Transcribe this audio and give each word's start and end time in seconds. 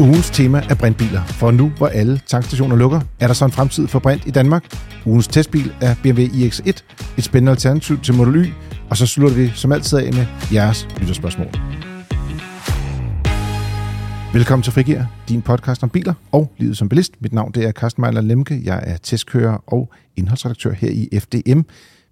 Ugens 0.00 0.30
tema 0.30 0.62
er 0.70 0.74
brintbiler, 0.74 1.24
for 1.24 1.50
nu 1.50 1.68
hvor 1.68 1.86
alle 1.86 2.20
tankstationer 2.26 2.76
lukker, 2.76 3.00
er 3.20 3.26
der 3.26 3.34
så 3.34 3.44
en 3.44 3.52
fremtid 3.52 3.86
for 3.86 3.98
brint 3.98 4.26
i 4.26 4.30
Danmark. 4.30 4.64
Ugens 5.06 5.28
testbil 5.28 5.72
er 5.80 5.94
BMW 6.02 6.20
iX1, 6.20 6.68
et 7.18 7.24
spændende 7.24 7.52
alternativ 7.52 8.00
til 8.00 8.14
Model 8.14 8.44
Y, 8.44 8.52
og 8.90 8.96
så 8.96 9.06
slutter 9.06 9.36
vi 9.36 9.52
som 9.54 9.72
altid 9.72 9.98
af 9.98 10.12
med 10.12 10.26
jeres 10.52 10.88
lytterspørgsmål. 10.98 11.48
Velkommen 14.32 14.62
til 14.62 14.72
Frigir, 14.72 15.02
din 15.28 15.42
podcast 15.42 15.82
om 15.82 15.90
biler 15.90 16.14
og 16.32 16.52
livet 16.58 16.76
som 16.76 16.88
bilist. 16.88 17.12
Mit 17.20 17.32
navn 17.32 17.52
det 17.52 17.64
er 17.64 17.72
Carsten 17.72 18.00
Mejler 18.00 18.20
Lemke. 18.20 18.60
Jeg 18.64 18.80
er 18.86 18.96
testkører 18.96 19.58
og 19.66 19.92
indholdsredaktør 20.16 20.72
her 20.72 20.90
i 20.90 21.18
FDM. 21.18 21.60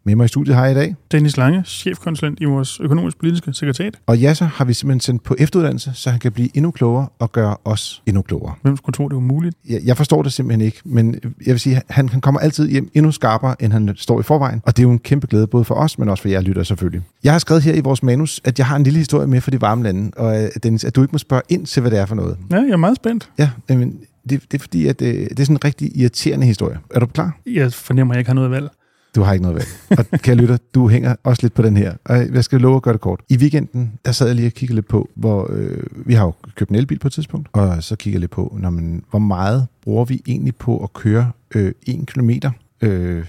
Med 0.05 0.17
mig 0.17 0.25
i 0.25 0.29
studiet 0.29 0.57
har 0.57 0.67
jeg 0.67 0.73
i 0.73 0.79
dag. 0.79 0.95
Dennis 1.13 1.37
Lange, 1.37 1.63
chefkonsulent 1.65 2.41
i 2.41 2.45
vores 2.45 2.81
økonomisk 2.81 3.19
politiske 3.19 3.53
sekretariat. 3.53 3.99
Og 4.07 4.19
ja, 4.19 4.35
så 4.35 4.45
har 4.45 4.65
vi 4.65 4.75
simpelthen 4.75 5.01
sendt 5.01 5.23
på 5.23 5.37
efteruddannelse, 5.39 5.91
så 5.95 6.11
han 6.11 6.21
kan 6.21 6.33
blive 6.33 6.57
endnu 6.57 6.71
klogere 6.71 7.09
og 7.19 7.33
gøre 7.33 7.57
os 7.65 8.03
endnu 8.07 8.23
klogere. 8.23 8.55
Hvem 8.63 8.77
skulle 8.77 8.95
tro, 8.95 9.09
det 9.09 9.15
var 9.15 9.21
muligt? 9.21 9.57
Jeg, 9.69 9.81
jeg 9.85 9.97
forstår 9.97 10.23
det 10.23 10.33
simpelthen 10.33 10.67
ikke, 10.67 10.81
men 10.85 11.15
jeg 11.47 11.53
vil 11.53 11.61
sige, 11.61 11.81
han, 11.89 12.09
han 12.09 12.21
kommer 12.21 12.41
altid 12.41 12.69
hjem 12.69 12.91
endnu 12.95 13.13
skarpere, 13.13 13.63
end 13.63 13.73
han 13.73 13.93
står 13.97 14.21
i 14.21 14.23
forvejen. 14.23 14.63
Og 14.65 14.77
det 14.77 14.83
er 14.83 14.87
jo 14.87 14.93
en 14.93 14.99
kæmpe 14.99 15.27
glæde, 15.27 15.47
både 15.47 15.65
for 15.65 15.75
os, 15.75 15.99
men 15.99 16.09
også 16.09 16.23
for 16.23 16.29
jer 16.29 16.41
lytter 16.41 16.63
selvfølgelig. 16.63 17.03
Jeg 17.25 17.33
har 17.33 17.39
skrevet 17.39 17.63
her 17.63 17.75
i 17.75 17.81
vores 17.81 18.03
manus, 18.03 18.41
at 18.45 18.59
jeg 18.59 18.67
har 18.67 18.77
en 18.77 18.83
lille 18.83 18.99
historie 18.99 19.27
med 19.27 19.41
for 19.41 19.51
de 19.51 19.61
varme 19.61 19.83
lande, 19.83 20.11
og 20.17 20.43
øh, 20.43 20.51
Dennis, 20.63 20.85
at 20.85 20.97
du 20.97 21.03
ikke 21.03 21.13
må 21.13 21.19
spørge 21.19 21.43
ind 21.49 21.67
til, 21.67 21.81
hvad 21.81 21.91
det 21.91 21.99
er 21.99 22.07
for 22.07 22.15
noget. 22.15 22.37
Ja, 22.51 22.57
jeg 22.57 22.71
er 22.71 22.77
meget 22.77 22.97
spændt. 22.97 23.31
Ja, 23.39 23.51
men 23.69 24.01
det, 24.31 24.43
det 24.43 24.55
er 24.55 24.59
fordi, 24.59 24.87
at 24.87 25.01
det, 25.01 25.29
det 25.31 25.41
er 25.41 25.45
sådan 25.45 25.57
en 25.57 25.65
rigtig 25.65 25.97
irriterende 25.97 26.47
historie. 26.47 26.79
Er 26.91 27.01
du 27.01 27.07
klar? 27.07 27.37
Jeg 27.47 27.73
fornemmer, 27.73 28.15
at 28.15 28.17
jeg 28.17 28.21
ikke 28.21 28.29
har 28.29 28.35
noget 28.35 28.51
valg. 28.51 28.69
Du 29.15 29.23
har 29.23 29.33
ikke 29.33 29.43
noget 29.43 29.57
valg. 29.57 29.99
Og 30.13 30.21
kære 30.21 30.37
lytter, 30.37 30.57
du 30.75 30.89
hænger 30.89 31.17
også 31.25 31.43
lidt 31.43 31.55
på 31.55 31.63
den 31.63 31.77
her. 31.77 31.95
Og 32.05 32.35
jeg 32.35 32.45
skal 32.45 32.61
love 32.61 32.77
at 32.77 32.83
gøre 32.83 32.93
det 32.93 33.01
kort. 33.01 33.21
I 33.29 33.37
weekenden, 33.37 33.93
der 34.05 34.13
sad 34.13 34.27
jeg 34.27 34.37
lige 34.37 34.47
og 34.47 34.53
kiggede 34.53 34.75
lidt 34.75 34.89
på, 34.89 35.11
hvor 35.15 35.51
øh, 35.53 35.83
vi 36.07 36.15
har 36.15 36.25
jo 36.25 36.33
købt 36.55 36.71
en 36.71 36.77
elbil 36.77 36.99
på 36.99 37.09
et 37.09 37.13
tidspunkt, 37.13 37.49
og 37.53 37.83
så 37.83 37.97
kigger 37.97 38.17
jeg 38.17 38.21
lidt 38.21 38.31
på, 38.31 38.57
når 38.61 38.71
man, 38.71 39.03
hvor 39.11 39.19
meget 39.19 39.67
bruger 39.83 40.05
vi 40.05 40.23
egentlig 40.27 40.57
på 40.57 40.79
at 40.79 40.93
køre 40.93 41.31
øh, 41.55 41.73
1 41.87 42.07
kilometer 42.07 42.51
øh, 42.81 43.25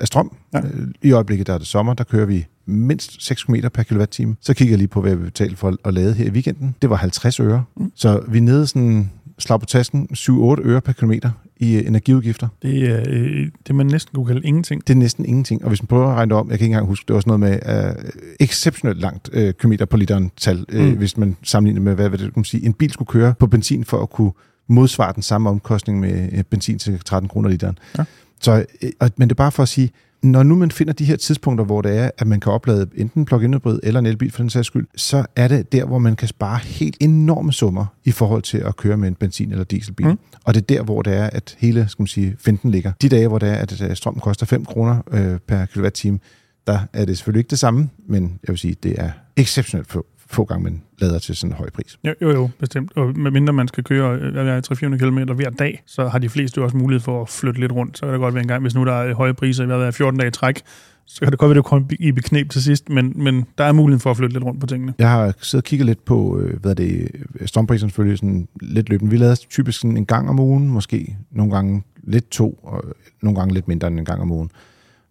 af 0.00 0.06
strøm. 0.06 0.36
Ja. 0.54 0.60
I 1.02 1.12
øjeblikket, 1.12 1.46
der 1.46 1.54
er 1.54 1.58
det 1.58 1.66
sommer, 1.66 1.94
der 1.94 2.04
kører 2.04 2.26
vi 2.26 2.46
mindst 2.66 3.24
6 3.24 3.44
km 3.44 3.54
per 3.74 3.82
kilowatt-time. 3.82 4.36
Så 4.40 4.54
kigger 4.54 4.72
jeg 4.72 4.78
lige 4.78 4.88
på, 4.88 5.00
hvad 5.00 5.10
jeg 5.10 5.20
betalte 5.20 5.56
for 5.56 5.76
at 5.84 5.94
lade 5.94 6.14
her 6.14 6.26
i 6.26 6.30
weekenden. 6.30 6.74
Det 6.82 6.90
var 6.90 6.96
50 6.96 7.40
øre. 7.40 7.64
Mm. 7.76 7.92
Så 7.94 8.22
vi 8.28 8.38
er 8.38 8.42
nede 8.42 8.66
sådan 8.66 9.10
slag 9.38 9.60
på 9.60 9.66
tasken 9.66 10.08
7-8 10.12 10.32
øre 10.62 10.80
per 10.80 10.92
kilometer 10.92 11.30
i 11.56 11.76
øh, 11.76 11.86
energiudgifter. 11.86 12.48
Det 12.62 12.90
er 12.90 13.04
øh, 13.08 13.46
det, 13.66 13.74
man 13.74 13.86
næsten 13.86 14.14
kunne 14.14 14.26
kalde 14.26 14.40
ingenting. 14.44 14.86
Det 14.86 14.92
er 14.92 14.98
næsten 14.98 15.24
ingenting. 15.24 15.62
Og 15.62 15.68
hvis 15.68 15.82
man 15.82 15.86
prøver 15.86 16.08
at 16.08 16.14
regne 16.14 16.30
det 16.30 16.38
om, 16.38 16.50
jeg 16.50 16.58
kan 16.58 16.64
ikke 16.64 16.72
engang 16.72 16.86
huske, 16.86 17.04
det 17.08 17.14
var 17.14 17.20
sådan 17.20 17.40
noget 17.40 17.60
med 17.64 17.94
uh, 17.94 18.10
exceptionelt 18.40 19.00
langt 19.00 19.30
uh, 19.36 19.50
kilometer 19.50 19.84
på 19.84 19.96
literen 19.96 20.30
tal, 20.36 20.64
mm. 20.72 20.88
uh, 20.88 20.98
hvis 20.98 21.16
man 21.16 21.36
sammenligner 21.42 21.80
med, 21.80 21.94
hvad, 21.94 22.08
hvad 22.08 22.18
det 22.18 22.34
kan 22.34 22.44
sige, 22.44 22.66
en 22.66 22.72
bil 22.72 22.90
skulle 22.90 23.06
køre 23.06 23.34
på 23.38 23.46
benzin 23.46 23.84
for 23.84 24.02
at 24.02 24.10
kunne 24.10 24.32
modsvare 24.68 25.12
den 25.12 25.22
samme 25.22 25.50
omkostning 25.50 26.00
med 26.00 26.44
benzin 26.44 26.78
til 26.78 27.00
13 27.04 27.28
kroner 27.28 27.48
literen. 27.48 27.78
Ja. 27.98 28.04
Så, 28.40 28.64
uh, 29.02 29.08
men 29.16 29.28
det 29.28 29.32
er 29.32 29.36
bare 29.36 29.52
for 29.52 29.62
at 29.62 29.68
sige, 29.68 29.90
når 30.22 30.42
nu 30.42 30.54
man 30.54 30.70
finder 30.70 30.92
de 30.92 31.04
her 31.04 31.16
tidspunkter, 31.16 31.64
hvor 31.64 31.82
det 31.82 31.98
er, 31.98 32.10
at 32.18 32.26
man 32.26 32.40
kan 32.40 32.52
oplade 32.52 32.86
enten 32.96 33.24
plug-in 33.24 33.54
hybrid 33.54 33.80
eller 33.82 34.00
en 34.00 34.06
elbil 34.06 34.30
for 34.30 34.42
den 34.42 34.50
sags 34.50 34.66
skyld, 34.66 34.86
så 34.96 35.26
er 35.36 35.48
det 35.48 35.72
der, 35.72 35.84
hvor 35.84 35.98
man 35.98 36.16
kan 36.16 36.28
spare 36.28 36.58
helt 36.58 36.96
enorme 37.00 37.52
summer 37.52 37.86
i 38.04 38.10
forhold 38.10 38.42
til 38.42 38.58
at 38.58 38.76
køre 38.76 38.96
med 38.96 39.08
en 39.08 39.14
benzin- 39.14 39.50
eller 39.50 39.64
dieselbil. 39.64 40.06
Mm. 40.06 40.18
Og 40.44 40.54
det 40.54 40.60
er 40.60 40.66
der, 40.66 40.82
hvor 40.82 41.02
det 41.02 41.14
er, 41.16 41.30
at 41.32 41.56
hele 41.58 41.88
skal 41.88 42.02
man 42.02 42.06
sige, 42.06 42.36
finten 42.38 42.70
ligger. 42.70 42.92
De 43.02 43.08
dage, 43.08 43.28
hvor 43.28 43.38
det 43.38 43.48
er, 43.48 43.54
at 43.54 43.98
strøm 43.98 44.20
koster 44.20 44.46
5 44.46 44.64
kroner 44.64 45.02
øh, 45.10 45.38
per 45.48 45.66
kilowatt-time, 45.66 46.18
der 46.66 46.78
er 46.92 47.04
det 47.04 47.18
selvfølgelig 47.18 47.40
ikke 47.40 47.50
det 47.50 47.58
samme, 47.58 47.88
men 48.08 48.22
jeg 48.22 48.48
vil 48.48 48.58
sige, 48.58 48.76
det 48.82 48.94
er 48.98 49.10
exceptionelt 49.36 49.88
få, 49.88 50.06
få 50.30 50.44
gange, 50.44 50.64
man 50.64 50.82
lader 50.98 51.18
til 51.18 51.36
sådan 51.36 51.52
en 51.52 51.56
høj 51.56 51.70
pris. 51.70 51.98
Jo, 52.04 52.14
jo, 52.22 52.30
jo 52.30 52.50
bestemt. 52.58 52.92
Og 52.96 53.18
medmindre 53.18 53.52
man 53.52 53.68
skal 53.68 53.84
køre 53.84 54.18
300-400 54.60 54.96
km 54.96 55.18
hver 55.18 55.50
dag, 55.50 55.82
så 55.86 56.08
har 56.08 56.18
de 56.18 56.28
fleste 56.28 56.58
jo 56.58 56.64
også 56.64 56.76
mulighed 56.76 57.00
for 57.00 57.22
at 57.22 57.28
flytte 57.28 57.60
lidt 57.60 57.72
rundt. 57.72 57.98
Så 57.98 58.06
kan 58.06 58.12
det 58.12 58.20
godt 58.20 58.34
være 58.34 58.42
en 58.42 58.48
gang, 58.48 58.62
hvis 58.62 58.74
nu 58.74 58.84
der 58.84 58.92
er 58.92 59.14
høje 59.14 59.34
priser 59.34 59.64
i 59.64 59.66
hver 59.66 59.90
14 59.90 60.20
dage 60.20 60.28
i 60.28 60.30
træk, 60.30 60.62
så 61.06 61.20
kan 61.20 61.30
det 61.30 61.38
godt 61.38 61.48
være, 61.48 61.58
at 61.58 61.64
det 61.64 61.64
kommer 61.64 61.88
i 62.00 62.12
beknep 62.12 62.50
til 62.50 62.62
sidst, 62.62 62.88
men, 62.88 63.12
men 63.16 63.46
der 63.58 63.64
er 63.64 63.72
mulighed 63.72 64.00
for 64.00 64.10
at 64.10 64.16
flytte 64.16 64.32
lidt 64.32 64.44
rundt 64.44 64.60
på 64.60 64.66
tingene. 64.66 64.94
Jeg 64.98 65.10
har 65.10 65.34
siddet 65.42 65.64
og 65.64 65.68
kigget 65.68 65.86
lidt 65.86 66.04
på, 66.04 66.38
øh, 66.40 66.60
hvad 66.60 66.74
det 66.74 67.10
strømpriserne 67.46 67.90
selvfølgelig 67.90 68.18
sådan 68.18 68.48
lidt 68.60 68.88
løbende. 68.88 69.10
Vi 69.10 69.16
lader 69.16 69.34
typisk 69.34 69.80
sådan 69.80 69.96
en 69.96 70.06
gang 70.06 70.28
om 70.28 70.40
ugen, 70.40 70.68
måske 70.68 71.16
nogle 71.30 71.52
gange 71.52 71.82
lidt 72.02 72.30
to, 72.30 72.60
og 72.62 72.84
nogle 73.22 73.38
gange 73.38 73.54
lidt 73.54 73.68
mindre 73.68 73.88
end 73.88 73.98
en 73.98 74.04
gang 74.04 74.22
om 74.22 74.30
ugen 74.30 74.50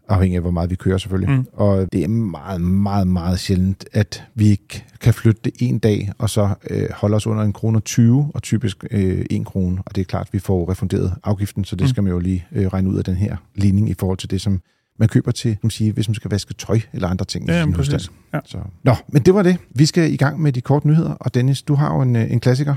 afhængig 0.10 0.36
af, 0.36 0.42
hvor 0.42 0.52
meget 0.52 0.70
vi 0.70 0.76
kører 0.76 0.98
selvfølgelig. 0.98 1.36
Mm. 1.36 1.46
Og 1.54 1.94
det 1.94 2.04
er 2.04 2.08
meget, 2.08 2.62
meget, 2.62 3.08
meget 3.08 3.40
sjældent, 3.40 3.86
at 3.94 4.24
vi 4.36 4.48
ikke 4.48 4.86
kan 5.02 5.14
flytte 5.14 5.42
det 5.44 5.54
en 5.60 5.80
dag, 5.80 6.12
og 6.18 6.30
så 6.30 6.50
øh, 6.70 6.90
holde 6.94 7.16
os 7.16 7.28
under 7.28 7.44
en 7.44 7.54
kroner 7.54 7.80
20, 7.80 8.32
og 8.34 8.44
typisk 8.44 8.86
øh, 8.92 9.26
en 9.30 9.46
krone. 9.46 9.82
Og 9.86 9.96
det 9.96 10.02
er 10.02 10.06
klart, 10.06 10.28
at 10.28 10.34
vi 10.34 10.40
får 10.40 10.72
refunderet 10.72 11.14
afgiften, 11.24 11.66
så 11.66 11.76
det 11.76 11.84
mm. 11.84 11.88
skal 11.88 12.04
man 12.04 12.14
jo 12.14 12.20
lige 12.20 12.46
øh, 12.52 12.68
regne 12.68 12.90
ud 12.90 12.98
af 12.98 13.04
den 13.04 13.16
her 13.16 13.38
ligning 13.56 13.90
i 13.90 13.94
forhold 14.00 14.18
til 14.18 14.32
det, 14.32 14.42
som 14.42 14.62
man 15.00 15.10
køber 15.10 15.32
til, 15.32 15.58
som 15.62 15.70
sige, 15.70 15.92
hvis 15.92 16.10
man 16.10 16.16
skal 16.16 16.32
vaske 16.32 16.54
tøj 16.54 16.80
eller 16.94 17.08
andre 17.08 17.26
ting. 17.26 17.48
Ja, 17.48 17.60
jamen, 17.60 17.76
præcis. 17.76 18.12
Ja. 18.34 18.40
Så. 18.46 18.58
Nå, 18.84 18.96
men 19.08 19.22
det 19.22 19.34
var 19.34 19.44
det. 19.44 19.58
Vi 19.70 19.86
skal 19.86 20.14
i 20.14 20.16
gang 20.16 20.42
med 20.42 20.52
de 20.52 20.62
korte 20.62 20.88
nyheder, 20.88 21.10
og 21.10 21.34
Dennis, 21.34 21.62
du 21.62 21.76
har 21.76 21.96
jo 21.96 22.02
en, 22.02 22.16
øh, 22.16 22.32
en 22.32 22.40
klassiker. 22.40 22.76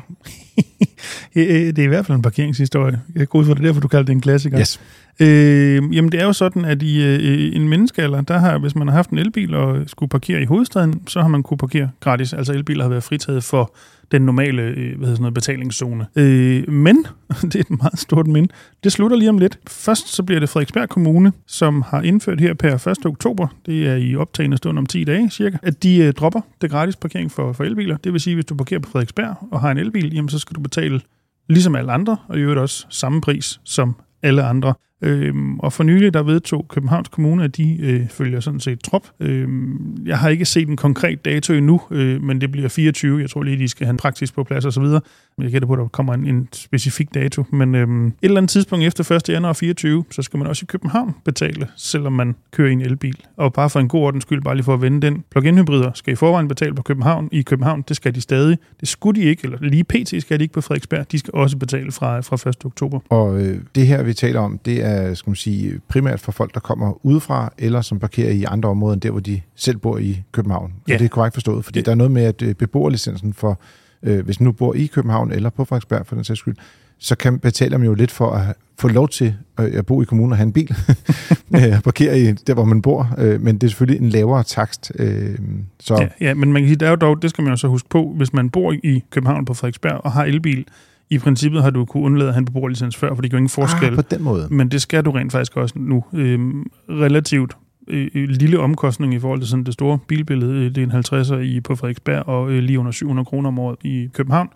det 1.34 1.78
er 1.78 1.82
i 1.82 1.86
hvert 1.86 2.06
fald 2.06 2.16
en 2.16 2.22
parkeringshistorie. 2.22 3.00
Jeg 3.14 3.28
går 3.28 3.38
ud 3.38 3.44
for 3.44 3.54
det, 3.54 3.64
derfor 3.64 3.80
du 3.80 3.88
kalder 3.88 4.04
det 4.04 4.12
en 4.12 4.20
klassiker. 4.20 4.60
Yes. 4.60 4.80
Øh, 5.20 5.96
jamen, 5.96 6.12
det 6.12 6.20
er 6.20 6.24
jo 6.24 6.32
sådan, 6.32 6.64
at 6.64 6.82
i 6.82 7.04
øh, 7.04 7.56
en 7.56 7.68
menneskealder, 7.68 8.20
der 8.20 8.38
har, 8.38 8.58
hvis 8.58 8.74
man 8.74 8.88
har 8.88 8.94
haft 8.94 9.10
en 9.10 9.18
elbil 9.18 9.54
og 9.54 9.82
skulle 9.86 10.10
parkere 10.10 10.42
i 10.42 10.44
hovedstaden, 10.44 11.02
så 11.06 11.20
har 11.20 11.28
man 11.28 11.42
kunne 11.42 11.58
parkere 11.58 11.90
gratis. 12.00 12.32
Altså 12.32 12.52
elbiler 12.52 12.84
har 12.84 12.88
været 12.88 13.02
fritaget 13.02 13.44
for 13.44 13.74
den 14.12 14.22
normale 14.22 14.62
øh, 14.62 14.74
hvad 14.74 14.84
hedder 14.84 15.06
sådan 15.06 15.20
noget, 15.20 15.34
betalingszone. 15.34 16.06
Øh, 16.16 16.68
men, 16.68 17.06
det 17.42 17.54
er 17.54 17.60
et 17.60 17.70
meget 17.70 17.98
stort 17.98 18.26
men, 18.26 18.50
det 18.84 18.92
slutter 18.92 19.16
lige 19.16 19.30
om 19.30 19.38
lidt. 19.38 19.58
Først 19.68 20.08
så 20.08 20.22
bliver 20.22 20.40
det 20.40 20.48
Frederiksberg 20.48 20.88
Kommune, 20.88 21.32
som 21.46 21.82
har 21.82 22.02
indført 22.02 22.40
her 22.40 22.54
per 22.54 22.88
1. 22.88 23.06
oktober, 23.06 23.46
det 23.66 23.88
er 23.88 23.94
i 23.94 24.16
optagende 24.16 24.56
stund 24.56 24.78
om 24.78 24.86
10 24.86 25.04
dage 25.04 25.30
cirka, 25.30 25.56
at 25.62 25.82
de 25.82 25.98
øh, 25.98 26.12
dropper 26.12 26.40
det 26.60 26.70
gratis 26.70 26.96
parkering 26.96 27.32
for, 27.32 27.52
for 27.52 27.64
elbiler. 27.64 27.96
Det 27.96 28.12
vil 28.12 28.20
sige, 28.20 28.34
hvis 28.34 28.44
du 28.44 28.54
parkerer 28.54 28.80
på 28.80 28.90
Frederiksberg 28.90 29.34
og 29.50 29.60
har 29.60 29.70
en 29.70 29.78
elbil, 29.78 30.14
jamen 30.14 30.28
så 30.28 30.38
skal 30.38 30.56
du 30.56 30.60
betale 30.60 31.00
ligesom 31.48 31.74
alle 31.74 31.92
andre, 31.92 32.16
og 32.28 32.38
i 32.38 32.40
øvrigt 32.40 32.60
også 32.60 32.86
samme 32.88 33.20
pris 33.20 33.60
som 33.64 33.96
alle 34.22 34.42
andre. 34.42 34.74
Øhm, 35.02 35.58
og 35.58 35.72
for 35.72 35.84
nylig 35.84 36.14
der 36.14 36.22
vedtog 36.22 36.66
Københavns 36.68 37.08
Kommune, 37.08 37.44
at 37.44 37.56
de 37.56 37.78
øh, 37.80 38.08
følger 38.08 38.40
sådan 38.40 38.60
set 38.60 38.80
trop. 38.80 39.06
Øhm, 39.20 39.96
jeg 40.06 40.18
har 40.18 40.28
ikke 40.28 40.44
set 40.44 40.68
en 40.68 40.76
konkret 40.76 41.24
dato 41.24 41.52
endnu, 41.52 41.80
øh, 41.90 42.22
men 42.22 42.40
det 42.40 42.52
bliver 42.52 42.68
24. 42.68 43.20
Jeg 43.20 43.30
tror 43.30 43.42
lige, 43.42 43.58
de 43.58 43.68
skal 43.68 43.86
have 43.86 43.90
en 43.90 43.96
praksis 43.96 44.32
på 44.32 44.44
plads 44.44 44.64
og 44.64 44.72
så 44.72 44.80
videre. 44.80 45.00
Jeg 45.38 45.50
gætter 45.50 45.66
på, 45.66 45.72
at 45.72 45.78
der 45.78 45.88
kommer 45.88 46.14
en, 46.14 46.26
en 46.26 46.48
specifik 46.52 47.14
dato. 47.14 47.44
Men 47.52 47.74
øhm, 47.74 48.06
et 48.06 48.14
eller 48.22 48.36
andet 48.36 48.50
tidspunkt 48.50 48.84
efter 48.84 49.14
1. 49.14 49.28
januar 49.28 49.52
24, 49.52 50.04
så 50.10 50.22
skal 50.22 50.38
man 50.38 50.46
også 50.46 50.64
i 50.64 50.66
København 50.66 51.14
betale, 51.24 51.68
selvom 51.76 52.12
man 52.12 52.34
kører 52.52 52.68
i 52.68 52.72
en 52.72 52.80
elbil. 52.80 53.16
Og 53.36 53.52
bare 53.52 53.70
for 53.70 53.80
en 53.80 53.88
god 53.88 54.00
ordens 54.00 54.22
skyld, 54.22 54.42
bare 54.42 54.54
lige 54.54 54.64
for 54.64 54.74
at 54.74 54.82
vende 54.82 55.00
den. 55.06 55.24
Plug-in 55.30 55.58
hybrider 55.58 55.90
skal 55.94 56.12
i 56.12 56.16
forvejen 56.16 56.48
betale 56.48 56.74
på 56.74 56.82
København. 56.82 57.28
I 57.32 57.42
København, 57.42 57.84
det 57.88 57.96
skal 57.96 58.14
de 58.14 58.20
stadig. 58.20 58.58
Det 58.80 58.88
skulle 58.88 59.20
de 59.20 59.26
ikke, 59.26 59.44
eller 59.44 59.58
lige 59.60 59.84
pt. 59.84 60.22
skal 60.22 60.38
de 60.38 60.44
ikke 60.44 60.54
på 60.54 60.60
Frederiksberg. 60.60 61.12
De 61.12 61.18
skal 61.18 61.30
også 61.34 61.56
betale 61.56 61.92
fra, 61.92 62.20
fra 62.20 62.48
1. 62.50 62.64
oktober. 62.64 63.00
Og 63.08 63.40
øh, 63.40 63.60
det 63.74 63.86
her, 63.86 64.02
vi 64.02 64.14
taler 64.14 64.40
om, 64.40 64.58
det 64.64 64.84
er 64.84 64.89
skal 65.14 65.30
man 65.30 65.36
sige, 65.36 65.80
primært 65.88 66.20
for 66.20 66.32
folk, 66.32 66.54
der 66.54 66.60
kommer 66.60 67.06
udefra, 67.06 67.52
eller 67.58 67.80
som 67.80 67.98
parkerer 67.98 68.30
i 68.30 68.44
andre 68.44 68.68
områder 68.68 68.94
end 68.94 69.00
der, 69.00 69.10
hvor 69.10 69.20
de 69.20 69.40
selv 69.54 69.76
bor 69.76 69.98
i 69.98 70.22
København. 70.32 70.72
Ja. 70.88 70.94
Og 70.94 70.98
det 70.98 71.04
er 71.04 71.08
korrekt 71.08 71.34
forstået, 71.34 71.64
fordi 71.64 71.78
det. 71.78 71.86
der 71.86 71.92
er 71.92 71.96
noget 71.96 72.10
med, 72.10 72.24
at 72.24 72.42
øh, 72.42 72.54
beboerlicensen 72.54 73.34
for 73.34 73.60
øh, 74.02 74.24
hvis 74.24 74.40
nu 74.40 74.52
bor 74.52 74.74
i 74.74 74.86
København 74.86 75.32
eller 75.32 75.50
på 75.50 75.64
Frederiksberg 75.64 76.06
for 76.06 76.14
den 76.14 76.24
sags 76.24 76.40
skyld, 76.40 76.56
så 76.98 77.16
kan, 77.16 77.38
betaler 77.38 77.78
man 77.78 77.86
jo 77.86 77.94
lidt 77.94 78.10
for 78.10 78.30
at 78.30 78.56
få 78.78 78.88
lov 78.88 79.08
til 79.08 79.34
at 79.56 79.86
bo 79.86 80.02
i 80.02 80.04
kommunen 80.04 80.32
og 80.32 80.36
have 80.36 80.46
en 80.46 80.52
bil, 80.52 80.76
øh, 81.56 81.82
parkere 81.84 82.20
i 82.20 82.32
der, 82.32 82.54
hvor 82.54 82.64
man 82.64 82.82
bor, 82.82 83.14
øh, 83.18 83.40
men 83.40 83.54
det 83.54 83.62
er 83.62 83.68
selvfølgelig 83.68 84.04
en 84.04 84.10
lavere 84.10 84.42
takst. 84.42 84.92
Øh, 84.98 85.38
så. 85.80 85.94
Ja, 85.94 86.08
ja, 86.20 86.34
men 86.34 86.52
man 86.52 86.62
kan 86.62 86.68
sige, 86.68 86.76
der 86.76 86.86
er 86.86 86.90
jo 86.90 86.96
dog, 86.96 87.22
det 87.22 87.30
skal 87.30 87.42
man 87.42 87.52
jo 87.52 87.56
så 87.56 87.68
huske 87.68 87.88
på, 87.88 88.12
hvis 88.16 88.32
man 88.32 88.50
bor 88.50 88.72
i 88.72 89.04
København 89.10 89.44
på 89.44 89.54
Frederiksberg 89.54 90.00
og 90.04 90.12
har 90.12 90.24
elbil, 90.24 90.66
i 91.10 91.18
princippet 91.18 91.62
har 91.62 91.70
du 91.70 91.84
kunne 91.84 92.02
undlade 92.02 92.28
at 92.28 92.34
have 92.34 92.38
en 92.38 92.44
beboerlicens 92.44 92.96
før, 92.96 93.14
for 93.14 93.22
det 93.22 93.30
gør 93.30 93.38
ingen 93.38 93.48
forskel. 93.48 93.88
Ah, 93.88 93.94
på 93.94 94.02
den 94.02 94.22
måde. 94.22 94.48
Men 94.50 94.68
det 94.68 94.82
skal 94.82 95.04
du 95.04 95.10
rent 95.10 95.32
faktisk 95.32 95.56
også 95.56 95.74
nu. 95.78 96.04
Øhm, 96.12 96.70
relativt 96.88 97.56
øh, 97.88 98.10
lille 98.14 98.58
omkostning 98.58 99.14
i 99.14 99.18
forhold 99.18 99.40
til 99.40 99.48
sådan 99.48 99.64
det 99.64 99.74
store 99.74 99.98
bilbillede. 100.08 100.70
Det 100.70 100.78
er 100.78 100.82
en 100.82 101.24
50'er 101.24 101.36
i, 101.36 101.60
på 101.60 101.76
Frederiksberg 101.76 102.28
og 102.28 102.50
øh, 102.50 102.62
lige 102.62 102.78
under 102.78 102.92
700 102.92 103.26
kroner 103.26 103.48
om 103.48 103.58
året 103.58 103.76
i 103.84 104.08
København. 104.12 104.48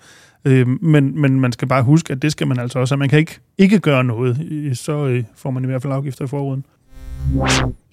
Øh, 0.44 0.82
men, 0.82 1.20
men 1.20 1.40
man 1.40 1.52
skal 1.52 1.68
bare 1.68 1.82
huske, 1.82 2.12
at 2.12 2.22
det 2.22 2.32
skal 2.32 2.46
man 2.46 2.58
altså 2.58 2.78
også. 2.78 2.94
At 2.94 2.98
man 2.98 3.08
kan 3.08 3.18
ikke, 3.18 3.38
ikke 3.58 3.78
gøre 3.78 4.04
noget, 4.04 4.38
så 4.78 5.06
øh, 5.06 5.24
får 5.36 5.50
man 5.50 5.64
i 5.64 5.66
hvert 5.66 5.82
fald 5.82 5.92
afgifter 5.92 6.24
i 6.24 6.28
forruden. 6.28 6.64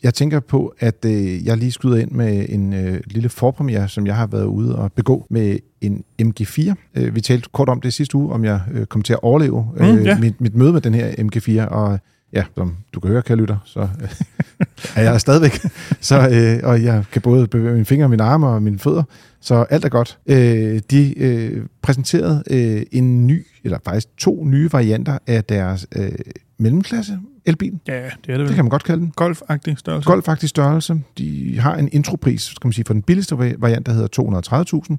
Jeg 0.04 0.14
tænker 0.14 0.40
på, 0.40 0.74
at 0.80 1.06
øh, 1.06 1.46
jeg 1.46 1.58
lige 1.58 1.72
skyder 1.72 1.98
ind 1.98 2.12
med 2.12 2.46
en 2.50 2.74
øh, 2.74 3.02
lille 3.06 3.30
forpremiere, 3.30 3.90
som 3.90 4.08
jeg 4.08 4.16
har 4.16 4.28
været 4.28 4.46
ude 4.46 4.76
og 4.76 4.92
begå 4.94 5.28
med 5.30 5.60
en 5.82 6.04
MG4. 6.22 6.74
Øh, 6.96 7.16
vi 7.16 7.22
talte 7.22 7.50
kort 7.54 7.70
om 7.70 7.82
det 7.82 7.94
sidste 7.94 8.16
uge, 8.16 8.34
om 8.34 8.46
jeg 8.46 8.62
øh, 8.72 8.86
kom 8.86 9.02
til 9.02 9.14
at 9.14 9.20
overleve 9.22 9.68
øh, 9.78 9.96
mm, 9.96 10.02
ja. 10.02 10.20
mit, 10.20 10.42
mit 10.42 10.56
møde 10.56 10.74
med 10.74 10.82
den 10.82 10.94
her 10.94 11.12
MG4, 11.12 11.74
og 11.74 12.00
ja, 12.34 12.44
som 12.56 12.76
du 12.94 13.00
kan 13.00 13.12
høre, 13.12 13.22
kære 13.22 13.38
lytter, 13.38 13.58
så 13.66 13.80
øh, 13.80 14.10
er 14.96 15.02
jeg 15.02 15.22
stadigvæk. 15.22 15.60
Så, 16.02 16.30
øh, 16.30 16.70
og 16.70 16.84
jeg 16.84 17.04
kan 17.12 17.22
både 17.22 17.48
bevæge 17.48 17.74
mine 17.74 17.86
fingre, 17.86 18.10
mine 18.10 18.24
arme 18.24 18.48
og 18.48 18.64
mine 18.64 18.80
fødder, 18.80 19.04
så 19.42 19.56
alt 19.56 19.86
er 19.86 19.90
godt. 19.90 20.18
Øh, 20.26 20.82
de 20.92 21.20
øh, 21.20 21.66
præsenterede 21.82 22.44
øh, 22.50 22.84
en 22.92 23.28
ny, 23.28 23.46
eller 23.64 23.78
faktisk 23.86 24.08
to 24.18 24.46
nye 24.46 24.70
varianter 24.72 25.18
af 25.28 25.44
deres 25.44 25.88
øh, 25.96 26.12
mellemklasse 26.58 27.20
elbil. 27.46 27.80
Ja, 27.88 27.94
det 27.94 28.04
er 28.04 28.12
det 28.26 28.40
vel. 28.40 28.48
Det 28.48 28.56
kan 28.56 28.66
man 28.66 28.70
godt 28.70 28.84
kalde 28.84 29.02
den. 29.02 29.14
Golf-agtig 29.22 29.76
størrelse. 29.78 30.10
Golf-agtig 30.10 30.48
størrelse. 30.48 31.02
De 31.18 31.60
har 31.60 31.76
en 31.76 31.90
intropris, 31.92 32.42
skal 32.42 32.68
man 32.68 32.74
sige, 32.74 32.86
for 32.86 32.94
den 32.94 33.02
billigste 33.02 33.38
variant, 33.38 33.86
der 33.86 33.94
hedder 33.94 34.92
230.000. 34.92 34.98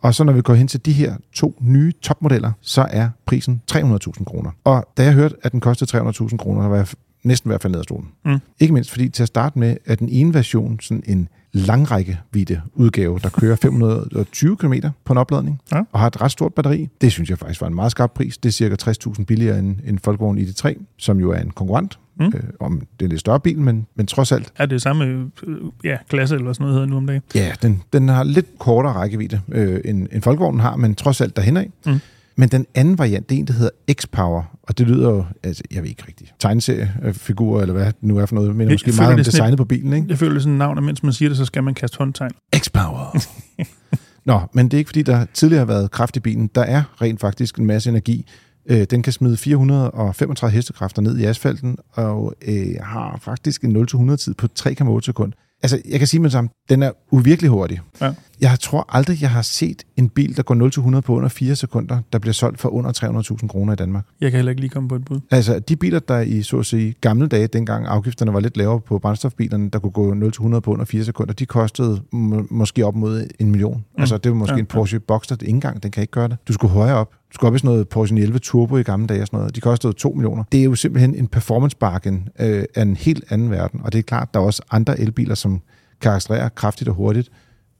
Og 0.00 0.14
så 0.14 0.24
når 0.24 0.32
vi 0.32 0.42
går 0.42 0.54
hen 0.54 0.68
til 0.68 0.86
de 0.86 0.92
her 0.92 1.16
to 1.32 1.58
nye 1.60 1.92
topmodeller, 2.02 2.52
så 2.60 2.86
er 2.90 3.08
prisen 3.26 3.62
300.000 3.72 4.24
kroner. 4.24 4.50
Og 4.64 4.88
da 4.96 5.04
jeg 5.04 5.12
hørte, 5.12 5.36
at 5.42 5.52
den 5.52 5.60
kostede 5.60 5.98
300.000 5.98 6.36
kroner, 6.36 6.68
var 6.68 6.76
jeg 6.76 6.86
næsten 7.22 7.48
i 7.48 7.50
hvert 7.50 7.62
fald 7.62 7.70
ned 7.70 7.78
af 7.78 7.84
stolen. 7.84 8.08
Mm. 8.24 8.38
Ikke 8.60 8.74
mindst 8.74 8.90
fordi 8.90 9.08
til 9.08 9.22
at 9.22 9.28
starte 9.28 9.58
med, 9.58 9.76
at 9.84 9.98
den 9.98 10.08
ene 10.08 10.34
version, 10.34 10.80
sådan 10.80 11.02
en 11.06 11.28
langrække 11.54 12.20
video 12.32 12.56
udgave, 12.74 13.18
der 13.22 13.28
kører 13.28 13.56
520 13.56 14.56
km 14.56 14.72
på 15.04 15.12
en 15.12 15.18
opladning, 15.18 15.60
Ja. 15.72 15.82
og 15.92 16.00
har 16.00 16.06
et 16.06 16.20
ret 16.20 16.30
stort 16.30 16.54
batteri. 16.54 16.88
Det 17.00 17.12
synes 17.12 17.30
jeg 17.30 17.38
faktisk 17.38 17.60
var 17.60 17.66
en 17.66 17.74
meget 17.74 17.90
skarp 17.90 18.12
pris. 18.14 18.38
Det 18.38 18.48
er 18.48 18.52
cirka 18.52 18.76
60.000 18.90 19.24
billigere 19.24 19.58
end 19.58 19.76
en 19.86 19.98
Volkswagen 20.04 20.38
ID3, 20.38 20.84
som 20.98 21.20
jo 21.20 21.30
er 21.30 21.38
en 21.40 21.50
konkurrent. 21.50 21.98
Mm. 22.20 22.24
Øh, 22.26 22.32
om 22.60 22.78
det 22.80 22.86
er 23.00 23.04
en 23.04 23.08
lidt 23.08 23.20
større 23.20 23.40
bil, 23.40 23.58
men, 23.58 23.86
men 23.94 24.06
trods 24.06 24.32
alt, 24.32 24.52
Er 24.56 24.66
det 24.66 24.82
samme 24.82 25.04
øh, 25.46 25.56
ja, 25.84 25.96
klasse, 26.08 26.34
eller 26.34 26.52
sådan 26.52 26.62
noget 26.64 26.74
hedder 26.74 26.86
nu 26.88 26.96
om 26.96 27.06
dagen? 27.06 27.22
ja, 27.34 27.52
den, 27.62 27.82
den 27.92 28.08
har 28.08 28.24
lidt 28.24 28.46
kortere 28.58 28.92
rækkevidde, 28.92 29.40
øh, 29.52 29.80
end, 29.84 30.08
end 30.12 30.22
Volkswagen 30.22 30.60
har, 30.60 30.76
men 30.76 30.94
trods 30.94 31.20
alt 31.20 31.36
derhen 31.36 31.56
af. 31.56 31.70
Mm. 31.86 32.00
Men 32.36 32.48
den 32.48 32.66
anden 32.74 32.98
variant, 32.98 33.28
det 33.28 33.34
er 33.34 33.38
en, 33.38 33.46
der 33.46 33.52
hedder 33.52 33.70
X-Power, 33.92 34.58
og 34.62 34.78
det 34.78 34.86
lyder 34.86 35.10
jo, 35.10 35.24
altså, 35.42 35.62
jeg 35.70 35.82
ved 35.82 35.90
ikke 35.90 36.04
rigtigt, 36.08 36.34
tegneseriefigurer, 36.38 37.60
eller 37.60 37.72
hvad 37.72 37.86
det 37.86 37.94
nu 38.00 38.18
er 38.18 38.26
for 38.26 38.34
noget, 38.34 38.56
men 38.56 38.68
Jeg 38.68 38.74
måske 38.74 38.92
meget 38.98 39.12
om 39.14 39.24
designet 39.24 39.56
på 39.56 39.64
bilen, 39.64 39.92
ikke? 39.92 40.06
Jeg 40.08 40.18
føler, 40.18 40.32
det 40.32 40.38
er 40.38 40.42
sådan 40.42 40.52
et 40.52 40.58
navn, 40.58 40.76
og 40.76 40.84
mens 40.84 41.02
man 41.02 41.12
siger 41.12 41.28
det, 41.28 41.38
så 41.38 41.44
skal 41.44 41.62
man 41.64 41.74
kaste 41.74 41.98
håndtegn. 41.98 42.30
X-Power. 42.56 43.26
Nå, 44.24 44.40
men 44.52 44.66
det 44.66 44.74
er 44.74 44.78
ikke 44.78 44.88
fordi, 44.88 45.02
der 45.02 45.26
tidligere 45.34 45.58
har 45.58 45.66
været 45.66 45.90
kraft 45.90 46.16
i 46.16 46.20
bilen. 46.20 46.50
Der 46.54 46.62
er 46.62 46.82
rent 47.02 47.20
faktisk 47.20 47.58
en 47.58 47.66
masse 47.66 47.90
energi. 47.90 48.26
Øh, 48.66 48.84
den 48.90 49.02
kan 49.02 49.12
smide 49.12 49.36
435 49.36 50.52
hestekræfter 50.52 51.02
ned 51.02 51.18
i 51.18 51.24
asfalten, 51.24 51.76
og 51.92 52.34
øh, 52.48 52.76
har 52.82 53.18
faktisk 53.22 53.64
en 53.64 53.76
0-100-tid 53.76 54.34
på 54.34 54.46
3,8 54.60 55.00
sekunder. 55.00 55.36
Altså, 55.64 55.82
jeg 55.88 55.98
kan 55.98 56.08
sige 56.08 56.20
med 56.20 56.24
det 56.24 56.32
samme, 56.32 56.50
den 56.68 56.82
er 56.82 56.90
uvirkelig 57.10 57.50
hurtig. 57.50 57.80
Ja. 58.00 58.14
Jeg 58.40 58.60
tror 58.60 58.86
aldrig, 58.88 59.22
jeg 59.22 59.30
har 59.30 59.42
set 59.42 59.82
en 59.96 60.08
bil, 60.08 60.36
der 60.36 60.42
går 60.42 60.94
0-100 60.96 61.00
på 61.00 61.16
under 61.16 61.28
4 61.28 61.56
sekunder, 61.56 61.98
der 62.12 62.18
bliver 62.18 62.32
solgt 62.32 62.60
for 62.60 62.68
under 62.68 63.22
300.000 63.40 63.46
kroner 63.46 63.72
i 63.72 63.76
Danmark. 63.76 64.04
Jeg 64.20 64.30
kan 64.30 64.38
heller 64.38 64.50
ikke 64.50 64.60
lige 64.60 64.70
komme 64.70 64.88
på 64.88 64.94
et 64.94 65.04
bud. 65.04 65.20
Altså, 65.30 65.58
de 65.58 65.76
biler, 65.76 65.98
der 65.98 66.20
i 66.20 66.42
så 66.42 66.58
at 66.58 66.66
sige 66.66 66.94
gamle 67.00 67.26
dage, 67.26 67.46
dengang 67.46 67.86
afgifterne 67.86 68.32
var 68.32 68.40
lidt 68.40 68.56
lavere 68.56 68.80
på 68.80 68.98
brændstofbilerne, 68.98 69.70
der 69.70 69.78
kunne 69.78 69.92
gå 69.92 70.14
0-100 70.14 70.60
på 70.60 70.72
under 70.72 70.84
4 70.84 71.04
sekunder, 71.04 71.34
de 71.34 71.46
kostede 71.46 72.02
må, 72.12 72.46
måske 72.50 72.86
op 72.86 72.94
mod 72.94 73.26
en 73.38 73.50
million. 73.50 73.76
Mm. 73.76 74.00
Altså, 74.00 74.18
det 74.18 74.32
var 74.32 74.36
måske 74.36 74.52
Ja, 74.52 74.56
ja, 74.56 74.60
en 74.60 74.66
Porsche 74.66 75.00
Boxster, 75.00 75.36
det 75.36 75.42
ikke 75.42 75.54
engang, 75.54 75.82
den 75.82 75.90
kan 75.90 76.00
ikke 76.00 76.10
gøre 76.10 76.28
det. 76.28 76.36
Du 76.48 76.52
skulle 76.52 76.72
højere 76.72 76.96
op. 76.96 77.14
Skulle 77.34 77.48
op 77.48 77.54
i 77.54 77.58
sådan 77.58 77.70
noget 77.70 77.88
Porsche 77.88 78.20
11 78.20 78.38
Turbo 78.38 78.76
i 78.76 78.82
gamle 78.82 79.06
dage 79.06 79.20
og 79.20 79.26
sådan 79.26 79.38
noget. 79.38 79.56
De 79.56 79.60
kostede 79.60 79.92
2 79.92 80.12
millioner. 80.12 80.44
Det 80.52 80.60
er 80.60 80.64
jo 80.64 80.74
simpelthen 80.74 81.14
en 81.14 81.26
performance 81.26 81.76
bargain 81.76 82.28
øh, 82.40 82.64
af 82.74 82.82
en 82.82 82.96
helt 82.96 83.24
anden 83.30 83.50
verden. 83.50 83.80
Og 83.84 83.92
det 83.92 83.98
er 83.98 84.02
klart, 84.02 84.34
der 84.34 84.40
er 84.40 84.44
også 84.44 84.62
andre 84.70 85.00
elbiler, 85.00 85.34
som 85.34 85.60
kan 86.00 86.12
accelerere 86.12 86.50
kraftigt 86.50 86.88
og 86.88 86.94
hurtigt. 86.94 87.30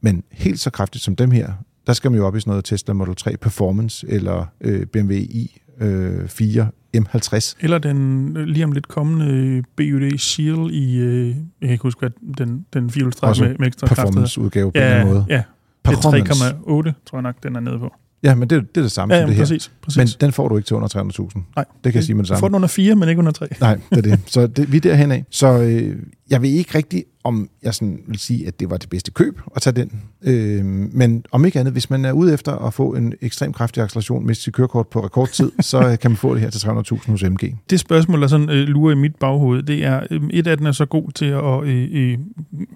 Men 0.01 0.23
helt 0.31 0.61
så 0.61 0.71
kraftigt 0.71 1.05
som 1.05 1.17
dem 1.17 1.31
her, 1.31 1.53
der 1.87 1.93
skal 1.93 2.11
man 2.11 2.21
jo 2.21 2.27
op 2.27 2.37
i 2.37 2.41
sådan 2.41 2.51
noget 2.51 2.65
Tesla 2.65 2.95
Model 2.95 3.15
3 3.15 3.37
Performance 3.37 4.07
eller 4.09 4.47
øh, 4.61 4.87
BMW 4.87 5.13
i 5.13 5.61
øh, 5.81 6.29
4 6.29 6.69
M50. 6.97 7.55
Eller 7.61 7.79
den 7.79 8.37
øh, 8.37 8.45
lige 8.45 8.65
om 8.65 8.73
lidt 8.73 8.89
kommende 8.89 9.27
øh, 9.27 9.63
BUD 9.77 10.19
Shield 10.19 10.71
i, 10.71 10.97
øh, 10.97 11.27
jeg 11.29 11.35
kan 11.63 11.71
ikke 11.71 11.83
huske, 11.83 11.99
hvad 11.99 12.11
den, 12.39 12.67
den 12.73 12.91
firehjulstræk 12.91 13.41
med, 13.41 13.57
med 13.59 13.67
ekstra 13.67 13.87
kraft 13.87 13.99
hedder. 14.01 14.11
Performance 14.11 14.41
udgave 14.41 14.73
på 14.73 14.79
ja, 14.79 15.01
en 15.01 15.07
måde. 15.07 15.27
ja. 15.29 15.43
Det 15.85 15.91
er 15.91 15.97
Performance. 15.97 16.91
3,8, 16.91 17.03
tror 17.07 17.19
jeg 17.19 17.23
nok, 17.23 17.37
den 17.43 17.57
er 17.57 17.61
nede 17.61 17.79
på. 17.79 17.93
Ja, 18.25 18.35
men 18.35 18.51
det, 18.51 18.75
det 18.75 18.81
er 18.81 18.83
det 18.85 18.93
samme 18.93 19.15
Ja, 19.15 19.21
som 19.21 19.27
det 19.29 19.37
her. 19.37 19.43
præcis. 19.43 19.73
præcis. 19.83 19.97
Men 19.99 20.09
den 20.21 20.33
får 20.33 20.49
du 20.49 20.57
ikke 20.57 20.67
til 20.67 20.77
under 20.77 20.89
300.000. 21.29 21.53
Nej, 21.57 21.65
Det 21.85 21.93
kan 21.93 21.95
jeg 21.95 22.05
sige 22.05 22.15
med 22.15 22.25
det 22.25 22.29
Du 22.29 22.35
får 22.35 22.39
samme. 22.39 22.49
den 22.49 22.55
under 22.55 22.69
4, 22.69 22.95
men 22.95 23.09
ikke 23.09 23.19
under 23.19 23.33
3. 23.33 23.47
Nej, 23.61 23.79
det 23.91 23.99
er 23.99 24.03
det. 24.03 24.21
Så 24.33 24.47
det, 24.47 24.73
vi 24.73 24.77
er 24.77 24.81
derhen 24.81 25.13
af. 25.13 25.25
Så 25.31 25.59
øh, 25.63 25.97
jeg 26.31 26.43
ved 26.43 26.49
ikke 26.51 26.79
rigtigt, 26.79 27.05
om 27.25 27.49
jeg 27.63 27.75
sådan 27.75 27.99
vil 28.09 28.19
sige, 28.19 28.47
at 28.47 28.61
det 28.61 28.71
var 28.71 28.77
det 28.77 28.89
bedste 28.91 29.11
køb 29.11 29.41
at 29.57 29.63
tage 29.63 29.75
den. 29.77 30.03
Øh, 30.23 30.65
men 30.93 31.25
om 31.33 31.45
ikke 31.45 31.61
andet, 31.61 31.73
hvis 31.73 31.91
man 31.91 32.05
er 32.05 32.13
ude 32.13 32.33
efter 32.35 32.53
at 32.53 32.75
få 32.75 32.95
en 32.95 33.13
ekstrem 33.21 33.53
kraftig 33.53 33.83
acceleration 33.83 34.27
med 34.27 34.35
sit 34.35 34.55
kørekort 34.55 34.89
på 34.89 35.05
rekordtid, 35.05 35.53
så 35.61 35.89
øh, 35.89 35.99
kan 35.99 36.11
man 36.11 36.17
få 36.17 36.35
det 36.35 36.41
her 36.43 36.51
til 36.51 36.59
300.000 36.69 37.11
hos 37.11 37.23
MG. 37.25 37.55
Det 37.71 37.81
spørgsmål, 37.81 38.21
der 38.23 38.27
sådan 38.27 38.51
øh, 38.51 38.55
lurer 38.69 38.93
i 38.93 38.99
mit 38.99 39.17
baghoved, 39.17 39.63
det 39.63 39.85
er, 39.85 40.01
øh, 40.11 40.21
et 40.31 40.47
af 40.47 40.57
den 40.57 40.67
er 40.67 40.73
så 40.73 40.85
god 40.87 41.11
til 41.15 41.25
at 41.27 41.63
øh, 41.65 41.89
øh, 41.93 42.19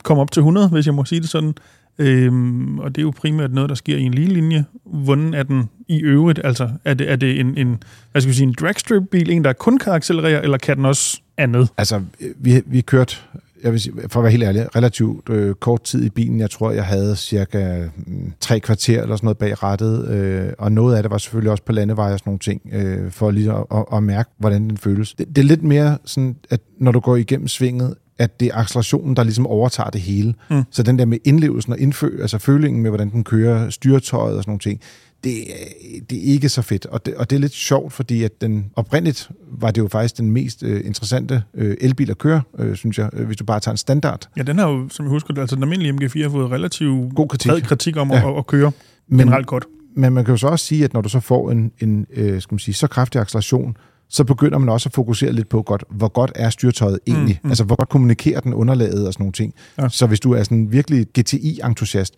komme 0.03 0.21
op 0.21 0.31
til 0.33 0.41
100, 0.41 0.69
hvis 0.69 0.87
jeg 0.87 0.95
må 0.95 1.05
sige 1.05 1.21
det 1.21 1.29
sådan. 1.29 1.55
Øhm, 1.99 2.79
og 2.79 2.95
det 2.95 3.01
er 3.01 3.03
jo 3.03 3.13
primært 3.17 3.53
noget, 3.53 3.69
der 3.69 3.75
sker 3.75 3.97
i 3.97 4.03
en 4.03 4.15
lige 4.15 4.29
linje. 4.29 4.65
Hvordan 4.85 5.35
er 5.35 5.43
den 5.43 5.65
i 5.89 6.01
øvrigt? 6.01 6.41
Altså, 6.45 6.71
er 6.85 6.95
det, 6.95 7.11
er 7.11 7.17
det 7.17 7.41
en, 7.41 7.59
en, 7.59 7.83
hvad 8.13 8.23
skal 8.23 8.31
vi 8.31 8.37
sige, 8.37 8.47
en 8.47 8.55
dragstrip-bil, 8.61 9.31
en, 9.31 9.45
der 9.45 9.53
kun 9.53 9.79
kan 9.79 9.93
accelerere, 9.93 10.43
eller 10.43 10.59
kan 10.59 10.77
den 10.77 10.85
også 10.85 11.21
andet? 11.37 11.69
Altså, 11.77 12.03
vi, 12.37 12.63
vi 12.67 12.81
kørte, 12.81 13.17
jeg 13.63 13.73
vil 13.73 13.81
sige, 13.81 13.95
for 14.09 14.21
at 14.21 14.25
være 14.25 14.31
helt 14.31 14.43
ærlig, 14.43 14.77
relativt 14.77 15.29
øh, 15.29 15.55
kort 15.55 15.83
tid 15.83 16.05
i 16.05 16.11
bilen. 16.11 16.41
Jeg 16.41 16.51
tror, 16.51 16.71
jeg 16.71 16.85
havde 16.85 17.17
cirka 17.17 17.89
mm, 17.97 18.33
tre 18.41 18.61
kvarter 18.61 19.03
eller 19.03 19.17
sådan 19.17 19.27
noget 19.27 19.39
bag 19.39 19.63
rettet, 19.63 20.09
øh, 20.09 20.53
og 20.59 20.73
noget 20.73 20.97
af 20.97 21.03
det 21.03 21.11
var 21.11 21.19
selvfølgelig 21.19 21.51
også 21.51 21.65
på 21.65 21.73
landeveje 21.73 22.13
og 22.13 22.19
sådan 22.19 22.31
nogle 22.31 22.39
ting, 22.39 22.63
øh, 22.73 23.11
for 23.11 23.31
lige 23.31 23.53
at, 23.53 23.65
at, 23.75 23.85
at 23.93 24.03
mærke, 24.03 24.31
hvordan 24.39 24.69
den 24.69 24.77
føles. 24.77 25.15
Det, 25.15 25.29
det 25.29 25.39
er 25.39 25.47
lidt 25.47 25.63
mere 25.63 25.99
sådan, 26.05 26.37
at 26.51 26.61
når 26.79 26.93
du 26.93 27.01
går 27.01 27.17
igennem 27.17 27.49
svinget, 27.49 27.95
at 28.19 28.41
det 28.41 28.49
er 28.49 28.55
accelerationen, 28.57 29.17
der 29.17 29.23
ligesom 29.25 29.47
overtager 29.47 29.91
det 29.91 30.01
hele. 30.01 30.35
Mm. 30.51 30.63
Så 30.71 30.83
den 30.83 30.99
der 30.99 31.05
med 31.05 31.19
indlevelsen 31.25 31.73
og 31.73 31.79
indfø, 31.79 32.19
altså 32.23 32.39
følingen 32.39 32.83
med, 32.83 32.91
hvordan 32.91 33.11
den 33.11 33.25
kører, 33.25 33.71
styretøjet 33.71 34.37
og 34.37 34.43
sådan 34.43 34.51
nogle 34.51 34.61
ting, 34.61 34.81
det, 35.25 35.41
er- 35.41 36.01
det 36.11 36.19
er 36.19 36.23
ikke 36.33 36.49
så 36.49 36.63
fedt. 36.63 36.87
Og 36.87 37.07
det, 37.07 37.15
og 37.15 37.31
det 37.31 37.37
er 37.37 37.41
lidt 37.41 37.53
sjovt, 37.53 37.93
fordi 37.93 38.23
at 38.23 38.41
den 38.41 38.71
oprindeligt 38.77 39.31
var 39.51 39.71
det 39.71 39.81
jo 39.81 39.89
faktisk 39.89 40.19
den 40.19 40.31
mest 40.31 40.63
øh, 40.63 40.81
interessante 40.87 41.43
øh, 41.55 41.77
elbil 41.81 42.11
at 42.11 42.19
køre, 42.19 42.43
øh, 42.59 42.77
synes 42.77 42.99
jeg, 42.99 43.11
øh, 43.13 43.27
hvis 43.27 43.37
du 43.37 43.45
bare 43.45 43.61
tager 43.61 43.73
en 43.73 43.77
standard. 43.79 44.29
Ja, 44.37 44.43
den 44.43 44.59
har 44.59 44.69
jo, 44.69 44.89
som 44.89 45.05
jeg 45.05 45.11
husker 45.11 45.41
altså 45.41 45.57
den 45.57 45.63
almindelige 45.63 45.93
MG4 45.93 46.23
har 46.23 46.31
fået 46.31 46.51
relativt 46.51 47.15
God 47.15 47.29
kritik. 47.29 47.51
bred 47.51 47.61
kritik 47.63 47.97
om 47.97 48.11
Ja. 48.11 48.31
at, 48.33 48.39
at 48.39 48.47
køre 48.47 48.73
Men, 49.09 49.19
generelt 49.19 49.47
godt. 49.47 49.65
men 49.97 50.13
man 50.13 50.25
kan 50.25 50.33
jo 50.33 50.37
så 50.37 50.47
også 50.47 50.65
sige, 50.67 50.85
at 50.85 50.93
når 50.95 51.01
du 51.01 51.09
så 51.09 51.21
får 51.21 51.51
en, 51.51 51.73
en 51.81 52.07
øh, 52.15 52.41
skal 52.41 52.55
man 52.55 52.59
sige, 52.59 52.75
så 52.75 52.87
kraftig 52.87 53.21
acceleration, 53.21 53.77
så 54.09 54.25
begynder 54.25 54.59
man 54.59 54.69
også 54.69 54.89
at 54.89 54.93
fokusere 54.93 55.33
lidt 55.33 55.49
på, 55.49 55.63
godt, 55.63 55.85
hvor 55.91 56.09
godt 56.09 56.33
er 56.35 56.51
styrtøjet 56.51 56.99
egentlig? 57.07 57.41
Mm, 57.43 57.47
mm. 57.47 57.51
Altså, 57.51 57.65
hvor 57.65 57.77
godt 57.77 57.89
kommunikerer 57.89 58.41
den 58.41 58.55
underlaget 58.55 59.07
og 59.07 59.13
sådan 59.13 59.23
nogle 59.23 59.33
ting. 59.33 59.55
Ja. 59.79 59.89
Så 59.89 60.07
hvis 60.07 60.21
du 60.21 60.33
er 60.33 60.43
sådan 60.43 60.73
virkelig 60.73 61.07
GTI-entusiast, 61.19 62.15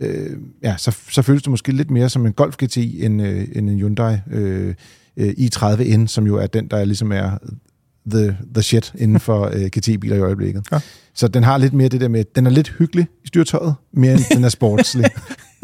øh, 0.00 0.36
ja, 0.62 0.76
så, 0.76 0.96
så 1.10 1.22
føles 1.22 1.42
det 1.42 1.50
måske 1.50 1.72
lidt 1.72 1.90
mere 1.90 2.08
som 2.08 2.26
en 2.26 2.32
Golf 2.32 2.56
GTI 2.56 3.04
end, 3.04 3.22
øh, 3.22 3.48
end 3.52 3.70
en 3.70 3.78
Hyundai 3.78 4.16
øh, 4.30 4.74
øh, 5.16 5.28
i30N, 5.28 6.06
som 6.06 6.26
jo 6.26 6.36
er 6.36 6.46
den, 6.46 6.68
der 6.68 6.84
ligesom 6.84 7.12
er 7.12 7.38
the, 8.10 8.36
the 8.54 8.62
shit 8.62 8.92
inden 8.98 9.20
for 9.20 9.46
øh, 9.54 9.66
GT-biler 9.66 10.16
i 10.16 10.20
øjeblikket. 10.20 10.66
Ja. 10.72 10.80
Så 11.14 11.28
den 11.28 11.42
har 11.42 11.58
lidt 11.58 11.72
mere 11.72 11.88
det 11.88 12.00
der 12.00 12.08
med, 12.08 12.24
den 12.34 12.46
er 12.46 12.50
lidt 12.50 12.74
hyggelig 12.78 13.06
i 13.24 13.26
styrtøjet, 13.26 13.74
mere 13.92 14.12
end 14.12 14.22
den 14.34 14.44
er 14.44 14.48
sportslig. 14.48 15.04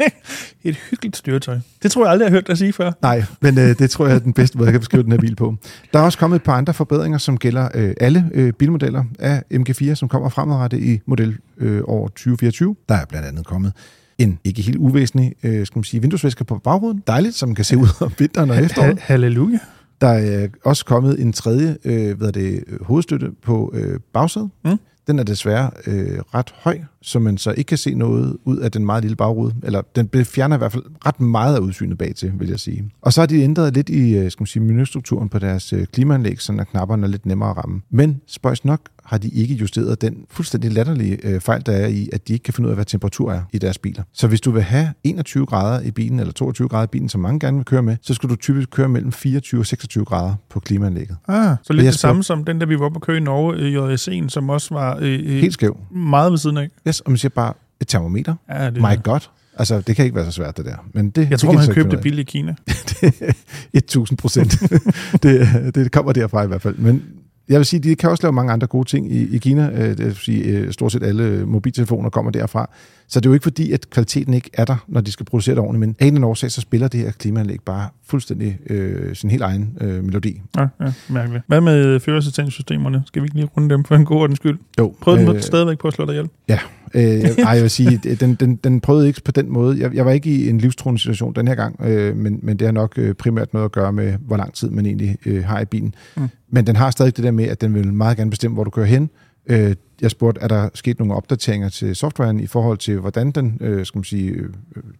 Et 0.63 0.75
hyggeligt 0.75 1.17
styretøj. 1.17 1.59
Det 1.83 1.91
tror 1.91 2.03
jeg 2.03 2.11
aldrig, 2.11 2.25
jeg 2.25 2.31
har 2.31 2.35
hørt 2.35 2.47
dig 2.47 2.57
sige 2.57 2.73
før. 2.73 2.91
Nej, 3.01 3.23
men 3.41 3.57
øh, 3.57 3.79
det 3.79 3.89
tror 3.89 4.07
jeg 4.07 4.15
er 4.15 4.19
den 4.19 4.33
bedste 4.33 4.57
måde, 4.57 4.67
jeg 4.67 4.73
kan 4.73 4.79
beskrive 4.79 5.03
den 5.03 5.11
her 5.11 5.19
bil 5.19 5.35
på. 5.35 5.55
Der 5.93 5.99
er 5.99 6.03
også 6.03 6.17
kommet 6.17 6.35
et 6.35 6.43
par 6.43 6.53
andre 6.53 6.73
forbedringer, 6.73 7.17
som 7.17 7.37
gælder 7.37 7.69
øh, 7.73 7.93
alle 8.01 8.29
øh, 8.33 8.53
bilmodeller 8.53 9.03
af 9.19 9.43
MG4, 9.53 9.95
som 9.95 10.09
kommer 10.09 10.29
fremadrettet 10.29 10.79
i 10.79 10.99
model 11.05 11.37
øh, 11.57 11.81
år 11.87 12.07
2024. 12.07 12.75
Der 12.89 12.95
er 12.95 13.05
blandt 13.05 13.27
andet 13.27 13.45
kommet 13.45 13.73
en 14.17 14.39
ikke 14.43 14.61
helt 14.61 14.77
uvæsentlig 14.77 15.33
øh, 15.43 15.65
skal 15.65 15.77
man 15.77 15.83
sige, 15.83 16.01
vinduesvæsker 16.01 16.45
på 16.45 16.57
bagruden. 16.57 17.03
Dejligt, 17.07 17.35
som 17.35 17.55
kan 17.55 17.65
se 17.65 17.77
ud 17.77 17.87
om 18.01 18.11
vinteren 18.19 18.49
og 18.49 18.63
efteråret. 18.63 18.99
Halleluja. 18.99 19.59
Der 20.01 20.07
er 20.07 20.47
også 20.63 20.85
kommet 20.85 21.21
en 21.21 21.33
tredje 21.33 21.77
øh, 21.85 22.17
hvad 22.17 22.27
er 22.27 22.31
det, 22.31 22.63
øh, 22.67 22.83
hovedstøtte 22.83 23.31
på 23.43 23.71
øh, 23.75 23.99
bagsædet. 24.13 24.49
Mm. 24.65 24.79
Den 25.07 25.19
er 25.19 25.23
desværre 25.23 25.71
øh, 25.87 26.19
ret 26.33 26.53
høj, 26.57 26.79
så 27.01 27.19
man 27.19 27.37
så 27.37 27.51
ikke 27.51 27.67
kan 27.67 27.77
se 27.77 27.93
noget 27.93 28.37
ud 28.45 28.57
af 28.57 28.71
den 28.71 28.85
meget 28.85 29.03
lille 29.03 29.15
bagrude. 29.15 29.53
Eller 29.63 29.81
den 29.95 30.25
fjerner 30.25 30.55
i 30.55 30.57
hvert 30.57 30.71
fald 30.71 30.83
ret 31.05 31.19
meget 31.21 31.55
af 31.55 31.59
udsynet 31.59 31.97
bag 31.97 32.15
til, 32.15 32.31
vil 32.39 32.49
jeg 32.49 32.59
sige. 32.59 32.91
Og 33.01 33.13
så 33.13 33.21
har 33.21 33.25
de 33.25 33.41
ændret 33.41 33.73
lidt 33.73 33.89
i 33.89 34.15
øh, 34.17 34.31
skal 34.31 34.41
man 34.41 34.47
sige, 34.47 34.63
menustrukturen 34.63 35.29
på 35.29 35.39
deres 35.39 35.73
øh, 35.73 35.85
klimaanlæg, 35.85 36.41
så 36.41 36.65
knapperne 36.71 37.03
er 37.07 37.09
lidt 37.11 37.25
nemmere 37.25 37.49
at 37.49 37.57
ramme. 37.57 37.81
Men 37.89 38.21
spøjs 38.27 38.65
nok 38.65 38.81
har 39.05 39.17
de 39.17 39.29
ikke 39.29 39.53
justeret 39.53 40.01
den 40.01 40.15
fuldstændig 40.29 40.71
latterlige 40.71 41.17
øh, 41.23 41.39
fejl, 41.39 41.65
der 41.65 41.71
er 41.71 41.87
i, 41.87 42.09
at 42.13 42.27
de 42.27 42.33
ikke 42.33 42.43
kan 42.43 42.53
finde 42.53 42.67
ud 42.67 42.71
af, 42.71 42.77
hvad 42.77 42.85
temperatur 42.85 43.31
er 43.31 43.41
i 43.53 43.57
deres 43.57 43.77
biler. 43.77 44.03
Så 44.13 44.27
hvis 44.27 44.41
du 44.41 44.51
vil 44.51 44.61
have 44.61 44.87
21 45.03 45.45
grader 45.45 45.81
i 45.81 45.91
bilen, 45.91 46.19
eller 46.19 46.33
22 46.33 46.67
grader 46.67 46.83
i 46.83 46.87
bilen, 46.87 47.09
som 47.09 47.21
mange 47.21 47.39
gerne 47.39 47.57
vil 47.57 47.65
køre 47.65 47.83
med, 47.83 47.97
så 48.01 48.13
skal 48.13 48.29
du 48.29 48.35
typisk 48.35 48.69
køre 48.69 48.89
mellem 48.89 49.11
24 49.11 49.61
og 49.61 49.65
26 49.65 50.05
grader 50.05 50.33
på 50.49 50.59
klimaanlægget. 50.59 51.17
Ah, 51.27 51.55
så 51.63 51.73
lidt 51.73 51.85
det 51.85 51.93
skal- 51.93 51.99
samme 51.99 52.23
som 52.23 52.43
den, 52.45 52.59
der 52.61 52.65
vi 52.65 52.79
var 52.79 52.89
på 52.89 52.99
køre 52.99 53.17
i 53.17 53.19
Norge, 53.19 53.93
JSC'en, 53.95 54.29
som 54.29 54.49
også 54.49 54.73
var 54.73 54.97
øh, 55.01 55.19
Helt 55.25 55.53
skæv. 55.53 55.77
meget 55.95 56.31
ved 56.31 56.37
siden 56.37 56.57
af. 56.57 56.69
Yes, 56.91 56.99
og 56.99 57.11
man 57.11 57.17
siger 57.17 57.29
bare 57.29 57.53
et 57.81 57.87
termometer. 57.87 58.35
Ja, 58.49 58.65
det, 58.65 58.81
My 58.81 59.03
god. 59.03 59.19
Altså, 59.57 59.81
det 59.81 59.95
kan 59.95 60.05
ikke 60.05 60.15
være 60.15 60.25
så 60.25 60.31
svært, 60.31 60.57
det 60.57 60.65
der. 60.65 60.75
Men 60.93 61.09
det, 61.09 61.21
jeg 61.21 61.31
det 61.31 61.39
tror, 61.39 61.49
kan 61.49 61.53
de 61.53 61.57
man 61.57 61.65
så 61.65 61.71
ikke 61.71 61.81
købte 61.81 61.95
det 61.95 62.03
billigt 62.03 62.29
i 62.29 62.31
Kina. 62.31 62.55
ud 63.03 63.11
af. 63.21 63.33
1000 63.73 64.17
procent. 64.17 64.51
det, 65.23 65.75
det 65.75 65.91
kommer 65.91 66.11
derfra 66.11 66.43
i 66.43 66.47
hvert 66.47 66.61
fald. 66.61 66.75
Men 66.77 67.03
jeg 67.49 67.57
vil 67.57 67.65
sige, 67.65 67.79
de 67.79 67.95
kan 67.95 68.09
også 68.09 68.23
lave 68.23 68.33
mange 68.33 68.53
andre 68.53 68.67
gode 68.67 68.89
ting 68.89 69.11
i, 69.11 69.35
i 69.35 69.37
Kina. 69.37 69.69
Øh, 69.73 69.97
det 69.97 70.05
vil 70.05 70.15
sige, 70.15 70.43
øh, 70.43 70.71
stort 70.71 70.91
set 70.91 71.03
alle 71.03 71.45
mobiltelefoner 71.45 72.09
kommer 72.09 72.31
derfra. 72.31 72.69
Så 73.11 73.19
det 73.19 73.25
er 73.25 73.29
jo 73.29 73.33
ikke 73.33 73.43
fordi, 73.43 73.71
at 73.71 73.89
kvaliteten 73.89 74.33
ikke 74.33 74.49
er 74.53 74.65
der, 74.65 74.85
når 74.87 75.01
de 75.01 75.11
skal 75.11 75.25
producere 75.25 75.55
det 75.55 75.63
ordentligt, 75.63 75.79
men 75.79 75.89
af 75.89 76.05
en 76.05 76.07
eller 76.07 76.17
anden 76.17 76.23
årsag, 76.23 76.51
så 76.51 76.61
spiller 76.61 76.87
det 76.87 76.99
her 76.99 77.11
klimaanlæg 77.11 77.57
bare 77.65 77.89
fuldstændig 78.05 78.57
øh, 78.69 79.15
sin 79.15 79.29
helt 79.29 79.43
egen 79.43 79.77
øh, 79.81 80.03
melodi. 80.03 80.41
Ja, 80.57 80.67
ja, 80.81 80.93
mærkeligt. 81.09 81.43
Hvad 81.47 81.61
med 81.61 81.99
førerassistenssystemerne? 81.99 83.03
Skal 83.05 83.21
vi 83.21 83.25
ikke 83.25 83.35
lige 83.35 83.49
runde 83.57 83.69
dem 83.69 83.83
for 83.83 83.95
en 83.95 84.05
god 84.05 84.17
ordens 84.17 84.37
skyld? 84.37 84.59
Jo. 84.79 84.93
Prøv 85.01 85.17
den 85.17 85.35
øh, 85.35 85.41
stadigvæk 85.41 85.77
på 85.77 85.87
at 85.87 85.93
slå 85.93 86.05
dig 86.05 86.11
ihjel? 86.11 86.29
Ja, 86.47 86.59
øh, 86.93 87.01
ej, 87.03 87.51
jeg 87.51 87.61
vil 87.61 87.69
sige, 87.69 88.01
den, 88.19 88.35
den, 88.35 88.55
den 88.55 88.81
prøvede 88.81 89.07
ikke 89.07 89.21
på 89.25 89.31
den 89.31 89.49
måde. 89.49 89.79
Jeg, 89.79 89.95
jeg 89.95 90.05
var 90.05 90.11
ikke 90.11 90.29
i 90.29 90.49
en 90.49 90.57
livstruende 90.57 91.01
situation 91.01 91.33
den 91.33 91.47
her 91.47 91.55
gang, 91.55 91.81
øh, 91.83 92.17
men, 92.17 92.39
men 92.43 92.57
det 92.57 92.67
har 92.67 92.71
nok 92.71 92.93
øh, 92.97 93.13
primært 93.13 93.53
noget 93.53 93.65
at 93.65 93.71
gøre 93.71 93.93
med, 93.93 94.13
hvor 94.27 94.37
lang 94.37 94.53
tid 94.53 94.69
man 94.69 94.85
egentlig 94.85 95.17
øh, 95.25 95.43
har 95.43 95.59
i 95.59 95.65
bilen. 95.65 95.95
Mm. 96.17 96.29
Men 96.49 96.67
den 96.67 96.75
har 96.75 96.91
stadig 96.91 97.17
det 97.17 97.23
der 97.23 97.31
med, 97.31 97.45
at 97.45 97.61
den 97.61 97.73
vil 97.73 97.93
meget 97.93 98.17
gerne 98.17 98.29
bestemme, 98.29 98.55
hvor 98.55 98.63
du 98.63 98.69
kører 98.69 98.87
hen. 98.87 99.09
Øh, 99.51 99.75
jeg 100.01 100.11
spurgte, 100.11 100.41
er 100.41 100.47
der 100.47 100.69
sket 100.73 100.99
nogle 100.99 101.15
opdateringer 101.15 101.69
til 101.69 101.95
softwaren 101.95 102.39
i 102.39 102.47
forhold 102.47 102.77
til, 102.77 102.99
hvordan 102.99 103.31
den, 103.31 103.57
øh, 103.61 103.85
skal 103.85 103.97
man 103.97 104.03
sige, 104.03 104.29
øh, 104.29 104.49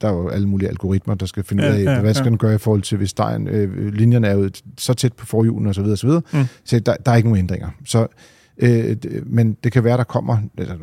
der 0.01 0.07
er 0.07 0.13
jo 0.13 0.29
alle 0.29 0.47
mulige 0.47 0.69
algoritmer, 0.69 1.15
der 1.15 1.25
skal 1.25 1.43
finde 1.43 1.63
ja, 1.63 1.69
ud 1.69 1.75
af, 1.75 1.83
ja, 1.83 2.01
hvad 2.01 2.13
skal 2.13 2.25
ja. 2.25 2.29
den 2.29 2.37
gøre 2.37 2.55
i 2.55 2.57
forhold 2.57 2.81
til, 2.81 2.97
hvis 2.97 3.13
dejen, 3.13 3.47
øh, 3.47 3.93
linjerne 3.93 4.27
er 4.27 4.33
jo 4.33 4.49
så 4.77 4.93
tæt 4.93 5.13
på 5.13 5.25
forhjulen 5.25 5.67
og 5.67 5.75
så 5.75 5.81
videre, 5.81 5.93
og 5.93 5.97
så 5.97 6.07
videre. 6.07 6.21
Mm. 6.33 6.45
Så 6.65 6.79
der, 6.79 6.95
der 7.05 7.11
er 7.11 7.15
ikke 7.15 7.29
nogen 7.29 7.39
ændringer. 7.39 7.69
Så 7.85 8.07
Øh, 8.57 8.95
men 9.25 9.57
det 9.63 9.71
kan 9.71 9.83
være, 9.83 9.97
der 9.97 10.03
kommer, 10.03 10.37
eller 10.57 10.75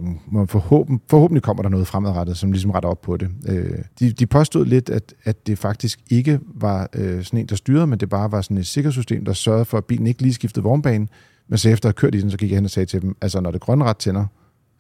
forhåbentlig, 0.47 1.01
forhåbentlig 1.11 1.43
kommer 1.43 1.63
der 1.63 1.71
noget 1.71 1.87
fremadrettet, 1.87 2.37
som 2.37 2.53
ligesom 2.53 2.71
retter 2.71 2.89
op 2.89 3.01
på 3.01 3.17
det. 3.17 3.29
Øh, 3.49 3.79
de, 4.01 4.13
de 4.13 4.27
påstod 4.27 4.67
lidt, 4.67 4.91
at, 4.91 5.15
at 5.25 5.47
det 5.47 5.59
faktisk 5.59 6.01
ikke 6.11 6.41
var 6.55 6.89
øh, 6.95 7.25
sådan 7.25 7.41
en, 7.41 7.47
der 7.47 7.57
styrede, 7.57 7.87
men 7.87 8.01
det 8.01 8.09
bare 8.09 8.33
var 8.33 8.41
sådan 8.41 8.59
et 8.59 8.67
sikkerhedssystem, 8.67 9.25
der 9.25 9.33
sørgede 9.33 9.65
for, 9.65 9.79
at 9.79 9.85
bilen 9.85 10.07
ikke 10.07 10.23
lige 10.23 10.35
skiftede 10.35 10.65
vognbanen, 10.65 11.09
men 11.49 11.59
så 11.59 11.69
efter 11.69 11.89
at 11.89 11.95
have 11.95 12.01
kørt 12.01 12.15
i 12.15 12.21
den, 12.21 12.31
så 12.31 12.37
gik 12.37 12.51
jeg 12.51 12.57
hen 12.57 12.65
og 12.65 12.71
sagde 12.71 12.87
til 12.87 13.03
dem, 13.03 13.17
altså 13.21 13.41
når 13.41 13.51
det 13.51 13.61
grønne 13.61 13.85
ret 13.85 13.97
tænder, 13.97 14.27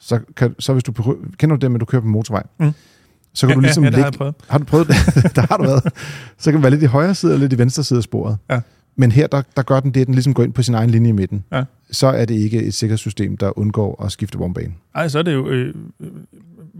så, 0.01 0.21
kan, 0.37 0.55
så 0.59 0.73
hvis 0.73 0.85
du, 0.85 0.93
kender 1.39 1.57
du 1.57 1.61
det 1.61 1.71
med, 1.71 1.77
at 1.77 1.81
du 1.81 1.87
kører 1.87 2.03
på 2.03 2.09
motorvej, 2.09 2.43
mm. 2.61 2.73
så 3.35 3.47
kan 3.47 3.51
ja, 3.51 3.55
du 3.55 3.61
ligesom 3.67 3.85
ja, 3.85 3.91
ja, 3.91 3.97
ligge, 3.97 4.05
har, 4.05 4.11
prøvet. 4.11 4.35
har 4.49 4.59
du 4.59 4.65
prøvet 4.65 4.89
det? 4.89 4.97
der 5.37 5.47
har 5.49 5.57
du 5.57 5.63
været. 5.63 5.93
Så 6.39 6.51
kan 6.51 6.55
du 6.55 6.63
være 6.63 6.71
lidt 6.71 6.83
i 6.83 6.87
højre 6.87 7.15
side 7.15 7.33
og 7.33 7.39
lidt 7.39 7.53
i 7.53 7.59
venstre 7.59 7.85
side 7.85 7.99
af 7.99 8.03
sporet. 8.03 8.39
Ja. 8.51 8.61
Men 8.97 9.13
her, 9.13 9.27
der, 9.27 9.43
der 9.57 9.63
gør 9.63 9.81
den 9.81 9.91
det, 9.95 10.01
at 10.01 10.07
den 10.07 10.15
ligesom 10.15 10.35
går 10.35 10.43
ind 10.43 10.53
på 10.53 10.63
sin 10.63 10.75
egen 10.75 10.91
linje 10.91 11.09
i 11.09 11.13
midten. 11.13 11.45
Ja. 11.53 11.65
Så 11.91 12.07
er 12.07 12.25
det 12.25 12.35
ikke 12.35 12.63
et 12.63 12.75
sikkerhedssystem, 12.75 13.37
der 13.37 13.59
undgår 13.59 14.05
at 14.05 14.13
skifte 14.13 14.39
vognbane. 14.39 14.75
Ej, 14.95 15.09
så 15.09 15.19
er 15.19 15.23
det 15.23 15.35
jo 15.35 15.49
øh, 15.49 15.75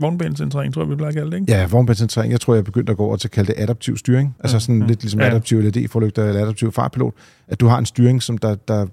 vognbanecentrering, 0.01 0.75
tror 0.75 0.83
jeg, 0.83 0.91
vi 0.91 0.97
plejer 0.97 1.09
at 1.09 1.15
kalde 1.15 1.31
det, 1.31 1.41
ikke? 1.41 1.53
Ja, 1.53 1.67
vognbanecentrering. 1.67 2.33
Jeg 2.33 2.41
tror, 2.41 2.55
jeg 2.55 2.59
er 2.59 2.65
begyndt 2.65 2.91
at 2.91 2.97
gå 2.97 3.05
over 3.05 3.17
til 3.17 3.29
at 3.29 3.33
kalde 3.33 3.53
det 3.53 3.63
adaptiv 3.63 3.97
styring. 3.97 4.37
Altså 4.41 4.59
sådan 4.59 4.81
ja, 4.81 4.87
lidt 4.87 5.03
ligesom 5.03 5.21
ja. 5.21 5.31
adaptiv 5.31 5.61
LED-forlygter 5.61 6.25
eller 6.25 6.43
adaptiv 6.43 6.73
farpilot. 6.73 7.15
At 7.49 7.61
du 7.61 7.67
har 7.67 7.79
en 7.79 7.87
styring, 7.87 8.23
som 8.23 8.39
der, 8.39 8.55
der 8.55 8.87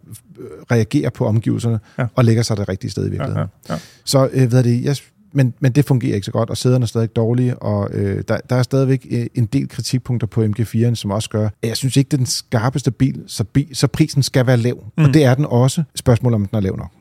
reagerer 0.71 1.09
på 1.09 1.25
omgivelserne 1.25 1.79
ja. 1.97 2.05
og 2.15 2.25
lægger 2.25 2.43
sig 2.43 2.57
det 2.57 2.69
rigtige 2.69 2.91
sted 2.91 3.07
i 3.07 3.09
virkeligheden. 3.09 3.37
Ja, 3.37 3.47
ja, 3.69 3.73
ja. 3.73 3.79
Så 4.05 4.29
øh, 4.33 4.49
hvad 4.49 4.59
er 4.59 4.63
det, 4.63 4.83
jeg 4.83 4.95
men, 5.35 5.53
men 5.59 5.71
det 5.71 5.85
fungerer 5.85 6.15
ikke 6.15 6.25
så 6.25 6.31
godt, 6.31 6.49
og 6.49 6.57
sæderne 6.57 6.83
er 6.83 6.87
stadig 6.87 7.15
dårlige, 7.15 7.59
og 7.59 7.89
øh, 7.93 8.23
der, 8.27 8.37
der 8.49 8.55
er 8.55 8.63
stadigvæk 8.63 9.07
øh, 9.11 9.25
en 9.35 9.45
del 9.45 9.69
kritikpunkter 9.69 10.27
på 10.27 10.43
MG4'en, 10.43 10.95
som 10.95 11.11
også 11.11 11.29
gør, 11.29 11.45
at 11.45 11.51
jeg 11.63 11.77
synes 11.77 11.97
ikke, 11.97 12.07
det 12.07 12.13
er 12.13 12.17
den 12.17 12.25
skarpeste 12.25 12.91
bil, 12.91 13.23
så, 13.27 13.43
bil, 13.43 13.75
så 13.75 13.87
prisen 13.87 14.23
skal 14.23 14.47
være 14.47 14.57
lav. 14.57 14.83
Mm. 14.97 15.03
Og 15.03 15.13
det 15.13 15.23
er 15.23 15.35
den 15.35 15.45
også. 15.45 15.83
Spørgsmålet 15.95 16.35
om 16.35 16.45
den 16.45 16.57
er 16.57 16.61
lav 16.61 16.77
nok. 16.77 16.91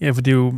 Ja, 0.00 0.10
for 0.10 0.20
det 0.20 0.30
er 0.30 0.34
jo 0.34 0.54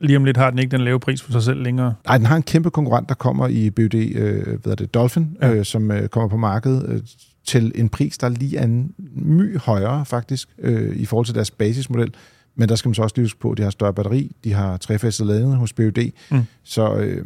lige 0.00 0.16
om 0.16 0.24
lidt 0.24 0.36
har 0.36 0.50
den 0.50 0.58
ikke 0.58 0.70
den 0.70 0.80
lave 0.80 1.00
pris 1.00 1.22
for 1.22 1.32
sig 1.32 1.42
selv 1.42 1.62
længere. 1.62 1.94
Nej, 2.06 2.16
den 2.18 2.26
har 2.26 2.36
en 2.36 2.42
kæmpe 2.42 2.70
konkurrent, 2.70 3.08
der 3.08 3.14
kommer 3.14 3.48
i 3.48 3.70
BUD, 3.70 3.94
øh, 3.94 4.62
hvad 4.62 4.72
er 4.72 4.76
det, 4.76 4.94
Dolphin, 4.94 5.36
ja. 5.42 5.52
øh, 5.52 5.64
som 5.64 5.90
øh, 5.90 6.08
kommer 6.08 6.28
på 6.28 6.36
markedet 6.36 6.84
øh, 6.88 7.00
til 7.46 7.72
en 7.74 7.88
pris, 7.88 8.18
der 8.18 8.28
lige 8.28 8.56
er 8.56 8.64
en 8.64 8.94
my 9.14 9.58
højere 9.58 10.04
faktisk, 10.04 10.48
øh, 10.58 10.96
i 10.96 11.04
forhold 11.06 11.26
til 11.26 11.34
deres 11.34 11.50
basismodel. 11.50 12.14
Men 12.54 12.68
der 12.68 12.74
skal 12.74 12.88
man 12.88 12.94
så 12.94 13.02
også 13.02 13.16
lige 13.16 13.24
huske 13.24 13.40
på, 13.40 13.50
at 13.50 13.58
de 13.58 13.62
har 13.62 13.70
større 13.70 13.94
batteri, 13.94 14.36
de 14.44 14.52
har 14.52 14.76
trefæstet 14.76 15.26
ladning 15.26 15.54
hos 15.54 15.72
BUD, 15.72 16.10
mm. 16.30 16.42
så 16.62 16.94
øh, 16.94 17.24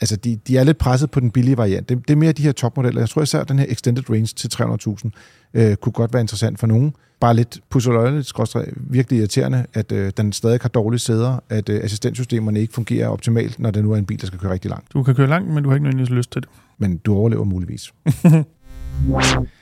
altså 0.00 0.16
de, 0.16 0.36
de 0.36 0.56
er 0.56 0.64
lidt 0.64 0.78
presset 0.78 1.10
på 1.10 1.20
den 1.20 1.30
billige 1.30 1.56
variant. 1.56 1.88
Det, 1.88 2.08
det 2.08 2.14
er 2.14 2.18
mere 2.18 2.32
de 2.32 2.42
her 2.42 2.52
topmodeller. 2.52 3.00
Jeg 3.00 3.08
tror 3.08 3.22
især, 3.22 3.40
at 3.40 3.48
den 3.48 3.58
her 3.58 3.66
extended 3.68 4.10
range 4.10 4.26
til 4.26 4.50
300.000 4.54 5.10
øh, 5.54 5.76
kunne 5.76 5.92
godt 5.92 6.12
være 6.12 6.20
interessant 6.20 6.58
for 6.58 6.66
nogen. 6.66 6.94
Bare 7.20 7.34
lidt 7.34 7.60
pusseløjeligt, 7.70 8.32
virkelig 8.76 9.18
irriterende, 9.18 9.66
at 9.74 9.92
øh, 9.92 10.12
den 10.16 10.32
stadig 10.32 10.58
har 10.62 10.68
dårlige 10.68 10.98
sæder, 11.00 11.38
at 11.48 11.68
øh, 11.68 11.84
assistentsystemerne 11.84 12.60
ikke 12.60 12.72
fungerer 12.72 13.08
optimalt, 13.08 13.58
når 13.58 13.70
det 13.70 13.84
nu 13.84 13.92
er 13.92 13.96
en 13.96 14.06
bil, 14.06 14.20
der 14.20 14.26
skal 14.26 14.38
køre 14.38 14.52
rigtig 14.52 14.70
langt. 14.70 14.92
Du 14.92 15.02
kan 15.02 15.14
køre 15.14 15.26
langt, 15.26 15.50
men 15.50 15.62
du 15.62 15.68
har 15.68 15.76
ikke 15.76 15.84
nødvendigvis 15.84 16.16
lyst 16.16 16.32
til 16.32 16.42
det. 16.42 16.50
Men 16.78 16.96
du 16.96 17.14
overlever 17.14 17.44
muligvis. 17.44 17.92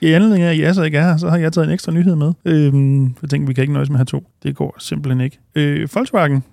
I 0.01 0.11
anledning 0.11 0.43
af, 0.43 0.51
at 0.51 0.59
jeg 0.59 0.75
så 0.75 0.83
ikke 0.83 0.97
er 0.97 1.03
her, 1.03 1.17
så 1.17 1.29
har 1.29 1.37
jeg 1.37 1.53
taget 1.53 1.67
en 1.67 1.73
ekstra 1.73 1.91
nyhed 1.91 2.15
med. 2.15 2.33
Øhm, 2.45 3.03
jeg 3.21 3.29
tænker, 3.29 3.47
vi 3.47 3.53
kan 3.53 3.61
ikke 3.61 3.73
nøjes 3.73 3.89
med 3.89 3.95
at 3.95 3.99
have 3.99 4.19
to. 4.21 4.27
Det 4.43 4.55
går 4.55 4.75
simpelthen 4.79 5.21
ikke. 5.21 5.39
Øh, 5.55 5.89
Volkswagen 5.93 6.43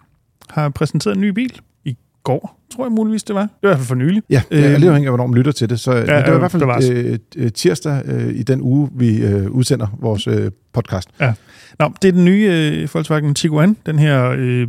har 0.51 0.69
præsenteret 0.69 1.15
en 1.15 1.21
ny 1.21 1.29
bil 1.29 1.61
i 1.85 1.97
går, 2.23 2.61
tror 2.71 2.85
jeg 2.85 2.93
muligvis 2.93 3.23
det 3.23 3.35
var. 3.35 3.41
Det 3.41 3.51
var 3.63 3.69
i 3.69 3.71
hvert 3.71 3.79
fald 3.79 3.87
for 3.87 3.95
nylig. 3.95 4.23
Ja, 4.31 4.43
er 4.51 4.79
lige 4.79 4.89
afhængig 4.89 5.07
af, 5.07 5.11
hvornår 5.11 5.27
man 5.27 5.35
lytter 5.35 5.53
til 5.53 5.71
det. 5.71 5.81
Så 5.81 5.93
ja, 5.93 6.01
det 6.01 6.31
var 6.31 6.35
i 6.35 6.39
hvert 6.39 6.51
fald 6.51 6.65
var 6.65 6.83
øh, 6.93 7.19
øh, 7.37 7.53
tirsdag 7.53 8.03
øh, 8.05 8.35
i 8.35 8.43
den 8.43 8.61
uge, 8.63 8.89
vi 8.95 9.23
øh, 9.23 9.51
udsender 9.51 9.87
vores 10.01 10.27
øh, 10.27 10.51
podcast. 10.73 11.09
Ja. 11.21 11.35
Nå, 11.79 11.93
det 12.03 12.09
er 12.09 12.13
den 12.13 12.25
nye 12.25 12.49
øh, 12.53 12.89
Volkswagen 12.95 13.35
Tiguan, 13.35 13.77
den 13.87 13.99
her 13.99 14.35
øh, 14.39 14.69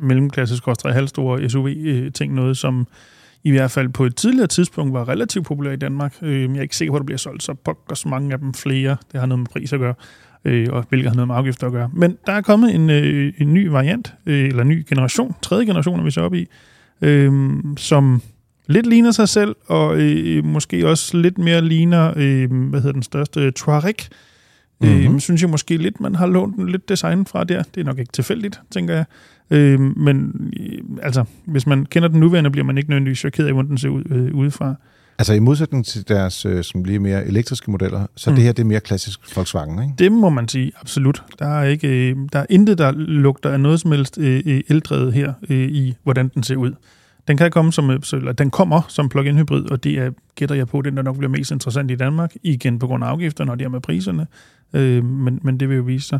mellemklasse 0.00 0.60
halvstore 0.84 1.48
SUV-ting, 1.48 2.32
øh, 2.32 2.36
noget 2.36 2.56
som 2.56 2.86
i 3.46 3.50
hvert 3.50 3.70
fald 3.70 3.88
på 3.88 4.04
et 4.04 4.16
tidligere 4.16 4.46
tidspunkt 4.46 4.92
var 4.92 5.08
relativt 5.08 5.46
populær 5.46 5.72
i 5.72 5.76
Danmark. 5.76 6.14
Øh, 6.22 6.42
jeg 6.42 6.56
er 6.58 6.62
ikke 6.62 6.76
sikker 6.76 6.92
på, 6.92 6.96
at 6.96 7.00
der 7.00 7.06
bliver 7.06 7.18
solgt 7.18 7.42
så 7.42 7.54
pokkers 7.54 8.06
mange 8.06 8.32
af 8.32 8.38
dem 8.38 8.54
flere. 8.54 8.96
Det 9.12 9.20
har 9.20 9.26
noget 9.26 9.38
med 9.38 9.46
pris 9.46 9.72
at 9.72 9.80
gøre, 9.80 9.94
øh, 10.44 10.66
og 10.70 10.84
hvilket 10.88 11.08
har 11.08 11.14
noget 11.14 11.28
med 11.28 11.36
afgifter 11.36 11.66
at 11.66 11.72
gøre. 11.72 11.90
Men 11.92 12.18
der 12.26 12.32
er 12.32 12.40
kommet 12.40 12.74
en, 12.74 12.90
øh, 12.90 13.32
en 13.38 13.54
ny 13.54 13.68
variant, 13.68 14.14
øh, 14.26 14.48
eller 14.48 14.62
en 14.62 14.68
ny 14.68 14.84
generation, 14.88 15.34
tredje 15.42 15.64
generation 15.66 16.00
er 16.00 16.04
vi 16.04 16.10
så 16.10 16.20
op 16.20 16.34
i, 16.34 16.46
øh, 17.02 17.32
som 17.76 18.22
lidt 18.66 18.86
ligner 18.86 19.10
sig 19.10 19.28
selv, 19.28 19.56
og 19.66 20.00
øh, 20.00 20.44
måske 20.44 20.88
også 20.88 21.16
lidt 21.16 21.38
mere 21.38 21.64
ligner, 21.64 22.12
hvad 22.46 22.80
hedder 22.80 22.92
den 22.92 23.02
største, 23.02 23.50
Touareg, 23.50 24.08
Mm-hmm. 24.80 25.14
Øh, 25.14 25.20
synes 25.20 25.42
jeg 25.42 25.50
måske 25.50 25.76
lidt, 25.76 26.00
man 26.00 26.14
har 26.14 26.26
lånt 26.26 26.70
lidt 26.70 26.88
design 26.88 27.26
fra 27.26 27.44
der. 27.44 27.62
Det 27.74 27.80
er 27.80 27.84
nok 27.84 27.98
ikke 27.98 28.12
tilfældigt, 28.12 28.60
tænker 28.70 28.94
jeg. 28.94 29.04
Øh, 29.50 29.80
men 29.80 30.32
øh, 30.60 30.78
altså, 31.02 31.24
hvis 31.44 31.66
man 31.66 31.86
kender 31.86 32.08
den 32.08 32.20
nuværende, 32.20 32.50
bliver 32.50 32.64
man 32.64 32.78
ikke 32.78 32.90
nødvendigvis 32.90 33.18
chokeret 33.18 33.46
af, 33.46 33.52
hvordan 33.52 33.70
den 33.70 33.78
ser 33.78 33.88
ud 33.88 34.02
øh, 34.10 34.34
udefra. 34.34 34.74
Altså 35.18 35.34
i 35.34 35.38
modsætning 35.38 35.86
til 35.86 36.08
deres 36.08 36.46
øh, 36.46 36.64
som 36.64 36.84
lige 36.84 36.98
mere 36.98 37.26
elektriske 37.26 37.70
modeller, 37.70 38.06
så 38.16 38.30
mm. 38.30 38.36
det 38.36 38.44
her 38.44 38.52
det 38.52 38.62
er 38.62 38.66
mere 38.66 38.80
klassisk 38.80 39.36
Volkswagen, 39.36 39.82
ikke? 39.82 39.94
Det 39.98 40.12
må 40.12 40.28
man 40.28 40.48
sige, 40.48 40.72
absolut. 40.80 41.22
Der 41.38 41.46
er, 41.46 41.64
ikke, 41.64 42.10
øh, 42.10 42.16
der 42.32 42.38
er 42.38 42.46
intet, 42.50 42.78
der 42.78 42.92
lugter 42.96 43.50
af 43.50 43.60
noget 43.60 43.80
som 43.80 43.92
helst 43.92 44.18
øh, 44.18 44.42
øh 44.46 44.60
eldrevet 44.68 45.12
her 45.12 45.32
øh, 45.48 45.68
i, 45.68 45.94
hvordan 46.02 46.28
den 46.28 46.42
ser 46.42 46.56
ud. 46.56 46.72
Den 47.28 47.36
kan 47.36 47.50
komme 47.50 47.72
som, 47.72 47.90
eller 48.12 48.32
den 48.32 48.50
kommer 48.50 48.82
som 48.88 49.08
plug-in 49.08 49.38
hybrid, 49.38 49.70
og 49.70 49.84
det 49.84 49.98
er, 49.98 50.10
gætter 50.34 50.54
jeg 50.54 50.68
på, 50.68 50.82
den 50.82 50.96
der 50.96 51.02
nok 51.02 51.16
bliver 51.18 51.30
mest 51.30 51.50
interessant 51.50 51.90
i 51.90 51.94
Danmark, 51.94 52.34
igen 52.42 52.78
på 52.78 52.86
grund 52.86 53.04
af 53.04 53.08
afgifterne 53.08 53.52
og 53.52 53.70
med 53.70 53.80
priserne, 53.80 54.26
øh, 54.72 55.04
men, 55.04 55.40
men 55.42 55.60
det 55.60 55.68
vil 55.68 55.76
jo 55.76 55.82
vise 55.82 56.08
sig. 56.08 56.18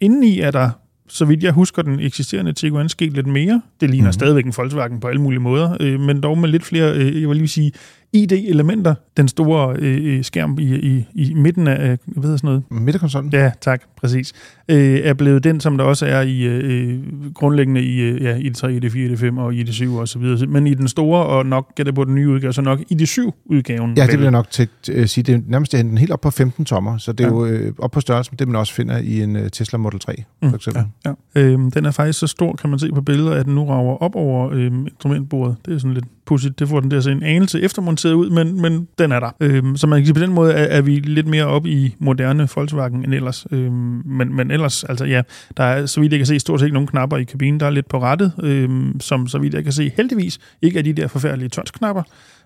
Indeni 0.00 0.40
er 0.40 0.50
der 0.50 0.70
så 1.08 1.24
vidt 1.24 1.42
jeg 1.42 1.52
husker 1.52 1.82
den 1.82 2.00
eksisterende 2.00 2.52
Tiguan 2.52 2.88
sket 2.88 3.12
lidt 3.12 3.26
mere. 3.26 3.62
Det 3.80 3.90
ligner 3.90 4.04
mm-hmm. 4.04 4.12
stadigvæk 4.12 4.46
en 4.46 4.52
Volkswagen 4.56 5.00
på 5.00 5.08
alle 5.08 5.20
mulige 5.20 5.40
måder, 5.40 5.76
øh, 5.80 6.00
men 6.00 6.20
dog 6.20 6.38
med 6.38 6.48
lidt 6.48 6.64
flere, 6.64 6.94
øh, 6.94 7.20
jeg 7.20 7.28
vil 7.28 7.36
lige 7.36 7.48
sige, 7.48 7.72
ID-elementer. 8.12 8.94
Den 9.16 9.28
store 9.28 9.76
øh, 9.78 10.24
skærm 10.24 10.58
i, 10.60 10.74
i, 10.74 11.06
i 11.14 11.34
midten 11.34 11.66
af, 11.66 11.98
hvad 12.06 12.22
hedder 12.22 12.36
sådan 12.36 12.48
noget? 12.48 12.62
Midterkonsollen? 12.70 13.32
Ja, 13.32 13.50
tak, 13.60 13.82
præcis. 13.96 14.32
Øh, 14.68 15.00
er 15.04 15.14
blevet 15.14 15.44
den, 15.44 15.60
som 15.60 15.78
der 15.78 15.84
også 15.84 16.06
er 16.06 16.20
i 16.20 16.42
øh, 16.42 16.98
grundlæggende 17.34 17.82
i, 17.82 18.00
øh, 18.00 18.22
ja, 18.22 18.36
i 18.36 18.48
det 18.48 18.56
3, 18.56 18.74
i 18.74 18.78
det 18.78 18.92
4, 18.92 19.06
i 19.06 19.08
det 19.08 19.18
5 19.18 19.38
og 19.38 19.54
i 19.54 19.62
det 19.62 19.74
7 19.74 19.94
og 19.94 20.08
så 20.08 20.18
videre. 20.18 20.46
Men 20.46 20.66
i 20.66 20.74
den 20.74 20.88
store, 20.88 21.26
og 21.26 21.46
nok 21.46 21.74
gætter 21.74 21.92
på 21.92 22.04
den 22.04 22.14
nye 22.14 22.28
udgave, 22.28 22.52
så 22.52 22.62
nok 22.62 22.80
i 22.88 22.94
det 22.94 23.08
7 23.08 23.34
udgaven. 23.44 23.96
Ja, 23.96 24.06
det 24.06 24.12
vil 24.12 24.22
jeg 24.22 24.30
nok 24.30 24.50
til 24.50 24.68
at 24.92 25.10
sige. 25.10 25.24
Det 25.24 25.34
er 25.34 25.40
nærmest 25.46 25.72
den 25.72 25.98
helt 25.98 26.12
op 26.12 26.20
på 26.20 26.30
15 26.30 26.64
tommer, 26.64 26.98
så 26.98 27.12
det 27.12 27.24
er 27.24 27.28
ja. 27.28 27.34
jo 27.34 27.46
øh, 27.46 27.72
op 27.78 27.90
på 27.90 28.00
størrelse 28.00 28.30
med 28.30 28.38
det, 28.38 28.48
man 28.48 28.56
også 28.56 28.74
finder 28.74 28.98
i 28.98 29.22
en 29.22 29.36
uh, 29.36 29.42
Tesla 29.52 29.78
Model 29.78 30.00
3, 30.00 30.14
for 30.42 30.48
mm, 30.48 30.54
eksempel. 30.54 30.82
Ja, 31.04 31.14
ja. 31.34 31.40
Øh, 31.40 31.58
den 31.74 31.86
er 31.86 31.90
faktisk 31.90 32.18
så 32.18 32.26
stor, 32.26 32.56
kan 32.56 32.70
man 32.70 32.78
se 32.78 32.90
på 32.94 33.00
billeder, 33.00 33.32
at 33.32 33.46
den 33.46 33.54
nu 33.54 33.64
rager 33.64 34.02
op 34.02 34.16
over 34.16 34.50
øh, 34.52 34.66
instrumentbordet. 34.66 35.56
Det 35.66 35.74
er 35.74 35.78
sådan 35.78 35.94
lidt 35.94 36.04
pudsigt. 36.28 36.58
Det 36.58 36.68
får 36.68 36.80
den 36.80 36.90
der 36.90 37.00
så 37.00 37.10
en 37.10 37.22
anelse 37.22 37.62
eftermonteret 37.62 38.12
ud, 38.12 38.30
men, 38.30 38.62
men 38.62 38.88
den 38.98 39.12
er 39.12 39.20
der. 39.20 39.30
Øhm, 39.40 39.76
så 39.76 39.86
man 39.86 39.98
kan 39.98 40.06
sige, 40.06 40.14
på 40.14 40.20
den 40.20 40.32
måde 40.32 40.52
er, 40.52 40.64
er 40.76 40.80
vi 40.80 40.98
lidt 40.98 41.26
mere 41.26 41.44
op 41.44 41.66
i 41.66 41.94
moderne 41.98 42.48
Volkswagen 42.54 43.04
end 43.04 43.14
ellers. 43.14 43.46
Øhm, 43.50 44.02
men, 44.04 44.36
men 44.36 44.50
ellers, 44.50 44.84
altså 44.84 45.04
ja, 45.04 45.22
der 45.56 45.64
er, 45.64 45.86
så 45.86 46.00
vidt 46.00 46.12
jeg 46.12 46.18
kan 46.18 46.26
se, 46.26 46.40
stort 46.40 46.60
set 46.60 46.66
ikke 46.66 46.74
nogen 46.74 46.86
knapper 46.86 47.16
i 47.16 47.24
kabinen. 47.24 47.60
Der 47.60 47.66
er 47.66 47.70
lidt 47.70 47.88
på 47.88 48.00
rettet, 48.00 48.32
øhm, 48.42 49.00
som 49.00 49.28
så 49.28 49.38
vidt 49.38 49.54
jeg 49.54 49.64
kan 49.64 49.72
se, 49.72 49.92
heldigvis 49.96 50.38
ikke 50.62 50.78
er 50.78 50.82
de 50.82 50.92
der 50.92 51.08
forfærdelige 51.08 51.48
touch-knapper 51.48 52.02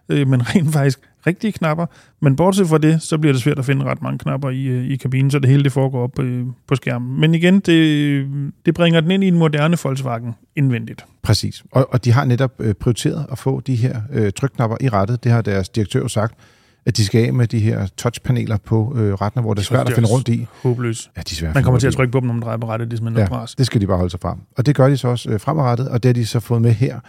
øh, 0.08 0.28
men 0.28 0.42
rent 0.54 0.72
faktisk 0.72 0.98
rigtige 1.26 1.52
knapper. 1.52 1.86
Men 2.20 2.36
bortset 2.36 2.68
fra 2.68 2.78
det, 2.78 3.02
så 3.02 3.18
bliver 3.18 3.32
det 3.32 3.42
svært 3.42 3.58
at 3.58 3.64
finde 3.64 3.84
ret 3.84 4.02
mange 4.02 4.18
knapper 4.18 4.50
i, 4.50 4.64
øh, 4.64 4.90
i 4.90 4.96
kabinen, 4.96 5.30
så 5.30 5.38
det 5.38 5.50
hele 5.50 5.64
det 5.64 5.72
foregår 5.72 6.02
op 6.02 6.18
øh, 6.18 6.46
på 6.66 6.74
skærmen. 6.74 7.20
Men 7.20 7.34
igen, 7.34 7.60
det, 7.60 8.26
det 8.66 8.74
bringer 8.74 9.00
den 9.00 9.10
ind 9.10 9.24
i 9.24 9.28
en 9.28 9.38
moderne 9.38 9.76
Volkswagen 9.82 10.34
indvendigt. 10.56 11.04
Præcis. 11.22 11.64
Og, 11.72 11.88
og 11.92 12.04
de 12.04 12.12
har 12.12 12.24
netop 12.24 12.52
øh, 12.58 12.74
prioriteret 12.74 13.26
at 13.32 13.38
få 13.38 13.60
de 13.60 13.74
her 13.74 14.00
øh, 14.12 14.32
trykknapper 14.32 14.76
i 14.80 14.88
rettet. 14.88 15.24
Det 15.24 15.32
har 15.32 15.42
deres 15.42 15.68
direktør 15.68 16.06
sagt. 16.06 16.34
at 16.86 16.96
de 16.96 17.04
skal 17.04 17.26
af 17.26 17.34
med 17.34 17.46
de 17.46 17.58
her 17.58 17.86
touchpaneler 17.96 18.56
på 18.56 18.92
øh, 18.96 19.14
rettene, 19.14 19.42
hvor 19.42 19.54
det 19.54 19.60
er 19.60 19.64
svært 19.64 19.88
at 19.88 19.94
finde 19.94 20.08
rundt 20.08 20.28
i. 20.28 20.46
Håbløs. 20.62 21.10
Ja, 21.16 21.20
de 21.20 21.32
er 21.32 21.34
svære 21.34 21.48
at 21.48 21.54
Man 21.54 21.64
kommer 21.64 21.80
til 21.80 21.86
at 21.86 21.92
trykke 21.92 22.12
på 22.12 22.20
dem, 22.20 22.26
når 22.26 22.34
man 22.34 22.42
drejer 22.42 22.56
på 22.56 22.68
rettet, 22.68 22.90
det 22.90 22.96
er 22.96 22.98
simpelthen 22.98 23.28
Ja, 23.32 23.44
det 23.58 23.66
skal 23.66 23.80
de 23.80 23.86
bare 23.86 23.96
holde 23.96 24.10
sig 24.10 24.20
fra. 24.20 24.38
Og 24.56 24.66
det 24.66 24.74
gør 24.74 24.88
de 24.88 24.96
så 24.96 25.08
også 25.08 25.30
øh, 25.30 25.40
fremadrettet, 25.40 25.88
og 25.88 26.02
det 26.02 26.08
har 26.08 26.12
de 26.12 26.26
så 26.26 26.40
fået 26.40 26.62
med 26.62 26.72
her. 26.72 27.00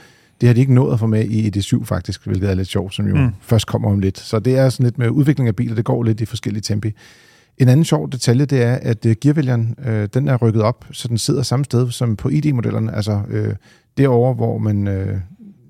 Det 0.44 0.48
har 0.50 0.54
de 0.54 0.60
ikke 0.60 0.74
nået 0.74 0.94
at 0.94 1.00
få 1.00 1.08
med 1.08 1.26
i 1.26 1.48
ED7 1.60 1.84
faktisk, 1.86 2.26
hvilket 2.28 2.50
er 2.50 2.54
lidt 2.54 2.68
sjovt, 2.68 2.94
som 2.94 3.08
jo 3.08 3.16
Mm. 3.16 3.30
først 3.42 3.68
kommer 3.68 3.92
om 3.92 4.00
lidt. 4.00 4.20
Så 4.20 4.40
det 4.40 4.58
er 4.58 4.70
sådan 4.70 4.84
lidt 4.84 4.98
med 4.98 5.10
udvikling 5.10 5.48
af 5.48 5.56
biler, 5.56 5.76
det 5.76 5.86
går 5.86 6.04
lidt 6.04 6.22
i 6.22 6.26
forskellige 6.26 6.62
tempi. 6.62 6.92
En 7.58 7.68
anden 7.68 7.86
sjov 7.86 8.12
detalje, 8.12 8.46
det 8.46 8.64
er, 8.64 8.74
at 8.82 9.06
øh, 9.06 9.16
gearvælgeren, 9.22 9.76
øh, 9.86 10.08
den 10.14 10.28
er 10.28 10.36
rykket 10.38 10.62
op, 10.62 10.86
så 10.92 11.08
den 11.08 11.18
sidder 11.18 11.42
samme 11.42 11.66
sted 11.66 11.92
som 11.92 12.16
på 12.16 12.30
ID-modellerne, 12.30 12.96
altså 12.96 13.22
øh, 13.30 13.54
derovre, 13.98 14.34
hvor 14.34 14.58
man 14.58 14.88
øh, 14.88 15.18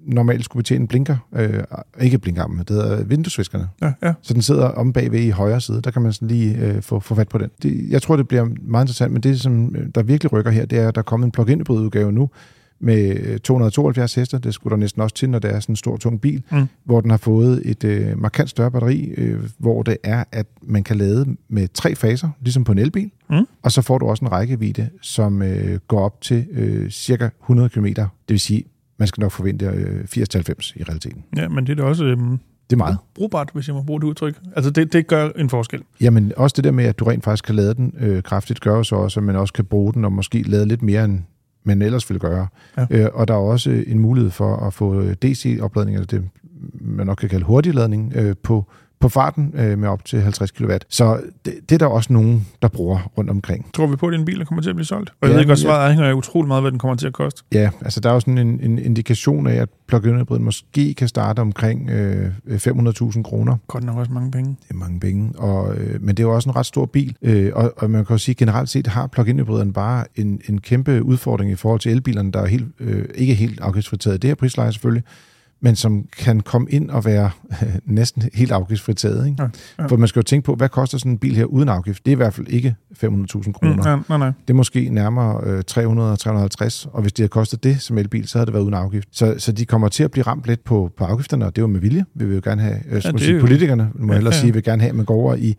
normalt 0.07 0.45
skulle 0.45 0.61
betjene 0.63 0.87
blinker, 0.87 1.17
øh, 1.35 1.63
ikke 2.01 2.17
blinkarmen, 2.19 2.57
det 2.59 2.69
hedder 2.69 3.03
vinduesviskerne. 3.03 3.67
Ja, 3.81 3.91
ja. 4.03 4.13
Så 4.21 4.33
den 4.33 4.41
sidder 4.41 4.65
om 4.65 4.93
bagved 4.93 5.19
i 5.19 5.29
højre 5.29 5.61
side. 5.61 5.81
Der 5.81 5.91
kan 5.91 6.01
man 6.01 6.13
sådan 6.13 6.27
lige 6.27 6.57
øh, 6.57 6.81
få, 6.81 6.99
få 6.99 7.15
fat 7.15 7.27
på 7.29 7.37
den. 7.37 7.49
Det, 7.63 7.85
jeg 7.89 8.01
tror, 8.01 8.15
det 8.17 8.27
bliver 8.27 8.47
meget 8.61 8.83
interessant, 8.83 9.11
men 9.13 9.23
det, 9.23 9.41
som 9.41 9.75
øh, 9.75 9.87
der 9.95 10.03
virkelig 10.03 10.31
rykker 10.31 10.51
her, 10.51 10.65
det 10.65 10.79
er, 10.79 10.87
at 10.87 10.95
der 10.95 11.01
er 11.01 11.03
kommet 11.03 11.25
en 11.25 11.31
plug-in 11.31 11.63
udgave 11.69 12.11
nu 12.11 12.29
med 12.83 13.17
øh, 13.19 13.39
272 13.39 14.15
heste. 14.15 14.39
Det 14.39 14.53
skulle 14.53 14.71
der 14.71 14.77
næsten 14.77 15.01
også 15.01 15.15
til, 15.15 15.29
når 15.29 15.39
det 15.39 15.51
er 15.55 15.59
sådan 15.59 15.73
en 15.73 15.75
stor, 15.77 15.97
tung 15.97 16.21
bil, 16.21 16.43
Mm. 16.51 16.65
hvor 16.83 17.01
den 17.01 17.09
har 17.09 17.17
fået 17.17 17.61
et 17.65 17.83
øh, 17.83 18.21
markant 18.21 18.49
større 18.49 18.71
batteri, 18.71 19.05
øh, 19.17 19.39
hvor 19.57 19.83
det 19.83 19.97
er, 20.03 20.23
at 20.31 20.45
man 20.61 20.83
kan 20.83 20.97
lade 20.97 21.35
med 21.49 21.67
tre 21.73 21.95
faser, 21.95 22.29
ligesom 22.41 22.63
på 22.63 22.71
en 22.71 22.77
elbil. 22.77 23.11
Mm. 23.29 23.35
Og 23.61 23.71
så 23.71 23.81
får 23.81 23.97
du 23.97 24.05
også 24.05 24.25
en 24.25 24.31
rækkevidde, 24.31 24.89
som 25.01 25.41
øh, 25.41 25.79
går 25.87 25.99
op 25.99 26.21
til 26.21 26.45
øh, 26.51 26.89
cirka 26.89 27.29
100 27.41 27.69
km. 27.69 27.85
Det 27.85 28.07
vil 28.29 28.39
sige, 28.39 28.63
man 28.99 29.07
skal 29.07 29.21
nok 29.21 29.31
forvente 29.31 29.65
øh, 29.65 30.03
80-90 30.03 30.73
i 30.75 30.83
realiteten. 30.83 31.23
ja, 31.37 31.47
men 31.47 31.65
det 31.67 31.71
er 31.71 31.75
da 31.75 31.83
også 31.83 32.05
øhm, 32.05 32.39
Det 32.69 32.73
er 32.75 32.77
meget. 32.77 32.97
brugbart, 33.15 33.49
hvis 33.53 33.67
jeg 33.67 33.75
må 33.75 33.81
bruge 33.81 34.01
det 34.01 34.07
udtryk. 34.07 34.39
Altså, 34.55 34.71
det, 34.71 34.93
det 34.93 35.07
gør 35.07 35.29
en 35.29 35.49
forskel. 35.49 35.81
Jamen 36.01 36.31
også 36.37 36.53
det 36.53 36.63
der 36.63 36.71
med, 36.71 36.85
at 36.85 36.99
du 36.99 37.05
rent 37.05 37.23
faktisk 37.23 37.43
kan 37.45 37.55
lade 37.55 37.73
den 37.73 37.93
øh, 37.99 38.23
kraftigt, 38.23 38.61
gør 38.61 38.83
så 38.83 38.95
også, 38.95 39.19
at 39.19 39.23
man 39.23 39.35
også 39.35 39.53
kan 39.53 39.65
bruge 39.65 39.93
den 39.93 40.05
og 40.05 40.11
måske 40.11 40.41
lade 40.41 40.65
lidt 40.65 40.81
mere, 40.81 41.05
end 41.05 41.19
man 41.63 41.81
ellers 41.81 42.09
ville 42.09 42.19
gøre. 42.19 42.47
Ja. 42.77 42.85
Øh, 42.89 43.09
og 43.13 43.27
der 43.27 43.33
er 43.33 43.37
også 43.37 43.83
en 43.87 43.99
mulighed 43.99 44.31
for 44.31 44.55
at 44.55 44.73
få 44.73 45.01
DC-opladning, 45.03 45.95
eller 45.95 46.07
det 46.07 46.29
man 46.81 47.05
nok 47.05 47.17
kan 47.17 47.29
kalde 47.29 47.45
hurtigladning, 47.45 48.13
øh, 48.15 48.35
på, 48.43 48.65
på 49.03 49.09
farten 49.09 49.53
øh, 49.57 49.77
med 49.79 49.89
op 49.89 50.05
til 50.05 50.21
50 50.21 50.51
kW. 50.51 50.71
Så 50.89 51.21
det, 51.45 51.53
det 51.69 51.75
er 51.75 51.79
der 51.79 51.85
også 51.85 52.13
nogen, 52.13 52.47
der 52.61 52.67
bruger 52.67 53.11
rundt 53.17 53.29
omkring. 53.29 53.69
Tror 53.73 53.87
vi 53.87 53.95
på, 53.95 54.07
at 54.07 54.13
din 54.13 54.25
bil 54.25 54.45
kommer 54.45 54.61
til 54.61 54.69
at 54.69 54.75
blive 54.75 54.85
solgt? 54.85 55.09
Og 55.21 55.27
jeg 55.27 55.33
Ja, 55.33 55.39
ved 55.39 55.47
godt, 55.47 55.59
ja. 55.59 55.63
svaret 55.63 55.83
afhænger 55.85 56.09
af 56.09 56.13
utrolig 56.13 56.47
meget, 56.47 56.63
hvad 56.63 56.71
den 56.71 56.79
kommer 56.79 56.95
til 56.95 57.07
at 57.07 57.13
koste. 57.13 57.43
Ja, 57.53 57.69
altså 57.81 57.99
der 57.99 58.09
er 58.09 58.13
jo 58.13 58.19
sådan 58.19 58.37
en, 58.37 58.59
en 58.59 58.79
indikation 58.79 59.47
af, 59.47 59.55
at 59.55 59.69
plug-in 59.87 60.17
hybriden 60.19 60.43
måske 60.43 60.93
kan 60.93 61.07
starte 61.07 61.39
omkring 61.39 61.89
øh, 61.89 62.31
500.000 62.47 63.21
kroner. 63.21 63.57
Godt 63.67 63.83
nok 63.83 63.97
også 63.97 64.11
mange 64.11 64.31
penge. 64.31 64.55
Det 64.63 64.69
er 64.71 64.75
mange 64.75 64.99
penge, 64.99 65.31
og, 65.39 65.75
øh, 65.75 66.01
men 66.01 66.17
det 66.17 66.23
er 66.23 66.27
jo 66.27 66.35
også 66.35 66.49
en 66.49 66.55
ret 66.55 66.65
stor 66.65 66.85
bil, 66.85 67.15
øh, 67.21 67.51
og, 67.55 67.73
og 67.77 67.89
man 67.91 68.05
kan 68.05 68.13
jo 68.13 68.17
sige, 68.17 68.33
at 68.33 68.37
generelt 68.37 68.69
set 68.69 68.87
har 68.87 69.07
plug-in 69.07 69.39
hybriderne 69.39 69.73
bare 69.73 70.05
en, 70.15 70.41
en 70.49 70.61
kæmpe 70.61 71.03
udfordring 71.03 71.51
i 71.51 71.55
forhold 71.55 71.79
til 71.79 71.91
elbilerne, 71.91 72.31
der 72.31 72.39
er 72.39 72.45
helt, 72.47 72.65
øh, 72.79 73.05
ikke 73.15 73.33
helt 73.33 73.59
afgiftsfritaget. 73.59 74.21
Det 74.21 74.27
her 74.29 74.35
prisleje 74.35 74.71
selvfølgelig, 74.71 75.03
men 75.63 75.75
som 75.75 76.05
kan 76.17 76.39
komme 76.39 76.67
ind 76.69 76.89
og 76.89 77.05
være 77.05 77.29
øh, 77.63 77.75
næsten 77.85 78.23
helt 78.33 78.51
afgiftsfritaget. 78.51 79.27
Ikke? 79.27 79.43
Ja, 79.43 79.49
ja. 79.79 79.85
For 79.85 79.97
man 79.97 80.07
skal 80.07 80.19
jo 80.19 80.23
tænke 80.23 80.45
på, 80.45 80.55
hvad 80.55 80.69
koster 80.69 80.97
sådan 80.97 81.11
en 81.11 81.17
bil 81.17 81.35
her 81.35 81.45
uden 81.45 81.69
afgift? 81.69 82.05
Det 82.05 82.11
er 82.11 82.15
i 82.15 82.15
hvert 82.15 82.33
fald 82.33 82.47
ikke 82.47 82.75
500.000 83.03 83.07
Mm, 83.07 83.53
kroner. 83.53 84.01
nej, 84.09 84.17
nej. 84.17 84.27
Det 84.27 84.49
er 84.49 84.53
måske 84.53 84.89
nærmere 84.89 85.41
øh, 85.43 85.63
300-350, 85.71 86.89
og 86.93 87.01
hvis 87.01 87.13
det 87.13 87.19
havde 87.23 87.29
kostet 87.29 87.63
det 87.63 87.81
som 87.81 87.97
elbil, 87.97 88.27
så 88.27 88.37
havde 88.37 88.45
det 88.45 88.53
været 88.53 88.63
uden 88.63 88.73
afgift. 88.73 89.07
Så, 89.11 89.35
så 89.37 89.51
de 89.51 89.65
kommer 89.65 89.87
til 89.89 90.03
at 90.03 90.11
blive 90.11 90.23
ramt 90.23 90.45
lidt 90.47 90.63
på, 90.63 90.91
på 90.97 91.03
afgifterne, 91.05 91.45
og 91.45 91.55
det 91.55 91.61
er 91.61 91.63
jo 91.63 91.67
med 91.67 91.79
vilje. 91.79 92.05
Vi 92.15 92.25
vil 92.25 92.35
jo 92.35 92.41
gerne 92.43 92.61
have, 92.61 92.77
øh, 92.89 92.93
ja, 93.05 93.11
sige, 93.17 93.33
jo- 93.33 93.39
politikerne, 93.39 93.89
må 93.95 94.13
Ja, 94.13 94.17
hellere 94.17 94.33
ja. 94.35 94.39
sige, 94.41 94.53
vil 94.53 94.63
gerne 94.63 94.81
have, 94.81 94.89
at 94.89 94.95
man 94.95 95.05
går 95.05 95.15
over 95.15 95.35
i, 95.35 95.55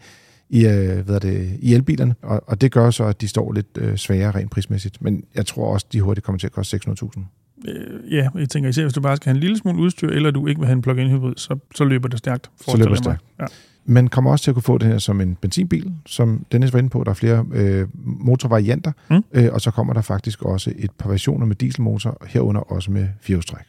i, 0.50 0.66
øh, 0.66 0.98
hvad 1.06 1.20
det, 1.20 1.56
i 1.58 1.74
elbilerne, 1.74 2.14
og, 2.22 2.42
og 2.46 2.60
det 2.60 2.72
gør 2.72 2.90
så, 2.90 3.04
at 3.04 3.20
de 3.20 3.28
står 3.28 3.52
lidt 3.52 3.66
øh, 3.78 3.96
sværere 3.96 4.30
rent 4.30 4.50
prismæssigt. 4.50 5.02
Men 5.02 5.24
jeg 5.34 5.46
tror 5.46 5.72
også, 5.72 5.86
de 5.92 6.00
hurtigt 6.00 6.24
kommer 6.26 6.38
til 6.38 6.46
at 6.46 6.52
koste 6.52 6.80
600.000. 6.88 7.43
Øh, 7.68 8.12
ja, 8.14 8.28
jeg 8.34 8.48
tænker 8.48 8.68
især, 8.70 8.82
hvis 8.82 8.92
du 8.92 9.00
bare 9.00 9.16
skal 9.16 9.30
have 9.30 9.34
en 9.36 9.40
lille 9.40 9.58
smule 9.58 9.78
udstyr, 9.78 10.08
eller 10.08 10.30
du 10.30 10.46
ikke 10.46 10.58
vil 10.60 10.66
have 10.66 10.76
en 10.76 10.82
plug-in 10.82 11.10
hybrid, 11.10 11.32
så, 11.36 11.58
så 11.74 11.84
løber 11.84 12.08
det 12.08 12.18
stærkt. 12.18 12.50
forestiller 12.64 12.86
løber 12.86 12.96
det 12.96 13.06
jeg 13.06 13.16
mig. 13.38 13.48
Man 13.86 14.08
kommer 14.08 14.30
også 14.30 14.42
til 14.42 14.50
at 14.50 14.54
kunne 14.54 14.62
få 14.62 14.78
det 14.78 14.88
her 14.88 14.98
som 14.98 15.20
en 15.20 15.34
benzinbil, 15.34 15.92
som 16.06 16.46
Dennis 16.52 16.72
var 16.72 16.78
inde 16.78 16.90
på. 16.90 17.04
Der 17.04 17.10
er 17.10 17.14
flere 17.14 17.46
øh, 17.52 17.88
motorvarianter, 18.04 18.92
Mm. 19.10 19.24
øh, 19.32 19.48
og 19.52 19.60
så 19.60 19.70
kommer 19.70 19.92
der 19.92 20.00
faktisk 20.02 20.42
også 20.42 20.72
et 20.78 20.90
par 20.90 21.08
versioner 21.08 21.46
med 21.46 21.56
dieselmotor, 21.56 22.22
herunder 22.26 22.60
også 22.60 22.90
med 22.90 23.08
firehjulstræk. 23.20 23.64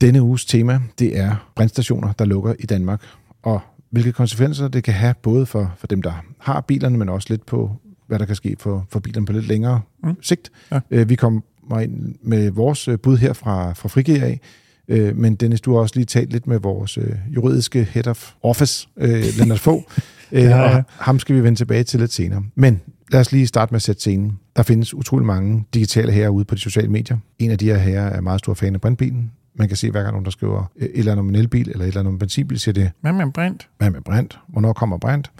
Denne 0.00 0.22
uges 0.22 0.44
tema, 0.44 0.80
det 0.98 1.18
er 1.18 1.50
brændstationer, 1.54 2.12
der 2.12 2.24
lukker 2.24 2.54
i 2.58 2.66
Danmark, 2.66 3.02
og 3.42 3.60
hvilke 3.94 4.12
konsekvenser 4.12 4.68
det 4.68 4.84
kan 4.84 4.94
have, 4.94 5.14
både 5.22 5.46
for, 5.46 5.72
for 5.78 5.86
dem, 5.86 6.02
der 6.02 6.12
har 6.38 6.60
bilerne, 6.60 6.98
men 6.98 7.08
også 7.08 7.26
lidt 7.30 7.46
på, 7.46 7.70
hvad 8.06 8.18
der 8.18 8.24
kan 8.24 8.34
ske 8.36 8.56
for, 8.58 8.86
for 8.90 9.00
bilerne 9.00 9.26
på 9.26 9.32
lidt 9.32 9.46
længere 9.48 9.80
Mm. 10.04 10.16
sigt. 10.22 10.50
Ja. 10.72 10.80
Øh, 10.90 11.08
vi 11.08 11.14
kommer 11.14 11.40
ind 11.80 12.14
med 12.22 12.50
vores 12.50 12.88
øh, 12.88 12.98
bud 12.98 13.16
her 13.16 13.32
fra, 13.32 13.72
fra 13.72 13.88
Frigge 13.88 14.22
af, 14.22 14.40
øh, 14.88 15.16
men 15.16 15.34
Dennis, 15.34 15.60
du 15.60 15.72
har 15.74 15.80
også 15.80 15.94
lige 15.96 16.04
talt 16.06 16.32
lidt 16.32 16.46
med 16.46 16.58
vores 16.58 16.98
øh, 16.98 17.12
juridiske 17.34 17.84
head 17.84 18.06
of 18.06 18.32
office, 18.42 18.88
øh, 18.96 19.24
Lennart 19.38 19.58
Fogh, 19.60 19.82
øh, 20.32 20.42
Ja, 20.42 20.48
ja. 20.58 20.76
og 20.76 20.82
ham 20.88 21.18
skal 21.18 21.36
vi 21.36 21.42
vende 21.42 21.58
tilbage 21.58 21.84
til 21.84 22.00
lidt 22.00 22.12
senere. 22.12 22.42
Men 22.54 22.80
lad 23.12 23.20
os 23.20 23.32
lige 23.32 23.46
starte 23.46 23.72
med 23.72 23.76
at 23.76 23.82
sætte 23.82 24.00
scenen. 24.00 24.38
Der 24.56 24.62
findes 24.62 24.94
utrolig 24.94 25.26
mange 25.26 25.64
digitale 25.74 26.12
herrer 26.12 26.28
ude 26.28 26.44
på 26.44 26.54
de 26.54 26.60
sociale 26.60 26.88
medier. 26.88 27.16
En 27.38 27.50
af 27.50 27.58
de 27.58 27.64
her 27.66 27.76
herrer 27.78 28.10
er 28.10 28.20
meget 28.20 28.38
stor 28.40 28.54
fan 28.54 28.74
af 28.74 28.80
brintbilen. 28.80 29.30
Man 29.54 29.68
kan 29.68 29.76
se, 29.76 29.90
hver 29.90 30.02
gang 30.02 30.12
nogen, 30.12 30.24
der 30.24 30.30
skriver 30.30 30.64
øh, 30.76 30.86
et 30.88 30.98
eller 30.98 31.12
andet 31.12 31.22
om 31.24 31.28
en 31.28 31.34
elbil 31.34 31.68
eller 31.70 31.84
et 31.84 31.88
eller 31.88 32.00
andet 32.00 32.08
om 32.08 32.14
en 32.14 32.18
benzinbil, 32.18 32.60
siger 32.60 32.72
det, 32.72 32.90
Hvad 33.00 33.12
med 33.12 33.32
brint? 33.32 33.68
hvad 33.78 33.90
med 33.90 34.00
brint? 34.00 34.38
Hvornår 34.48 34.72
kommer 34.72 34.98
brint? 34.98 35.30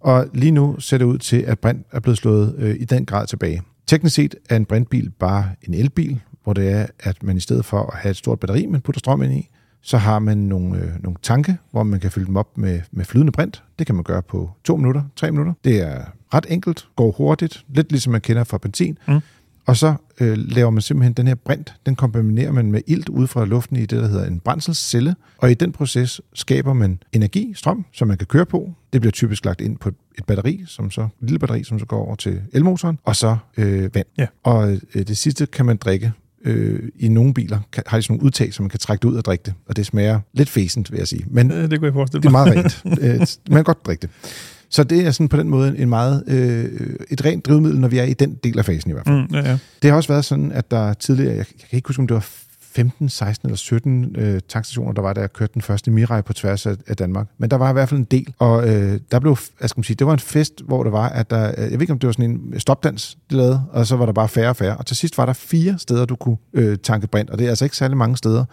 Og 0.00 0.26
lige 0.34 0.50
nu 0.52 0.80
ser 0.80 0.98
det 0.98 1.04
ud 1.04 1.18
til, 1.18 1.36
at 1.36 1.58
brint 1.58 1.86
er 1.92 2.00
blevet 2.00 2.18
slået 2.18 2.54
øh, 2.58 2.76
i 2.80 2.84
den 2.84 3.06
grad 3.06 3.26
tilbage. 3.26 3.62
Teknisk 3.86 4.14
set 4.14 4.34
er 4.50 4.56
en 4.56 4.64
brintbil 4.64 5.10
bare 5.10 5.50
en 5.62 5.74
elbil, 5.74 6.20
hvor 6.44 6.52
det 6.52 6.70
er, 6.70 6.86
at 7.00 7.22
man 7.22 7.36
i 7.36 7.40
stedet 7.40 7.64
for 7.64 7.80
at 7.80 7.98
have 7.98 8.10
et 8.10 8.16
stort 8.16 8.40
batteri, 8.40 8.66
man 8.66 8.80
putter 8.80 8.98
strøm 8.98 9.22
ind 9.22 9.32
i, 9.32 9.48
så 9.82 9.98
har 9.98 10.18
man 10.18 10.38
nogle, 10.38 10.78
øh, 10.78 11.02
nogle 11.02 11.16
tanke, 11.22 11.56
hvor 11.70 11.82
man 11.82 12.00
kan 12.00 12.10
fylde 12.10 12.26
dem 12.26 12.36
op 12.36 12.58
med, 12.58 12.80
med 12.92 13.04
flydende 13.04 13.32
brint. 13.32 13.62
Det 13.78 13.86
kan 13.86 13.94
man 13.94 14.04
gøre 14.04 14.22
på 14.22 14.50
to 14.64 14.76
minutter, 14.76 15.02
tre 15.16 15.30
minutter. 15.30 15.52
Det 15.64 15.80
er 15.80 16.04
ret 16.34 16.46
enkelt, 16.48 16.86
går 16.96 17.10
hurtigt, 17.10 17.64
lidt 17.68 17.90
ligesom 17.90 18.12
man 18.12 18.20
kender 18.20 18.44
fra 18.44 18.58
benzin. 18.58 18.98
Mm. 19.08 19.20
Og 19.66 19.76
så 19.76 19.94
øh, 20.20 20.36
laver 20.38 20.70
man 20.70 20.82
simpelthen 20.82 21.12
den 21.12 21.26
her 21.26 21.34
brint, 21.34 21.74
den 21.86 21.96
kombinerer 21.96 22.52
man 22.52 22.70
med 22.72 22.80
ilt 22.86 23.08
ud 23.08 23.26
fra 23.26 23.44
luften 23.44 23.76
i 23.76 23.80
det, 23.80 23.90
der 24.02 24.08
hedder 24.08 24.26
en 24.26 24.40
brændselscelle. 24.40 25.14
Og 25.38 25.50
i 25.50 25.54
den 25.54 25.72
proces 25.72 26.20
skaber 26.34 26.72
man 26.72 26.98
energi, 27.12 27.52
strøm, 27.56 27.84
som 27.92 28.08
man 28.08 28.16
kan 28.18 28.26
køre 28.26 28.46
på. 28.46 28.72
Det 28.92 29.00
bliver 29.00 29.12
typisk 29.12 29.44
lagt 29.44 29.60
ind 29.60 29.76
på 29.78 29.88
et 30.18 30.24
batteri, 30.26 30.64
som 30.66 30.90
så, 30.90 31.00
et 31.02 31.08
lille 31.20 31.38
batteri, 31.38 31.64
som 31.64 31.78
så 31.78 31.86
går 31.86 32.06
over 32.06 32.14
til 32.16 32.40
elmotoren, 32.52 32.98
og 33.04 33.16
så 33.16 33.36
øh, 33.56 33.94
vand. 33.94 34.06
Ja. 34.18 34.26
Og 34.42 34.72
øh, 34.72 35.06
det 35.06 35.16
sidste 35.16 35.46
kan 35.46 35.66
man 35.66 35.76
drikke. 35.76 36.12
Øh, 36.44 36.88
I 36.96 37.08
nogle 37.08 37.34
biler 37.34 37.58
kan, 37.72 37.82
har 37.86 37.98
de 37.98 38.02
sådan 38.02 38.12
nogle 38.14 38.24
udtag, 38.26 38.54
så 38.54 38.62
man 38.62 38.70
kan 38.70 38.78
trække 38.80 39.02
det 39.02 39.08
ud 39.08 39.14
og 39.16 39.24
drikke 39.24 39.42
det. 39.42 39.54
Og 39.68 39.76
det 39.76 39.86
smager 39.86 40.20
lidt 40.32 40.48
fæsent, 40.48 40.92
vil 40.92 40.98
jeg 40.98 41.08
sige. 41.08 41.24
Men 41.30 41.50
Øh, 41.52 41.70
Det 41.70 41.78
kunne 41.78 41.86
jeg 41.86 41.92
forestille 41.94 42.22
det 42.22 42.28
er 42.28 42.32
mig. 42.32 42.44
meget 42.54 42.64
rent. 42.84 43.00
Øh, 43.04 43.18
man 43.50 43.56
kan 43.56 43.64
godt 43.64 43.86
drikke 43.86 44.02
det. 44.02 44.10
Så 44.74 44.84
det 44.84 45.06
er 45.06 45.10
sådan 45.10 45.28
på 45.28 45.36
den 45.36 45.48
måde 45.48 45.78
en 45.78 45.88
meget, 45.88 46.24
øh, 46.26 46.96
et 47.10 47.24
rent 47.24 47.46
drivmiddel, 47.46 47.80
når 47.80 47.88
vi 47.88 47.98
er 47.98 48.04
i 48.04 48.12
den 48.12 48.34
del 48.44 48.58
af 48.58 48.64
fasen 48.64 48.90
i 48.90 48.92
hvert 48.92 49.06
fald. 49.06 49.16
Mm, 49.16 49.34
ja, 49.34 49.50
ja. 49.50 49.58
Det 49.82 49.90
har 49.90 49.96
også 49.96 50.08
været 50.08 50.24
sådan, 50.24 50.52
at 50.52 50.70
der 50.70 50.94
tidligere, 50.94 51.30
jeg, 51.30 51.46
jeg 51.60 51.68
kan 51.70 51.76
ikke 51.76 51.88
huske, 51.88 52.00
om 52.00 52.06
det 52.06 52.14
var 52.14 52.26
15, 52.60 53.08
16 53.08 53.48
eller 53.48 53.56
17 53.56 54.16
øh, 54.18 54.40
tankstationer, 54.48 54.92
der 54.92 55.02
var, 55.02 55.12
der 55.12 55.26
kørte 55.26 55.54
den 55.54 55.62
første 55.62 55.90
Mirai 55.90 56.22
på 56.22 56.32
tværs 56.32 56.66
af, 56.66 56.76
af 56.86 56.96
Danmark. 56.96 57.26
Men 57.38 57.50
der 57.50 57.56
var 57.56 57.70
i 57.70 57.72
hvert 57.72 57.88
fald 57.88 58.00
en 58.00 58.04
del, 58.04 58.34
og 58.38 58.68
øh, 58.68 59.00
der 59.10 59.18
blev, 59.18 59.36
hvad 59.58 59.68
skal 59.68 59.78
man 59.78 59.84
sige, 59.84 59.96
det 59.96 60.06
var 60.06 60.12
en 60.12 60.18
fest, 60.18 60.62
hvor 60.66 60.82
det 60.82 60.92
var, 60.92 61.08
at 61.08 61.30
der, 61.30 61.48
øh, 61.48 61.62
jeg 61.62 61.72
ved 61.72 61.80
ikke, 61.80 61.92
om 61.92 61.98
det 61.98 62.06
var 62.06 62.12
sådan 62.12 62.30
en 62.30 62.60
stopdans, 62.60 63.18
de 63.30 63.36
lavede, 63.36 63.62
og 63.72 63.86
så 63.86 63.96
var 63.96 64.06
der 64.06 64.12
bare 64.12 64.28
færre 64.28 64.48
og 64.48 64.56
færre. 64.56 64.76
Og 64.76 64.86
til 64.86 64.96
sidst 64.96 65.18
var 65.18 65.26
der 65.26 65.32
fire 65.32 65.78
steder, 65.78 66.04
du 66.04 66.16
kunne 66.16 66.36
øh, 66.52 66.78
tanke 66.78 67.06
brint, 67.06 67.30
og 67.30 67.38
det 67.38 67.44
er 67.44 67.48
altså 67.48 67.64
ikke 67.64 67.76
særlig 67.76 67.96
mange 67.96 68.16
steder, 68.16 68.44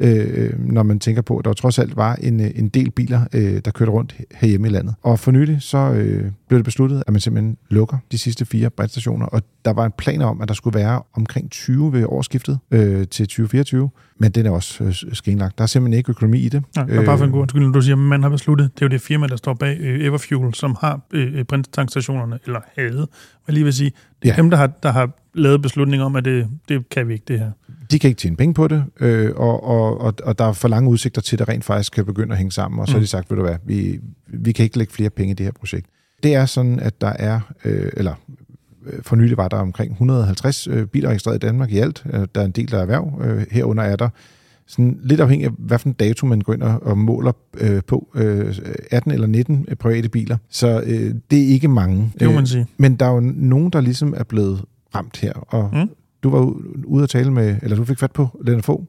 øh, 0.00 0.66
når 0.72 0.82
man 0.82 0.98
tænker 0.98 1.22
på, 1.22 1.36
at 1.38 1.44
der 1.44 1.52
trods 1.52 1.78
alt 1.78 1.96
var 1.96 2.14
en, 2.14 2.40
øh, 2.40 2.50
en 2.54 2.68
del 2.68 2.90
biler, 2.90 3.20
øh, 3.34 3.60
der 3.64 3.70
kørte 3.70 3.92
rundt 3.92 4.14
herhjemme 4.34 4.68
i 4.68 4.70
landet. 4.70 4.94
Og 5.02 5.18
for 5.18 5.30
nylig 5.30 5.56
så 5.62 5.78
øh, 5.78 6.30
blev 6.48 6.58
det 6.58 6.64
besluttet, 6.64 7.02
at 7.06 7.12
man 7.12 7.20
simpelthen 7.20 7.56
lukker 7.68 7.98
de 8.12 8.18
sidste 8.18 8.44
fire 8.44 8.70
brændstationer, 8.70 9.26
og 9.26 9.42
der 9.64 9.70
var 9.72 9.84
en 9.86 9.92
plan 9.98 10.22
om, 10.22 10.40
at 10.42 10.48
der 10.48 10.54
skulle 10.54 10.78
være 10.78 11.02
omkring 11.14 11.50
20 11.50 11.92
ved 11.92 12.04
årsskiftet 12.04 12.58
øh, 12.70 13.06
til 13.08 13.26
2024, 13.26 13.90
men 14.18 14.30
den 14.32 14.46
er 14.46 14.50
også 14.50 14.84
øh, 14.84 14.94
skrinlagt. 15.12 15.58
Der 15.58 15.62
er 15.62 15.66
simpelthen 15.66 15.98
ikke 15.98 16.10
økonomi 16.10 16.38
i 16.38 16.48
det. 16.48 16.62
Ja, 16.76 16.98
og 16.98 17.04
bare 17.04 17.18
for 17.18 17.24
en 17.24 17.30
god 17.30 17.40
undskyldning, 17.40 17.74
du 17.74 17.80
siger, 17.82 17.94
at 17.94 17.98
man 17.98 18.22
har 18.22 18.30
besluttet, 18.30 18.70
det 18.74 18.82
er 18.82 18.86
jo 18.86 18.90
det 18.90 19.00
firma, 19.00 19.26
der 19.26 19.36
står 19.36 19.54
bag 19.54 19.76
øh, 19.80 20.04
Everfuel, 20.04 20.54
som 20.54 20.76
har 20.80 21.00
øh, 21.12 21.44
brændtankstationerne, 21.44 22.38
eller 22.46 22.60
havde, 22.76 23.08
hvad 23.44 23.52
lige 23.54 23.64
vil 23.64 23.72
sige. 23.72 23.92
Det 24.22 24.28
er 24.28 24.32
Ja. 24.32 24.36
dem, 24.42 24.50
der 24.50 24.56
har, 24.56 24.66
der 24.66 24.92
har 24.92 25.10
lavet 25.34 25.62
beslutning 25.62 26.02
om, 26.02 26.16
at 26.16 26.24
det, 26.24 26.48
det 26.68 26.88
kan 26.88 27.08
vi 27.08 27.12
ikke, 27.12 27.24
det 27.28 27.38
her. 27.38 27.50
De 27.90 27.98
kan 27.98 28.08
ikke 28.08 28.18
tjene 28.18 28.36
penge 28.36 28.54
på 28.54 28.68
det, 28.68 28.84
øh, 29.00 29.30
og, 29.36 29.64
og, 29.64 30.00
og, 30.00 30.14
og 30.24 30.38
der 30.38 30.44
er 30.44 30.52
for 30.52 30.68
lange 30.68 30.90
udsigter 30.90 31.20
til, 31.22 31.36
at 31.36 31.38
det 31.38 31.48
rent 31.48 31.64
faktisk 31.64 31.92
kan 31.92 32.04
begynde 32.06 32.32
at 32.32 32.38
hænge 32.38 32.52
sammen, 32.52 32.80
og 32.80 32.86
så 32.86 32.92
har 32.92 32.98
Mm. 32.98 33.02
de 33.02 33.06
sagt, 33.06 33.30
ved 33.30 33.36
du 33.36 33.42
hvad, 33.42 33.56
vi, 33.66 34.00
vi 34.26 34.52
kan 34.52 34.62
ikke 34.64 34.78
lægge 34.78 34.92
flere 34.92 35.10
penge 35.10 35.30
i 35.30 35.34
det 35.34 35.46
her 35.46 35.52
projekt. 35.52 35.86
Det 36.22 36.34
er 36.34 36.46
sådan, 36.46 36.80
at 36.80 37.00
der 37.00 37.12
er, 37.18 37.40
øh, 37.64 37.90
eller 37.96 38.14
for 39.02 39.16
nylig 39.16 39.36
var 39.36 39.48
der 39.48 39.56
omkring 39.56 39.92
150 39.92 40.66
øh, 40.66 40.86
biler 40.86 41.08
registreret 41.08 41.36
i 41.36 41.38
Danmark 41.38 41.70
i 41.72 41.78
alt. 41.78 42.02
Øh, 42.12 42.26
der 42.34 42.40
er 42.40 42.44
en 42.44 42.50
del, 42.50 42.70
der 42.70 42.76
er 42.76 42.80
erhverv. 42.82 43.22
Øh, 43.24 43.46
herunder 43.50 43.82
er 43.82 43.96
der 43.96 44.08
sådan 44.66 44.98
lidt 45.02 45.20
afhængig 45.20 45.46
af, 45.46 45.52
hvilken 45.58 45.92
dato 45.92 46.26
man 46.26 46.40
går 46.40 46.52
ind 46.54 46.62
og, 46.62 46.82
og 46.82 46.98
måler 46.98 47.32
øh, 47.58 47.82
på, 47.86 48.08
øh, 48.14 48.54
18 48.90 49.12
eller 49.12 49.26
19 49.26 49.66
private 49.78 50.08
biler. 50.08 50.36
Så 50.50 50.82
øh, 50.86 51.14
det 51.30 51.42
er 51.42 51.46
ikke 51.46 51.68
mange. 51.68 52.12
Det 52.20 52.28
må 52.28 52.34
man 52.34 52.46
sige. 52.46 52.66
Men 52.76 52.96
der 52.96 53.06
er 53.06 53.10
jo 53.14 53.20
nogen, 53.20 53.70
der 53.70 53.80
ligesom 53.80 54.14
er 54.16 54.24
blevet 54.24 54.64
ramt 54.94 55.16
her, 55.18 55.32
og 55.32 55.70
mm. 55.72 55.90
Du 56.22 56.30
var 56.30 56.54
ude 56.84 57.02
at 57.02 57.08
tale 57.08 57.30
med, 57.32 57.56
eller 57.62 57.76
du 57.76 57.84
fik 57.84 57.98
fat 57.98 58.12
på 58.12 58.40
Lennart 58.44 58.64
Fogh, 58.64 58.84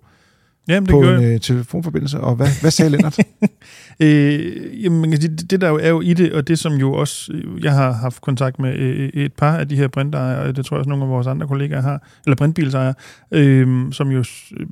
Jamen, 0.67 0.88
det 0.88 0.91
på 0.91 1.02
en 1.02 1.24
øh, 1.24 1.39
telefonforbindelse, 1.39 2.20
og 2.20 2.36
hvad, 2.36 2.62
hvad 2.62 2.72
sagde 2.72 2.91
Lennart? 2.91 3.17
Øh, 4.00 4.84
jamen, 4.84 5.12
det, 5.12 5.52
det 5.52 5.62
der 5.62 5.70
jo 5.70 5.78
er 5.78 5.89
jo 5.89 6.02
i 6.02 6.13
det, 6.13 6.34
og 6.34 6.48
det 6.48 6.60
som 6.60 6.74
jo 6.74 6.94
også, 6.94 7.34
øh, 7.34 7.63
jeg 7.63 7.74
har 7.74 7.91
haft 7.91 8.22
kontakt 8.22 8.60
med 8.60 8.76
øh, 8.76 9.10
et 9.13 9.34
par 9.34 9.58
af 9.58 9.70
de 9.70 9.76
her 9.76 9.88
brintejere, 9.88 10.41
og 10.41 10.56
det 10.56 10.65
tror 10.65 10.76
jeg 10.76 10.80
også 10.80 10.89
nogle 10.89 11.04
af 11.04 11.10
vores 11.10 11.28
andre 11.28 11.48
kollegaer 11.48 11.82
har, 11.82 12.08
eller 12.26 12.36
brintbilsejere, 12.36 12.94
øh, 13.32 13.91
som 13.91 14.12
jo 14.12 14.24
øh, 14.58 14.67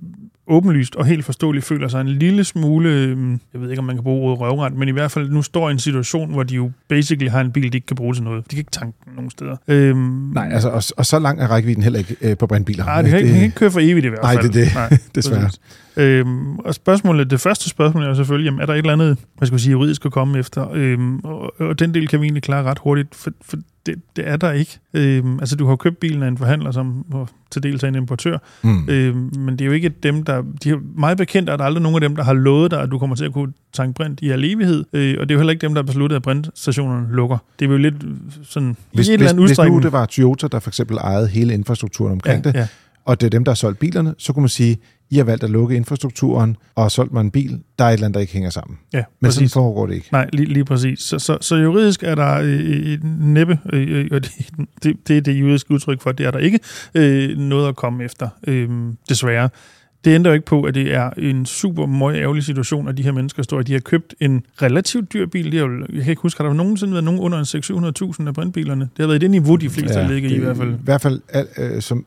åbenlyst 0.49 0.95
og 0.95 1.05
helt 1.05 1.25
forståeligt 1.25 1.65
føler 1.65 1.87
sig 1.87 2.01
en 2.01 2.07
lille 2.07 2.43
smule, 2.43 2.89
øh, 2.89 3.17
jeg 3.53 3.61
ved 3.61 3.69
ikke 3.69 3.79
om 3.79 3.85
man 3.85 3.95
kan 3.95 4.03
bruge 4.03 4.21
ordet 4.29 4.39
røvret, 4.39 4.73
men 4.73 4.89
i 4.89 4.91
hvert 4.91 5.11
fald 5.11 5.29
nu 5.29 5.41
står 5.41 5.69
i 5.69 5.71
en 5.71 5.79
situation, 5.79 6.31
hvor 6.31 6.43
de 6.43 6.55
jo 6.55 6.71
basically 6.89 7.29
har 7.29 7.41
en 7.41 7.51
bil, 7.51 7.71
de 7.71 7.77
ikke 7.77 7.87
kan 7.87 7.95
bruge 7.95 8.13
til 8.13 8.23
noget. 8.23 8.43
De 8.45 8.49
kan 8.49 8.57
ikke 8.59 8.71
tanke 8.71 8.97
den 9.05 9.13
nogen 9.15 9.31
steder. 9.31 9.55
Øh, 9.67 9.97
Nej, 10.33 10.49
altså, 10.53 10.69
og, 10.69 10.83
og 10.97 11.05
så 11.05 11.19
lang 11.19 11.41
er 11.41 11.47
rækkevidden 11.47 11.83
heller 11.83 11.99
ikke 11.99 12.15
øh, 12.21 12.37
på 12.37 12.47
brintbiler. 12.47 12.85
Nej, 12.85 13.01
det 13.01 13.11
kan, 13.11 13.19
ikke, 13.19 13.27
det 13.27 13.35
kan 13.35 13.43
ikke 13.43 13.55
køre 13.55 13.71
for 13.71 13.79
evigt 13.79 14.05
i 14.05 14.09
hvert 14.09 14.21
Nej, 14.23 14.35
fald. 14.35 14.49
det 14.49 14.61
er 14.61 14.65
det. 14.65 14.73
Nej, 14.75 14.97
desværre. 15.15 15.41
præcis. 15.43 15.59
Øhm, 15.99 16.59
og 16.59 16.75
spørgsmålet, 16.75 17.31
det 17.31 17.39
første 17.41 17.69
spørgsmål 17.69 18.03
er 18.03 18.13
selvfølgelig, 18.13 18.45
jamen, 18.45 18.61
er 18.61 18.65
der 18.65 18.73
et 18.73 18.77
eller 18.77 18.93
andet, 18.93 19.17
hvad 19.37 19.45
skal 19.45 19.53
jeg 19.53 19.59
sige, 19.61 19.71
juridisk 19.71 20.05
at 20.05 20.11
komme 20.11 20.39
efter? 20.39 20.69
Øhm, 20.73 21.19
og, 21.19 21.53
og 21.59 21.79
den 21.79 21.93
del 21.93 22.07
kan 22.07 22.21
vi 22.21 22.25
egentlig 22.25 22.43
klare 22.43 22.63
ret 22.63 22.79
hurtigt, 22.79 23.15
for, 23.15 23.31
for 23.41 23.57
det, 23.85 23.95
det 24.15 24.27
er 24.27 24.37
der 24.37 24.51
ikke. 24.51 24.79
Øhm, 24.93 25.39
altså, 25.39 25.55
du 25.55 25.67
har 25.67 25.75
købt 25.75 25.97
bilen 25.99 26.23
af 26.23 26.27
en 26.27 26.37
forhandler, 26.37 26.71
som 26.71 27.05
og 27.11 27.29
til 27.51 27.63
dels 27.63 27.83
er 27.83 27.87
en 27.87 27.95
importør, 27.95 28.37
Mm. 28.63 28.89
øhm, 28.89 29.31
men 29.37 29.49
det 29.49 29.61
er 29.61 29.65
jo 29.65 29.71
ikke 29.71 29.89
dem, 29.89 30.23
der... 30.23 30.43
De 30.63 30.69
har, 30.69 30.79
meget 30.95 31.17
bekendt 31.17 31.49
er 31.49 31.57
der 31.57 31.63
aldrig 31.63 31.83
nogen 31.83 31.95
af 31.95 32.01
dem, 32.01 32.15
der 32.15 32.23
har 32.23 32.33
lovet 32.33 32.71
dig, 32.71 32.81
at 32.81 32.91
du 32.91 32.99
kommer 32.99 33.15
til 33.15 33.25
at 33.25 33.33
kunne 33.33 33.53
tanke 33.73 33.93
brint 33.93 34.19
i 34.21 34.29
al 34.29 34.45
evighed, 34.45 34.85
øh, 34.93 35.15
og 35.19 35.29
det 35.29 35.33
er 35.33 35.35
jo 35.35 35.39
heller 35.39 35.51
ikke 35.51 35.61
dem, 35.61 35.73
der 35.73 35.81
har 35.81 35.85
besluttet, 35.85 36.15
at 36.15 36.21
brintstationerne 36.21 37.07
lukker. 37.15 37.37
Det 37.59 37.65
er 37.65 37.69
jo 37.71 37.77
lidt 37.77 37.95
sådan... 38.43 38.77
Hvis, 38.93 39.09
et 39.09 39.13
eller 39.13 39.23
hvis, 39.23 39.31
andet 39.31 39.47
hvis 39.47 39.71
nu 39.71 39.79
det 39.79 39.91
var 39.91 40.05
Toyota, 40.05 40.47
der 40.47 40.59
for 40.59 40.69
eksempel 40.69 40.97
ejede 40.97 41.27
hele 41.27 41.53
infrastrukturen 41.53 42.11
omkring 42.11 42.45
ja, 42.45 42.51
det, 42.51 42.57
ja. 42.57 42.67
Og 43.09 43.21
det 43.21 43.25
er 43.25 43.29
dem, 43.29 43.43
der 43.43 43.51
har 43.51 43.55
solgt 43.55 43.79
bilerne, 43.79 44.15
så 44.17 44.33
kunne 44.33 44.41
man 44.41 44.49
sige, 44.49 44.77
I 45.09 45.17
har 45.17 45.23
valgt 45.23 45.43
at 45.43 45.49
lukke 45.49 45.75
infrastrukturen 45.75 46.57
og 46.75 46.83
har 46.83 46.89
solgt 46.89 47.13
mig 47.13 47.21
en 47.21 47.31
bil. 47.31 47.59
Der 47.79 47.85
er 47.85 47.89
et 47.89 47.93
eller 47.93 48.05
andet, 48.05 48.13
der 48.15 48.21
ikke 48.21 48.33
hænger 48.33 48.49
sammen. 48.49 48.77
ja, 48.93 49.03
Men 49.19 49.31
sådan 49.31 49.43
præcis. 49.45 49.53
foregår 49.53 49.85
det 49.87 49.93
ikke. 49.93 50.07
Nej, 50.11 50.29
lige, 50.33 50.45
lige 50.53 50.65
præcis. 50.65 50.99
Så, 50.99 51.19
så, 51.19 51.37
så 51.41 51.55
juridisk 51.55 52.03
er 52.03 52.15
der 52.15 52.39
øh, 52.41 52.59
et 52.59 53.03
næppe, 53.19 53.59
øh, 53.73 54.07
og 54.11 54.23
det, 54.23 54.31
det, 54.83 55.07
det 55.07 55.17
er 55.17 55.21
det 55.21 55.33
juridiske 55.33 55.71
udtryk 55.71 56.01
for, 56.01 56.11
det 56.11 56.25
er 56.25 56.31
der 56.31 56.39
ikke 56.39 56.59
øh, 56.95 57.37
noget 57.37 57.67
at 57.67 57.75
komme 57.75 58.03
efter, 58.03 58.29
øh, 58.47 58.69
desværre. 59.09 59.49
Det 60.05 60.15
ændrer 60.15 60.31
jo 60.31 60.33
ikke 60.33 60.45
på, 60.45 60.63
at 60.63 60.75
det 60.75 60.93
er 60.93 61.09
en 61.17 61.45
super 61.45 61.85
meget 61.85 62.15
ærgerlig 62.17 62.43
situation, 62.43 62.87
at 62.87 62.97
de 62.97 63.03
her 63.03 63.11
mennesker 63.11 63.43
står, 63.43 63.59
at 63.59 63.67
de 63.67 63.73
har 63.73 63.79
købt 63.79 64.15
en 64.19 64.43
relativt 64.61 65.13
dyr 65.13 65.25
bil. 65.25 65.51
Det 65.51 65.59
er 65.59 65.65
jo, 65.65 65.85
jeg 65.93 66.03
kan 66.03 66.09
ikke 66.09 66.21
huske, 66.21 66.41
har 66.43 66.47
der 66.49 66.53
nogensinde 66.55 66.93
været 66.93 67.03
nogen 67.03 67.19
under 67.19 67.37
en 67.37 67.45
600-700.000 68.21 68.27
af 68.27 68.33
brintbilerne? 68.33 68.81
Det 68.81 68.99
har 68.99 69.07
været 69.07 69.15
i 69.19 69.21
det 69.21 69.31
niveau, 69.31 69.55
de 69.55 69.69
fleste 69.69 69.99
ja, 69.99 70.05
har 70.05 70.13
ligget 70.13 70.31
i 70.31 70.35
i 70.35 70.39
hvert 70.39 70.57
fald. 70.57 70.73
I 70.73 70.77
hvert 70.83 71.01
fald 71.01 71.21
al- 71.29 71.47
øh, 71.57 71.81
som 71.81 72.05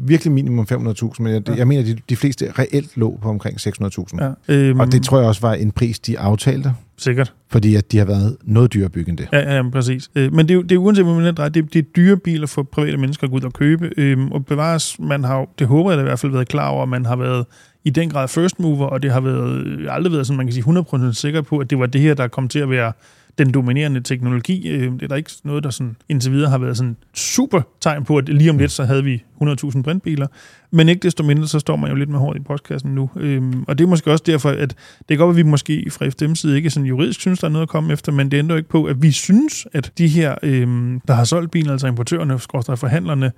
virkelig 0.00 0.32
minimum 0.32 0.66
500.000, 0.72 1.22
men 1.22 1.32
jeg, 1.32 1.48
Ja. 1.48 1.54
jeg 1.54 1.68
mener, 1.68 1.82
at 1.82 1.86
de, 1.88 1.96
de 2.08 2.16
fleste 2.16 2.52
reelt 2.58 2.96
lå 2.96 3.18
på 3.22 3.28
omkring 3.28 3.56
600.000. 3.60 4.24
Ja, 4.48 4.54
øhm, 4.54 4.80
Og 4.80 4.92
det 4.92 5.02
tror 5.02 5.18
jeg 5.18 5.28
også 5.28 5.40
var 5.40 5.54
en 5.54 5.70
pris, 5.70 5.98
de 5.98 6.18
aftalte, 6.18 6.72
sikkert. 6.98 7.34
fordi 7.50 7.74
at 7.74 7.92
de 7.92 7.98
har 7.98 8.04
været 8.04 8.36
noget 8.44 8.72
dyrere 8.74 8.88
bygge 8.90 9.10
end 9.10 9.18
det. 9.18 9.28
Ja, 9.32 9.56
ja, 9.56 9.70
præcis. 9.70 10.10
Øh, 10.14 10.32
Men 10.34 10.48
det 10.48 10.56
er 10.56 10.62
det 10.62 10.72
er 10.72 10.78
uanset, 10.78 11.04
hvor 11.04 11.14
man 11.14 11.34
drejer, 11.34 11.48
det, 11.50 11.72
det 11.72 11.78
er 11.78 11.82
dyre 11.96 12.16
biler 12.16 12.46
for 12.46 12.62
private 12.62 12.96
mennesker 12.96 13.24
at 13.24 13.30
gå 13.30 13.36
ud 13.36 13.42
og 13.42 13.52
købe. 13.52 13.90
Øhm, 13.96 14.32
og 14.32 14.46
bevares, 14.46 14.96
man 15.00 15.24
har 15.24 15.46
det 15.58 15.66
håber 15.66 15.90
jeg 15.90 15.98
da 15.98 16.02
i 16.02 16.06
hvert 16.06 16.18
fald 16.18 16.32
været 16.32 16.48
klar 16.48 16.68
over, 16.68 16.82
at 16.82 16.88
man 16.88 17.06
har 17.06 17.16
været 17.16 17.46
i 17.84 17.90
den 17.90 18.10
grad 18.10 18.28
first 18.28 18.60
mover, 18.60 18.86
og 18.86 19.02
det 19.02 19.12
har 19.12 19.20
været, 19.20 19.66
øh, 19.66 19.86
aldrig 19.90 20.12
været 20.12 20.26
sådan, 20.26 20.36
man 20.36 20.46
kan 20.46 20.52
sige 20.52 20.64
100% 21.10 21.12
sikker 21.12 21.42
på, 21.42 21.58
at 21.58 21.70
det 21.70 21.78
var 21.78 21.86
det 21.86 22.00
her, 22.00 22.14
der 22.14 22.28
kom 22.28 22.48
til 22.48 22.58
at 22.58 22.70
være 22.70 22.92
den 23.38 23.50
dominerende 23.50 24.00
teknologi. 24.00 24.68
Øh, 24.68 24.92
Det 24.92 25.02
er 25.02 25.08
der 25.08 25.16
ikke 25.16 25.30
noget, 25.44 25.64
der 25.64 25.70
sådan, 25.70 25.96
indtil 26.08 26.32
videre 26.32 26.50
har 26.50 26.58
været 26.58 26.76
sådan 26.76 26.96
super 27.14 27.60
tegn 27.80 28.04
på, 28.04 28.16
at 28.16 28.28
lige 28.28 28.50
om 28.50 28.58
lidt, 28.58 28.72
så 28.72 28.84
havde 28.84 29.04
vi 29.04 29.22
100.000 29.42 29.82
brintbiler. 29.82 30.26
Men 30.70 30.88
ikke 30.88 31.00
desto 31.00 31.24
mindre, 31.24 31.48
så 31.48 31.58
står 31.58 31.76
man 31.76 31.90
jo 31.90 31.96
lidt 31.96 32.10
med 32.10 32.18
hårdt 32.18 32.38
i 32.38 32.42
postkassen 32.42 32.94
nu. 32.94 33.10
Øhm, 33.16 33.64
Og 33.68 33.78
det 33.78 33.84
er 33.84 33.88
måske 33.88 34.12
også 34.12 34.24
derfor, 34.26 34.50
at 34.50 34.74
det 35.08 35.14
er 35.14 35.18
godt 35.18 35.30
at 35.30 35.36
vi 35.36 35.42
måske 35.42 35.90
fra 35.90 36.06
FDM's 36.06 36.34
side 36.34 36.56
ikke 36.56 36.70
sådan 36.70 36.86
juridisk 36.86 37.20
synes, 37.20 37.38
der 37.38 37.46
er 37.46 37.52
noget 37.52 37.62
at 37.62 37.68
komme 37.68 37.92
efter, 37.92 38.12
men 38.12 38.30
det 38.30 38.38
ændrer 38.38 38.54
jo 38.54 38.58
ikke 38.58 38.68
på, 38.70 38.84
at 38.84 39.02
vi 39.02 39.10
synes, 39.10 39.66
at 39.72 39.92
de 39.98 40.08
her, 40.08 40.34
øhm, 40.42 41.00
der 41.08 41.14
har 41.14 41.24
solgt 41.24 41.50
bilen, 41.50 41.70
altså 41.70 41.86
importørerne, 41.86 42.38
skorstræk 42.38 42.78
forhandlerne, 42.78 43.32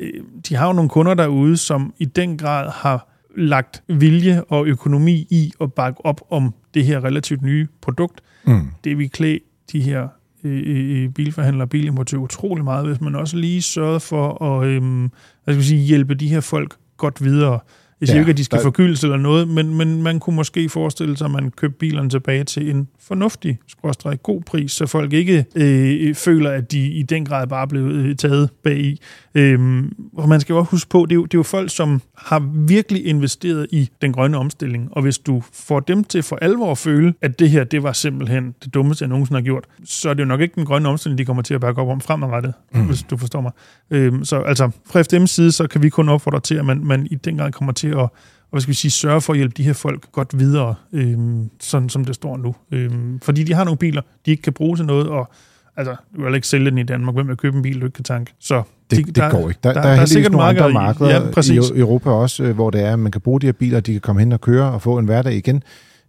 øh, 0.00 0.12
de 0.48 0.54
har 0.56 0.66
jo 0.66 0.72
nogle 0.72 0.88
kunder 0.90 1.14
derude, 1.14 1.56
som 1.56 1.94
i 1.98 2.04
den 2.04 2.38
grad 2.38 2.70
har 2.74 3.08
lagt 3.36 3.82
vilje 3.88 4.42
og 4.44 4.66
økonomi 4.66 5.26
i 5.30 5.52
at 5.60 5.72
bakke 5.72 6.06
op 6.06 6.20
om 6.30 6.54
det 6.74 6.84
her 6.84 7.04
relativt 7.04 7.42
nye 7.42 7.66
produkt. 7.80 8.20
Mm. 8.44 8.68
Det 8.84 8.98
vil 8.98 9.10
klæde 9.10 9.38
de 9.72 9.80
her 9.80 10.08
øh, 10.44 10.62
øh, 10.66 11.08
bilforhandlere 11.08 11.64
og 11.64 11.70
bilimportører 11.70 12.22
utrolig 12.22 12.64
meget, 12.64 12.86
hvis 12.86 13.00
man 13.00 13.14
også 13.14 13.36
lige 13.36 13.62
sørger 13.62 13.98
for 13.98 14.44
at 14.44 14.66
øhm, 14.66 15.10
hvad 15.44 15.54
skal 15.54 15.60
jeg 15.60 15.64
sige, 15.64 15.80
hjælpe 15.80 16.14
de 16.14 16.28
her 16.28 16.40
folk 16.40 16.76
godt 16.96 17.24
videre. 17.24 17.58
Jeg 18.02 18.08
siger 18.08 18.16
Ja, 18.16 18.22
ikke, 18.22 18.30
at 18.30 18.36
de 18.38 18.44
skal 18.44 18.58
der- 18.58 18.62
forgyldes 18.62 19.04
eller 19.04 19.16
noget, 19.16 19.48
men, 19.48 19.74
men 19.74 20.02
man 20.02 20.20
kunne 20.20 20.36
måske 20.36 20.68
forestille 20.68 21.16
sig, 21.16 21.24
at 21.24 21.30
man 21.30 21.50
købte 21.50 21.78
bilerne 21.78 22.10
tilbage 22.10 22.44
til 22.44 22.70
en 22.70 22.88
fornuftig, 23.00 23.58
skråstrej 23.68 24.16
god 24.16 24.42
pris, 24.42 24.72
så 24.72 24.86
folk 24.86 25.12
ikke 25.12 25.44
øh, 25.56 26.14
føler, 26.14 26.50
at 26.50 26.72
de 26.72 26.78
i 26.86 27.02
den 27.02 27.24
grad 27.24 27.46
bare 27.46 27.68
blevet 27.68 27.92
øh, 27.94 28.16
taget 28.16 28.50
bag 28.64 28.78
i. 28.78 29.00
Øhm, 29.34 29.92
og 30.16 30.28
man 30.28 30.40
skal 30.40 30.52
jo 30.52 30.58
også 30.58 30.70
huske 30.70 30.90
på, 30.90 31.06
det 31.08 31.12
er, 31.12 31.14
jo, 31.14 31.24
det 31.24 31.34
er 31.34 31.38
jo 31.38 31.42
folk, 31.42 31.70
som 31.70 32.02
har 32.18 32.50
virkelig 32.66 33.06
investeret 33.06 33.66
i 33.72 33.90
den 34.02 34.12
grønne 34.12 34.36
omstilling, 34.38 34.88
og 34.92 35.02
hvis 35.02 35.18
du 35.18 35.42
får 35.52 35.80
dem 35.80 36.04
til 36.04 36.22
for 36.22 36.36
alvor 36.36 36.70
at 36.70 36.78
føle, 36.78 37.14
at 37.22 37.38
det 37.38 37.50
her, 37.50 37.64
det 37.64 37.82
var 37.82 37.92
simpelthen 37.92 38.54
det 38.64 38.74
dummeste, 38.74 39.02
jeg 39.02 39.08
nogensinde 39.08 39.40
har 39.40 39.44
gjort, 39.44 39.64
så 39.84 40.10
er 40.10 40.14
det 40.14 40.20
jo 40.20 40.26
nok 40.28 40.40
ikke 40.40 40.54
den 40.54 40.64
grønne 40.64 40.88
omstilling, 40.88 41.18
de 41.18 41.24
kommer 41.24 41.42
til 41.42 41.54
at 41.54 41.60
bakke 41.60 41.80
op 41.82 41.88
om 41.88 42.00
fremadrettet, 42.00 42.54
mm. 42.74 42.86
hvis 42.86 43.02
du 43.02 43.16
forstår 43.16 43.40
mig. 43.40 43.52
Øhm, 43.90 44.24
så 44.24 44.36
altså, 44.36 44.70
fra 44.86 45.00
FDM's 45.00 45.26
side, 45.26 45.52
så 45.52 45.66
kan 45.66 45.82
vi 45.82 45.88
kun 45.88 46.08
opfordre 46.08 46.40
til, 46.40 46.54
at 46.54 46.64
man, 46.64 46.84
man 46.84 47.06
i 47.10 47.14
den 47.14 47.36
grad 47.36 47.52
kommer 47.52 47.72
til 47.72 47.91
at 47.92 48.08
og 48.42 48.54
hvad 48.54 48.60
skal 48.60 48.68
vi 48.70 48.74
sige, 48.74 48.90
sørge 48.90 49.20
for 49.20 49.32
at 49.32 49.36
hjælpe 49.36 49.54
de 49.56 49.62
her 49.62 49.72
folk 49.72 50.12
godt 50.12 50.38
videre, 50.38 50.74
øhm, 50.92 51.50
sådan 51.60 51.88
som 51.88 52.04
det 52.04 52.14
står 52.14 52.36
nu. 52.36 52.54
Øhm, 52.70 53.20
fordi 53.20 53.44
de 53.44 53.54
har 53.54 53.64
nogle 53.64 53.78
biler, 53.78 54.02
de 54.26 54.30
ikke 54.30 54.42
kan 54.42 54.52
bruge 54.52 54.76
til 54.76 54.86
noget, 54.86 55.08
og 55.08 55.30
altså, 55.76 55.96
du 56.16 56.24
vil 56.24 56.34
ikke 56.34 56.46
sælge 56.46 56.70
den 56.70 56.78
i 56.78 56.82
Danmark. 56.82 57.14
Hvem 57.14 57.28
vil 57.28 57.36
købe 57.36 57.56
en 57.56 57.62
bil, 57.62 57.80
du 57.80 57.86
ikke 57.86 57.94
kan 57.94 58.04
tanke? 58.04 58.32
Så 58.38 58.62
Det, 58.90 59.06
de- 59.06 59.12
det 59.12 59.30
går 59.30 59.48
ikke. 59.48 59.60
Der, 59.62 59.72
der, 59.72 59.72
der- 59.72 59.80
der, 59.80 59.82
der 59.82 59.96
er 59.96 60.00
er 60.00 60.04
sikkert 60.06 60.32
nogle 60.32 60.46
andre 60.46 60.72
markeder 60.72 61.10
i- 61.10 61.12
ja, 61.12 61.30
præcis. 61.30 61.70
i 61.70 61.78
Europa 61.78 62.10
også, 62.10 62.44
øh, 62.44 62.54
hvor 62.54 62.70
det 62.70 62.80
er, 62.80 62.92
at 62.92 62.98
man 62.98 63.12
kan 63.12 63.20
bruge 63.20 63.40
de 63.40 63.46
her 63.46 63.52
biler, 63.52 63.80
de 63.80 63.92
kan 63.92 64.00
komme 64.00 64.20
hen 64.20 64.32
og 64.32 64.40
køre 64.40 64.72
og 64.72 64.82
få 64.82 64.98
en 64.98 65.04
hverdag 65.04 65.34
igen, 65.34 65.62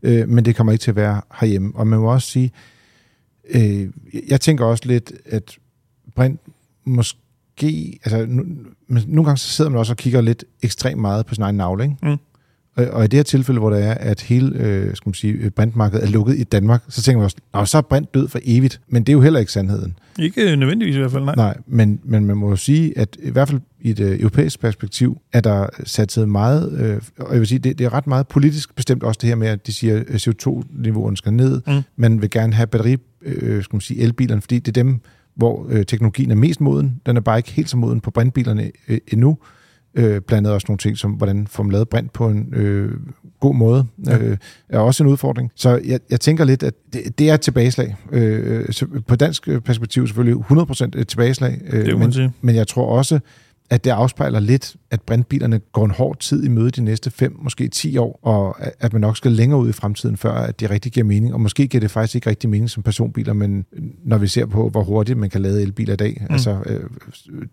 øh, 0.03 0.29
men 0.29 0.45
det 0.45 0.55
kommer 0.55 0.73
ikke 0.73 0.83
til 0.83 0.91
at 0.91 0.95
være 0.95 1.21
herhjemme. 1.39 1.71
Og 1.75 1.87
man 1.87 1.99
må 1.99 2.13
også 2.13 2.27
sige, 2.29 2.51
øh, 3.49 3.87
jeg 4.29 4.41
tænker 4.41 4.65
også 4.65 4.83
lidt, 4.87 5.11
at 5.25 5.57
Brint 6.15 6.39
måske, 6.85 7.19
altså 7.61 8.25
nu, 8.25 8.43
men 8.87 9.03
nogle 9.07 9.25
gange 9.25 9.37
så 9.37 9.47
sidder 9.47 9.71
man 9.71 9.79
også 9.79 9.93
og 9.93 9.97
kigger 9.97 10.21
lidt 10.21 10.45
ekstremt 10.61 11.01
meget 11.01 11.25
på 11.25 11.35
sin 11.35 11.43
egen 11.43 11.55
navle, 11.55 11.83
ikke? 11.83 11.95
Mm. 12.03 12.17
Og, 12.75 12.85
og 12.85 13.03
i 13.03 13.07
det 13.07 13.17
her 13.17 13.23
tilfælde, 13.23 13.59
hvor 13.59 13.69
det 13.69 13.83
er, 13.83 13.93
at 13.93 14.21
hele 14.21 14.55
øh, 14.55 14.95
skal 14.95 15.09
man 15.09 15.13
sige, 15.13 15.51
brintmarkedet 15.51 16.05
er 16.05 16.11
lukket 16.11 16.37
i 16.37 16.43
Danmark, 16.43 16.83
så 16.89 17.01
tænker 17.01 17.17
man 17.17 17.23
også, 17.23 17.37
Nå, 17.53 17.65
så 17.65 17.77
er 17.77 17.81
brint 17.81 18.13
død 18.13 18.27
for 18.27 18.39
evigt. 18.43 18.81
Men 18.87 19.03
det 19.03 19.11
er 19.11 19.13
jo 19.13 19.21
heller 19.21 19.39
ikke 19.39 19.51
sandheden. 19.51 19.97
ikke 20.19 20.55
nødvendigvis 20.55 20.95
i 20.95 20.99
hvert 20.99 21.11
fald, 21.11 21.23
nej. 21.23 21.35
Nej, 21.35 21.57
men, 21.67 21.99
men 22.03 22.25
man 22.25 22.37
må 22.37 22.49
jo 22.49 22.55
sige, 22.55 22.97
at 22.97 23.17
i 23.23 23.29
hvert 23.29 23.49
fald 23.49 23.61
i 23.81 23.89
et 23.89 23.99
øh, 23.99 24.19
europæisk 24.19 24.59
perspektiv, 24.59 25.21
er 25.33 25.41
der 25.41 25.67
satset 25.83 26.29
meget, 26.29 26.79
øh, 26.79 27.01
og 27.19 27.31
jeg 27.31 27.39
vil 27.39 27.47
sige, 27.47 27.59
det, 27.59 27.79
det 27.79 27.85
er 27.85 27.93
ret 27.93 28.07
meget 28.07 28.27
politisk 28.27 28.75
bestemt 28.75 29.03
også 29.03 29.19
det 29.21 29.29
her 29.29 29.35
med, 29.35 29.47
at 29.47 29.67
de 29.67 29.73
siger, 29.73 30.03
at 30.07 30.27
CO2-niveauerne 30.27 31.17
skal 31.17 31.33
ned. 31.33 31.61
Mm. 31.67 31.81
Man 31.95 32.21
vil 32.21 32.29
gerne 32.29 32.53
have 32.53 32.67
batteri, 32.67 32.97
øh, 33.21 33.63
skal 33.63 33.75
man 33.75 33.81
sige, 33.81 34.01
elbilerne, 34.01 34.41
fordi 34.41 34.59
det 34.59 34.77
er 34.77 34.83
dem, 34.83 35.01
hvor 35.35 35.65
øh, 35.69 35.85
teknologien 35.85 36.31
er 36.31 36.35
mest 36.35 36.61
moden. 36.61 37.01
Den 37.05 37.17
er 37.17 37.21
bare 37.21 37.37
ikke 37.37 37.51
helt 37.51 37.69
så 37.69 37.77
moden 37.77 38.01
på 38.01 38.11
brintbilerne 38.11 38.71
øh, 38.87 38.97
endnu. 39.07 39.37
Øh, 39.95 40.03
blandt 40.21 40.33
andet 40.33 40.53
også 40.53 40.65
nogle 40.69 40.77
ting, 40.77 40.97
som 40.97 41.11
hvordan 41.11 41.47
får 41.47 41.63
man 41.63 41.71
lavet 41.71 41.89
brint 41.89 42.13
på 42.13 42.27
en 42.29 42.53
øh, 42.53 42.91
god 43.39 43.55
måde, 43.55 43.85
Ja. 44.05 44.17
øh, 44.17 44.37
er 44.69 44.79
også 44.79 45.03
en 45.03 45.09
udfordring. 45.09 45.51
Så 45.55 45.81
jeg, 45.85 45.99
jeg 46.09 46.19
tænker 46.19 46.43
lidt, 46.45 46.63
at 46.63 46.73
det, 46.93 47.19
det 47.19 47.29
er 47.29 47.33
et 47.33 47.41
tilbageslag. 47.41 47.95
Øh, 48.11 48.65
så 48.71 48.85
på 49.07 49.15
dansk 49.15 49.47
perspektiv 49.65 50.07
selvfølgelig 50.07 50.35
100% 50.51 50.83
et 50.99 51.07
tilbageslag. 51.07 51.61
Øh, 51.69 51.85
Det 51.85 51.99
men, 51.99 52.13
sige. 52.13 52.31
men 52.41 52.55
jeg 52.55 52.67
tror 52.67 52.97
også, 52.97 53.19
at 53.69 53.83
det 53.83 53.89
afspejler 53.89 54.39
lidt, 54.39 54.75
at 54.91 55.01
brintbilerne 55.01 55.59
går 55.59 55.85
en 55.85 55.91
hård 55.91 56.19
tid 56.19 56.43
i 56.43 56.47
møde 56.47 56.71
de 56.71 56.81
næste 56.81 57.11
5, 57.11 57.37
måske 57.41 57.67
10 57.67 57.97
år, 57.97 58.19
og 58.21 58.55
at 58.79 58.93
man 58.93 59.01
nok 59.01 59.17
skal 59.17 59.31
længere 59.31 59.59
ud 59.59 59.69
i 59.69 59.71
fremtiden, 59.71 60.17
før 60.17 60.31
at 60.33 60.59
det 60.59 60.69
rigtig 60.69 60.91
giver 60.91 61.05
mening. 61.05 61.33
Og 61.33 61.41
måske 61.41 61.67
giver 61.67 61.81
det 61.81 61.91
faktisk 61.91 62.15
ikke 62.15 62.29
rigtig 62.29 62.49
mening 62.49 62.69
som 62.69 62.83
personbiler, 62.83 63.33
men 63.33 63.65
når 64.03 64.17
vi 64.17 64.27
ser 64.27 64.45
på, 64.45 64.69
hvor 64.69 64.83
hurtigt 64.83 65.17
man 65.17 65.29
kan 65.29 65.41
lade 65.41 65.61
elbiler 65.61 65.93
i 65.93 65.97
dag, 65.97 66.17
mm. 66.29 66.33
altså 66.33 66.63
øh, 66.65 66.83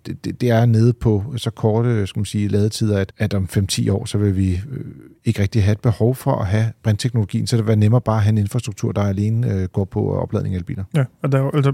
det, 0.06 0.40
det, 0.40 0.50
er 0.50 0.66
nede 0.66 0.92
på 0.92 1.34
så 1.36 1.50
korte 1.50 2.06
skal 2.06 2.20
man 2.20 2.24
sige, 2.24 2.48
ladetider, 2.48 2.98
at, 2.98 3.12
at 3.18 3.34
om 3.34 3.48
5-10 3.52 3.92
år, 3.92 4.04
så 4.04 4.18
vil 4.18 4.36
vi 4.36 4.52
øh, 4.52 4.84
ikke 5.24 5.42
rigtig 5.42 5.64
have 5.64 5.72
et 5.72 5.80
behov 5.80 6.14
for 6.14 6.32
at 6.32 6.46
have 6.46 6.66
brintteknologien, 6.82 7.46
så 7.46 7.56
det 7.56 7.64
vil 7.64 7.68
være 7.68 7.76
nemmere 7.76 8.00
bare 8.00 8.16
at 8.16 8.22
have 8.22 8.32
en 8.32 8.38
infrastruktur, 8.38 8.92
der 8.92 9.02
alene 9.02 9.54
øh, 9.54 9.68
går 9.68 9.84
på 9.84 10.14
opladning 10.14 10.54
af 10.54 10.58
elbiler. 10.58 10.84
Ja, 10.96 11.04
og 11.22 11.32
der 11.32 11.38
er 11.38 11.50
altså, 11.50 11.72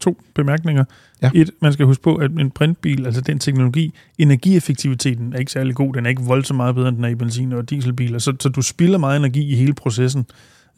to 0.00 0.16
bemærkninger. 0.34 0.84
Ja. 1.22 1.30
Et, 1.34 1.50
man 1.62 1.72
skal 1.72 1.86
huske 1.86 2.02
på, 2.02 2.14
at 2.14 2.30
en 2.30 2.50
brintbil, 2.50 3.06
altså 3.06 3.20
den 3.20 3.38
teknologi, 3.38 3.94
energieffektiviteten 4.18 5.32
er 5.32 5.38
ikke 5.38 5.52
særlig 5.52 5.74
god. 5.74 5.94
Den 5.94 6.06
er 6.06 6.10
ikke 6.10 6.22
voldsomt 6.22 6.56
meget 6.56 6.74
bedre, 6.74 6.88
end 6.88 6.96
den 6.96 7.04
er 7.04 7.08
i 7.08 7.14
benzin- 7.14 7.52
og 7.52 7.70
dieselbiler. 7.70 8.18
Så, 8.18 8.32
så 8.40 8.48
du 8.48 8.62
spilder 8.62 8.98
meget 8.98 9.16
energi 9.16 9.52
i 9.52 9.54
hele 9.54 9.72
processen. 9.74 10.26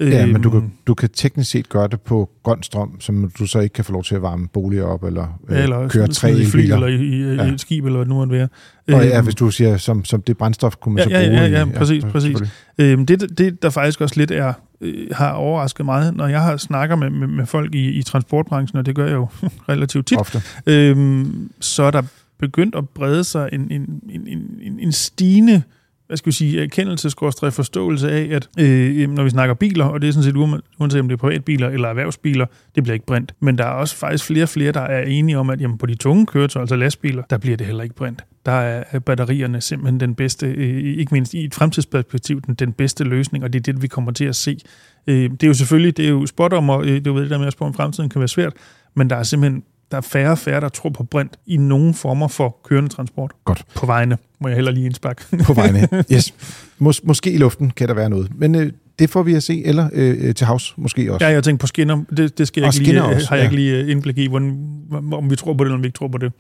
Ja, 0.00 0.26
men 0.26 0.42
du 0.42 0.48
Øhm, 0.50 0.60
kan, 0.60 0.72
du 0.86 0.94
kan 0.94 1.08
teknisk 1.14 1.50
set 1.50 1.68
gøre 1.68 1.88
det 1.88 2.00
på 2.00 2.30
grøn 2.42 2.62
strøm, 2.62 3.00
som 3.00 3.32
du 3.38 3.46
så 3.46 3.58
ikke 3.60 3.72
kan 3.72 3.84
få 3.84 3.92
lov 3.92 4.04
til 4.04 4.14
at 4.14 4.22
varme 4.22 4.48
boliger 4.48 4.84
op, 4.84 5.04
eller, 5.04 5.40
øh, 5.48 5.56
Ja, 5.56 5.62
eller 5.62 5.88
køre 5.88 6.08
tre 6.08 6.32
i 6.32 6.44
fly, 6.44 6.60
eller 6.60 6.86
i, 6.86 6.94
i, 6.94 7.22
Ja. 7.34 7.44
et 7.52 7.60
skib, 7.60 7.84
eller 7.84 7.96
hvad 7.98 8.04
det 8.04 8.08
nu 8.08 8.14
måtte 8.14 8.32
være. 8.32 8.48
Og 8.92 9.04
ja, 9.06 9.16
Øhm, 9.16 9.24
hvis 9.24 9.34
du 9.34 9.50
siger, 9.50 9.76
som, 9.76 10.04
som 10.04 10.22
det 10.22 10.36
brændstof 10.38 10.76
kunne 10.76 10.94
man 10.94 11.08
Ja, 11.08 11.20
så 11.20 11.20
ja, 11.20 11.28
bruge 11.28 11.40
ja, 11.40 11.46
i- 11.46 11.50
ja, 11.70 11.78
præcis, 11.78 12.04
præcis. 12.04 12.22
selvfølgelig. 12.22 12.52
Øhm, 12.78 13.06
det, 13.06 13.38
det, 13.38 13.62
der 13.62 13.70
faktisk 13.70 14.00
også 14.00 14.14
lidt 14.18 14.30
er, 14.30 14.52
øh, 14.82 15.06
har 15.12 15.32
overrasket 15.32 15.86
mig, 15.86 16.12
når 16.12 16.26
jeg 16.26 16.42
har 16.42 16.56
snakker 16.56 16.96
med, 16.96 17.10
med, 17.10 17.26
med 17.28 17.46
folk 17.46 17.74
i, 17.74 17.88
i 17.88 18.02
transportbranchen, 18.02 18.78
og 18.78 18.86
det 18.86 18.94
gør 18.96 19.06
jeg 19.06 19.14
jo 19.14 19.28
relativt 19.68 20.06
tit, 20.06 20.18
Ofte. 20.18 20.42
øhm, 20.66 21.50
så 21.60 21.82
er 21.82 21.90
der 21.90 22.02
begyndt 22.38 22.74
at 22.74 22.88
brede 22.88 23.24
sig 23.24 23.48
en, 23.52 23.60
en, 23.70 24.02
en, 24.10 24.28
en, 24.62 24.78
en 24.80 24.92
stigende 24.92 25.62
hvad 26.06 26.16
skal 26.16 26.26
vi 26.26 26.32
sige, 26.32 26.62
erkendelse, 26.62 27.10
forståelse 27.10 28.10
af, 28.10 28.28
at 28.30 28.48
øh, 28.58 29.10
når 29.10 29.22
vi 29.24 29.30
snakker 29.30 29.54
biler, 29.54 29.84
og 29.84 30.02
det 30.02 30.08
er 30.08 30.12
sådan 30.12 30.24
set 30.24 30.36
uan- 30.36 30.76
uanset 30.80 31.00
om 31.00 31.08
det 31.08 31.14
er 31.14 31.18
privatbiler 31.18 31.68
eller 31.68 31.88
erhvervsbiler, 31.88 32.46
det 32.74 32.82
bliver 32.82 32.94
ikke 32.94 33.06
brændt. 33.06 33.34
Men 33.40 33.58
der 33.58 33.64
er 33.64 33.70
også 33.70 33.96
faktisk 33.96 34.24
flere 34.24 34.42
og 34.42 34.48
flere, 34.48 34.72
der 34.72 34.80
er 34.80 35.02
enige 35.02 35.38
om, 35.38 35.50
at 35.50 35.60
jamen, 35.60 35.78
på 35.78 35.86
de 35.86 35.94
tunge 35.94 36.26
køretøjer, 36.26 36.62
altså 36.62 36.76
lastbiler, 36.76 37.22
der 37.30 37.38
bliver 37.38 37.56
det 37.56 37.66
heller 37.66 37.82
ikke 37.82 37.94
brændt. 37.94 38.24
Der 38.46 38.52
er 38.52 38.98
batterierne 38.98 39.60
simpelthen 39.60 40.00
den 40.00 40.14
bedste, 40.14 40.46
øh, 40.46 40.98
ikke 40.98 41.14
mindst 41.14 41.34
i 41.34 41.44
et 41.44 41.54
fremtidsperspektiv, 41.54 42.40
den, 42.40 42.54
den 42.54 42.72
bedste 42.72 43.04
løsning, 43.04 43.44
og 43.44 43.52
det 43.52 43.58
er 43.58 43.72
det, 43.72 43.82
vi 43.82 43.86
kommer 43.86 44.12
til 44.12 44.24
at 44.24 44.36
se. 44.36 44.58
Øh, 45.06 45.30
det 45.30 45.42
er 45.42 45.46
jo 45.46 45.54
selvfølgelig, 45.54 45.96
det 45.96 46.04
er 46.04 46.10
jo 46.10 46.26
spot 46.26 46.52
om, 46.52 46.68
og 46.68 46.84
øh, 46.84 46.94
det 46.94 47.06
er 47.06 47.10
jo 47.10 47.22
det 47.22 47.30
der 47.30 47.38
med 47.38 47.46
at 47.46 47.52
spå 47.52 47.64
om 47.64 47.74
fremtiden 47.74 48.10
kan 48.10 48.20
være 48.20 48.28
svært, 48.28 48.52
men 48.94 49.10
der 49.10 49.16
er 49.16 49.22
simpelthen 49.22 49.62
der 49.92 49.98
er 49.98 50.02
færre 50.02 50.30
og 50.30 50.38
færre, 50.38 50.60
der 50.60 50.68
tror 50.68 50.90
på 50.90 51.04
brint 51.04 51.36
i 51.46 51.56
nogen 51.56 51.94
former 51.94 52.28
for 52.28 52.56
kørende 52.64 52.88
transport. 52.88 53.30
Godt. 53.44 53.64
På 53.74 53.86
vejene, 53.86 54.18
må 54.40 54.48
jeg 54.48 54.54
heller 54.54 54.72
lige 54.72 54.86
indspark. 54.86 55.26
På 55.44 55.52
vejene. 55.52 55.88
Yes. 56.12 56.34
Mås- 56.82 57.00
måske 57.04 57.32
i 57.32 57.38
luften 57.38 57.70
kan 57.70 57.88
der 57.88 57.94
være 57.94 58.10
noget. 58.10 58.30
Men 58.34 58.54
øh, 58.54 58.72
det 58.98 59.10
får 59.10 59.22
vi 59.22 59.34
at 59.34 59.42
se, 59.42 59.64
eller 59.64 59.88
øh, 59.92 60.34
til 60.34 60.46
havs 60.46 60.74
måske 60.76 61.12
også. 61.12 61.26
Ja, 61.26 61.32
jeg 61.32 61.44
tænker 61.44 61.60
på 61.60 61.66
skinner. 61.66 62.04
Det, 62.16 62.38
det 62.38 62.48
skal 62.48 62.60
jeg 62.60 62.68
Og 62.68 62.74
ikke 62.74 62.92
lige, 62.92 63.02
også, 63.02 63.28
har 63.28 63.36
jeg 63.36 63.42
ja. 63.42 63.50
ikke 63.50 63.56
lige 63.56 63.90
indblik 63.90 64.18
i, 64.18 64.26
hvordan, 64.26 64.68
om 65.12 65.30
vi 65.30 65.36
tror 65.36 65.54
på 65.54 65.64
det, 65.64 65.68
eller 65.68 65.76
om 65.76 65.82
vi 65.82 65.86
ikke 65.86 65.96
tror 65.96 66.08
på 66.08 66.18
det. 66.18 66.32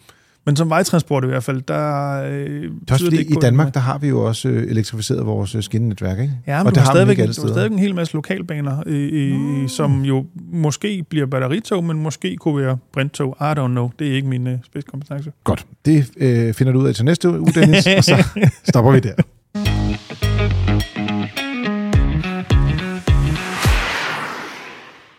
Men 0.46 0.56
som 0.56 0.70
vejtransport 0.70 1.24
i 1.24 1.26
hvert 1.26 1.44
fald, 1.44 1.62
der 1.62 2.12
øh, 2.22 2.62
Det 2.62 2.90
også 2.90 3.04
fordi, 3.04 3.18
ikke 3.18 3.32
i 3.32 3.36
Danmark, 3.42 3.74
der 3.74 3.80
har 3.80 3.98
vi 3.98 4.08
jo 4.08 4.24
også 4.24 4.48
øh, 4.48 4.70
elektrificeret 4.70 5.26
vores 5.26 5.54
øh, 5.54 5.62
skinnenetværk, 5.62 6.18
ikke? 6.18 6.34
Ja, 6.46 6.58
men 6.58 6.66
og 6.66 6.72
du 6.72 6.74
det 6.74 6.82
har, 6.82 6.92
stadigvæk, 6.92 7.18
ikke 7.18 7.32
du 7.32 7.42
har 7.42 7.48
stadigvæk 7.48 7.72
en 7.72 7.78
hel 7.78 7.94
masse 7.94 8.14
lokalbaner, 8.14 8.82
øh, 8.86 9.62
øh, 9.62 9.68
som 9.68 10.04
jo 10.04 10.26
måske 10.52 11.04
bliver 11.10 11.26
batteritog, 11.26 11.84
men 11.84 12.02
måske 12.02 12.36
kunne 12.36 12.62
være 12.62 12.78
brinttog. 12.92 13.36
I 13.40 13.44
don't 13.44 13.66
know. 13.66 13.90
Det 13.98 14.08
er 14.08 14.14
ikke 14.14 14.28
min 14.28 14.46
øh, 14.46 14.58
spidskompetence. 14.66 15.32
Godt. 15.44 15.66
Det 15.84 16.10
øh, 16.16 16.54
finder 16.54 16.72
du 16.72 16.78
ud 16.78 16.88
af 16.88 16.94
til 16.94 17.04
næste 17.04 17.30
uge, 17.30 17.52
Dennis, 17.52 17.86
og 17.86 18.04
så 18.04 18.24
stopper 18.70 18.92
vi 18.92 19.00
der. 19.00 19.14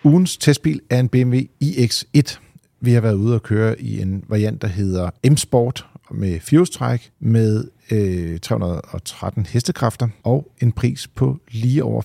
Ugens 0.04 0.38
testbil 0.38 0.80
er 0.90 1.00
en 1.00 1.10
BMW 1.10 1.40
iX1. 1.64 2.43
Vi 2.84 2.94
har 2.94 3.02
været 3.02 3.14
ude 3.16 3.36
og 3.36 3.44
køre 3.44 3.82
i 3.82 4.02
en 4.02 4.24
variant, 4.30 4.62
der 4.62 4.68
hedder 4.68 5.10
M-Sport 5.30 5.86
med 6.12 6.40
firehjulstræk 6.40 7.12
med 7.20 7.64
øh, 7.92 8.40
313 8.40 9.46
hestekræfter 9.46 10.08
og 10.24 10.52
en 10.62 10.72
pris 10.72 11.08
på 11.08 11.38
lige 11.52 11.84
over 11.84 12.02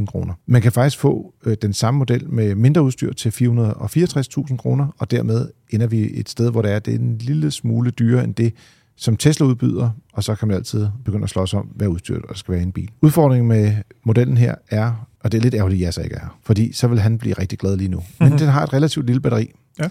500.000 0.00 0.06
kroner. 0.06 0.34
Man 0.46 0.62
kan 0.62 0.72
faktisk 0.72 0.98
få 0.98 1.34
øh, 1.46 1.56
den 1.62 1.72
samme 1.72 1.98
model 1.98 2.30
med 2.30 2.54
mindre 2.54 2.82
udstyr 2.82 3.12
til 3.12 3.30
464.000 3.30 4.56
kroner, 4.56 4.86
og 4.98 5.10
dermed 5.10 5.48
ender 5.70 5.86
vi 5.86 6.10
et 6.14 6.28
sted, 6.28 6.50
hvor 6.50 6.62
det 6.62 6.70
er, 6.72 6.78
det 6.78 6.94
er 6.94 6.98
en 6.98 7.18
lille 7.18 7.50
smule 7.50 7.90
dyrere 7.90 8.24
end 8.24 8.34
det, 8.34 8.52
som 8.96 9.16
Tesla 9.16 9.46
udbyder, 9.46 9.90
og 10.12 10.24
så 10.24 10.34
kan 10.34 10.48
man 10.48 10.56
altid 10.56 10.86
begynde 11.04 11.24
at 11.24 11.30
slås 11.30 11.54
om, 11.54 11.66
hvad 11.66 11.86
udstyr 11.88 12.20
der 12.20 12.34
skal 12.34 12.52
være 12.52 12.60
i 12.60 12.64
en 12.66 12.72
bil. 12.72 12.90
Udfordringen 13.00 13.48
med 13.48 13.72
modellen 14.04 14.36
her 14.36 14.54
er, 14.70 15.06
og 15.20 15.32
det 15.32 15.38
er 15.38 15.42
lidt 15.42 15.54
ærgerligt, 15.54 15.80
at 15.80 15.84
jeg 15.84 15.94
så 15.94 16.00
ikke 16.02 16.16
er 16.16 16.20
her, 16.20 16.38
fordi 16.42 16.72
så 16.72 16.88
vil 16.88 16.98
han 17.00 17.18
blive 17.18 17.34
rigtig 17.34 17.58
glad 17.58 17.76
lige 17.76 17.88
nu. 17.88 18.02
Men 18.20 18.28
Mhm. 18.28 18.38
den 18.42 18.48
har 18.48 18.62
et 18.62 18.72
relativt 18.72 19.06
lille 19.06 19.20
batteri. 19.20 19.50
Ja. 19.78 19.88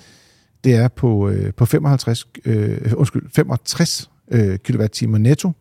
Det 0.63 0.75
er 0.75 0.87
på, 0.87 1.29
øh, 1.29 1.53
på 1.53 1.65
55, 1.65 2.27
øh, 2.45 2.91
undskyld, 2.95 3.23
65 3.35 4.09
øh, 4.31 4.57
kWh 4.57 5.09
netto, 5.19 5.51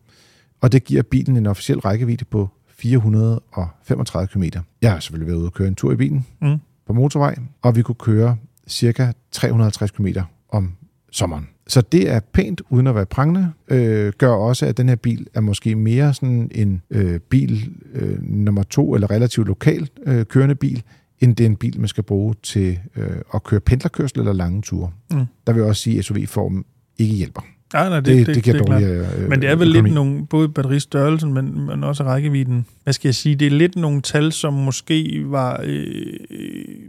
og 0.61 0.71
det 0.71 0.83
giver 0.83 1.01
bilen 1.03 1.37
en 1.37 1.45
officiel 1.45 1.79
rækkevidde 1.79 2.25
på 2.25 2.49
435 2.69 4.27
km. 4.27 4.43
Jeg 4.81 4.91
har 4.91 4.99
selvfølgelig 4.99 5.27
været 5.27 5.37
ude 5.37 5.47
og 5.47 5.53
køre 5.53 5.67
en 5.67 5.75
tur 5.75 5.91
i 5.91 5.95
bilen 5.95 6.25
Mm. 6.41 6.57
på 6.87 6.93
motorvej, 6.93 7.35
og 7.61 7.75
vi 7.75 7.81
kunne 7.81 7.95
køre 7.95 8.37
cirka 8.67 9.11
350 9.31 9.91
km 9.91 10.07
om 10.49 10.71
sommeren. 11.11 11.47
Så 11.67 11.81
det 11.81 12.09
er 12.11 12.19
pænt, 12.33 12.61
uden 12.69 12.87
at 12.87 12.95
være 12.95 13.05
prangende. 13.05 13.51
Øh, 13.67 14.13
gør 14.17 14.31
også, 14.31 14.65
at 14.65 14.77
den 14.77 14.89
her 14.89 14.95
bil 14.95 15.27
er 15.33 15.41
måske 15.41 15.75
mere 15.75 16.13
sådan 16.13 16.51
en 16.55 16.81
øh, 16.89 17.19
bil 17.19 17.75
øh, 17.93 18.23
nummer 18.23 18.63
to, 18.63 18.93
eller 18.95 19.11
relativt 19.11 19.47
lokal 19.47 19.89
øh, 20.05 20.25
kørende 20.25 20.55
bil, 20.55 20.83
end 21.23 21.35
det 21.35 21.43
er 21.43 21.49
en 21.49 21.55
bil, 21.55 21.79
man 21.79 21.87
skal 21.87 22.03
bruge 22.03 22.35
til 22.43 22.79
øh, 22.95 23.17
at 23.33 23.43
køre 23.43 23.59
pendlerkørsel 23.59 24.19
eller 24.19 24.33
lange 24.33 24.61
ture. 24.61 24.91
Mm. 25.11 25.25
Der 25.47 25.53
vil 25.53 25.59
jeg 25.59 25.69
også 25.69 25.81
sige, 25.81 25.99
at 25.99 26.05
SUV-formen 26.05 26.65
ikke 26.97 27.15
hjælper. 27.15 27.41
Ja, 27.73 27.89
nej, 27.89 27.99
det, 27.99 28.05
Det, 28.05 28.27
det, 28.27 28.35
det, 28.35 28.43
giver 28.43 28.57
det 28.57 28.69
er 28.69 28.73
dårligere 28.73 29.07
øh, 29.17 29.29
Men 29.29 29.41
det 29.41 29.49
er 29.49 29.55
vel 29.55 29.67
økonomi. 29.67 29.87
lidt 29.89 29.95
nogle, 29.95 30.27
både 30.27 30.49
batteristørrelsen, 30.49 31.33
men, 31.33 31.65
men 31.65 31.83
også 31.83 32.03
rækkevidden. 32.03 32.65
Hvad 32.83 32.93
skal 32.93 33.07
jeg 33.07 33.15
sige? 33.15 33.35
Det 33.35 33.47
er 33.47 33.51
lidt 33.51 33.75
nogle 33.75 34.01
tal, 34.01 34.31
som 34.31 34.53
måske 34.53 35.23
var 35.25 35.61
øh, 35.63 35.95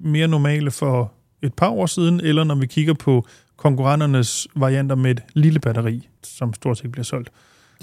mere 0.03 0.29
normale 0.29 0.71
for 0.71 1.13
et 1.43 1.55
par 1.55 1.69
år 1.69 1.87
siden, 1.87 2.21
eller 2.21 2.45
når 2.45 2.55
vi 2.55 2.67
kigger 2.67 2.95
på 2.95 3.27
konkurrenternes 3.57 4.49
varianter 4.57 4.97
med 4.97 5.11
et 5.11 5.21
lille 5.35 5.61
batteri, 5.61 6.09
som 6.23 6.55
stort 6.55 6.79
set 6.79 6.93
bliver 6.93 7.05
solgt. 7.05 7.31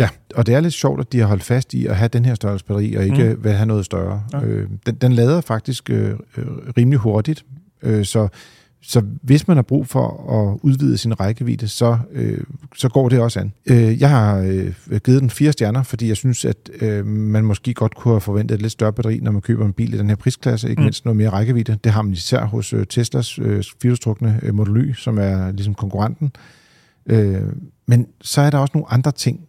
Ja, 0.02 0.10
og 0.36 0.46
det 0.46 0.56
er 0.56 0.60
lidt 0.60 0.74
sjovt, 0.74 1.00
at 1.00 1.12
de 1.12 1.20
har 1.20 1.28
holdt 1.28 1.44
fast 1.44 1.74
i 1.74 1.86
at 1.86 1.96
have 1.96 2.08
den 2.08 2.26
her 2.26 2.36
størrelse 2.36 2.66
batteri, 2.66 2.96
og 2.96 3.04
ikke 3.04 3.34
mm. 3.34 3.44
vil 3.44 3.52
have 3.52 3.66
noget 3.66 3.86
større. 3.86 4.24
Ja. 4.34 4.44
Øh, 4.44 4.70
den, 4.86 4.96
den 4.96 5.14
lader 5.14 5.42
faktisk 5.42 5.90
øh, 5.90 6.10
øh, 6.38 6.46
rimelig 6.78 7.00
hurtigt, 7.00 7.46
øh, 7.84 8.06
så, 8.06 8.28
så 8.82 9.04
hvis 9.24 9.48
man 9.48 9.58
har 9.58 9.62
brug 9.62 9.88
for 9.88 10.32
at 10.40 10.60
udvide 10.64 10.98
sin 10.98 11.20
rækkevidde, 11.20 11.68
så, 11.68 11.98
øh, 12.12 12.38
så 12.76 12.90
går 12.90 13.10
det 13.10 13.20
også 13.20 13.40
an. 13.40 13.54
Øh, 13.66 14.02
jeg 14.02 14.10
har 14.10 14.38
øh, 14.38 15.00
givet 15.06 15.22
den 15.22 15.30
fire 15.30 15.52
stjerner, 15.52 15.84
fordi 15.84 16.08
jeg 16.08 16.18
synes, 16.18 16.46
at 16.46 16.70
øh, 16.82 17.06
man 17.06 17.46
måske 17.46 17.74
godt 17.74 17.96
kunne 17.96 18.14
have 18.14 18.22
forventet 18.22 18.56
et 18.56 18.62
lidt 18.62 18.72
større 18.72 18.94
batteri, 18.94 19.20
når 19.20 19.32
man 19.32 19.42
køber 19.42 19.66
en 19.66 19.74
bil 19.74 19.94
i 19.94 19.98
den 19.98 20.10
her 20.10 20.16
prisklasse, 20.16 20.70
ikke 20.70 20.80
mm. 20.80 20.84
mindst 20.84 21.06
noget 21.06 21.18
mere 21.18 21.30
rækkevidde. 21.30 21.78
Det 21.84 21.92
har 21.92 22.02
man 22.02 22.14
især 22.14 22.46
hos 22.46 22.74
øh, 22.74 22.86
Teslas 22.86 23.40
øh, 23.40 23.64
firehjulstrukne 23.82 24.40
øh, 24.44 24.54
Model 24.54 24.78
Y, 24.78 24.94
som 24.94 25.18
er 25.18 25.52
ligesom 25.52 25.74
konkurrenten. 25.74 26.32
Øh, 27.06 27.42
men 27.88 28.08
så 28.22 28.42
er 28.42 28.50
der 28.50 28.58
også 28.58 28.72
nogle 28.74 28.92
andre 28.92 29.12
ting, 29.12 29.40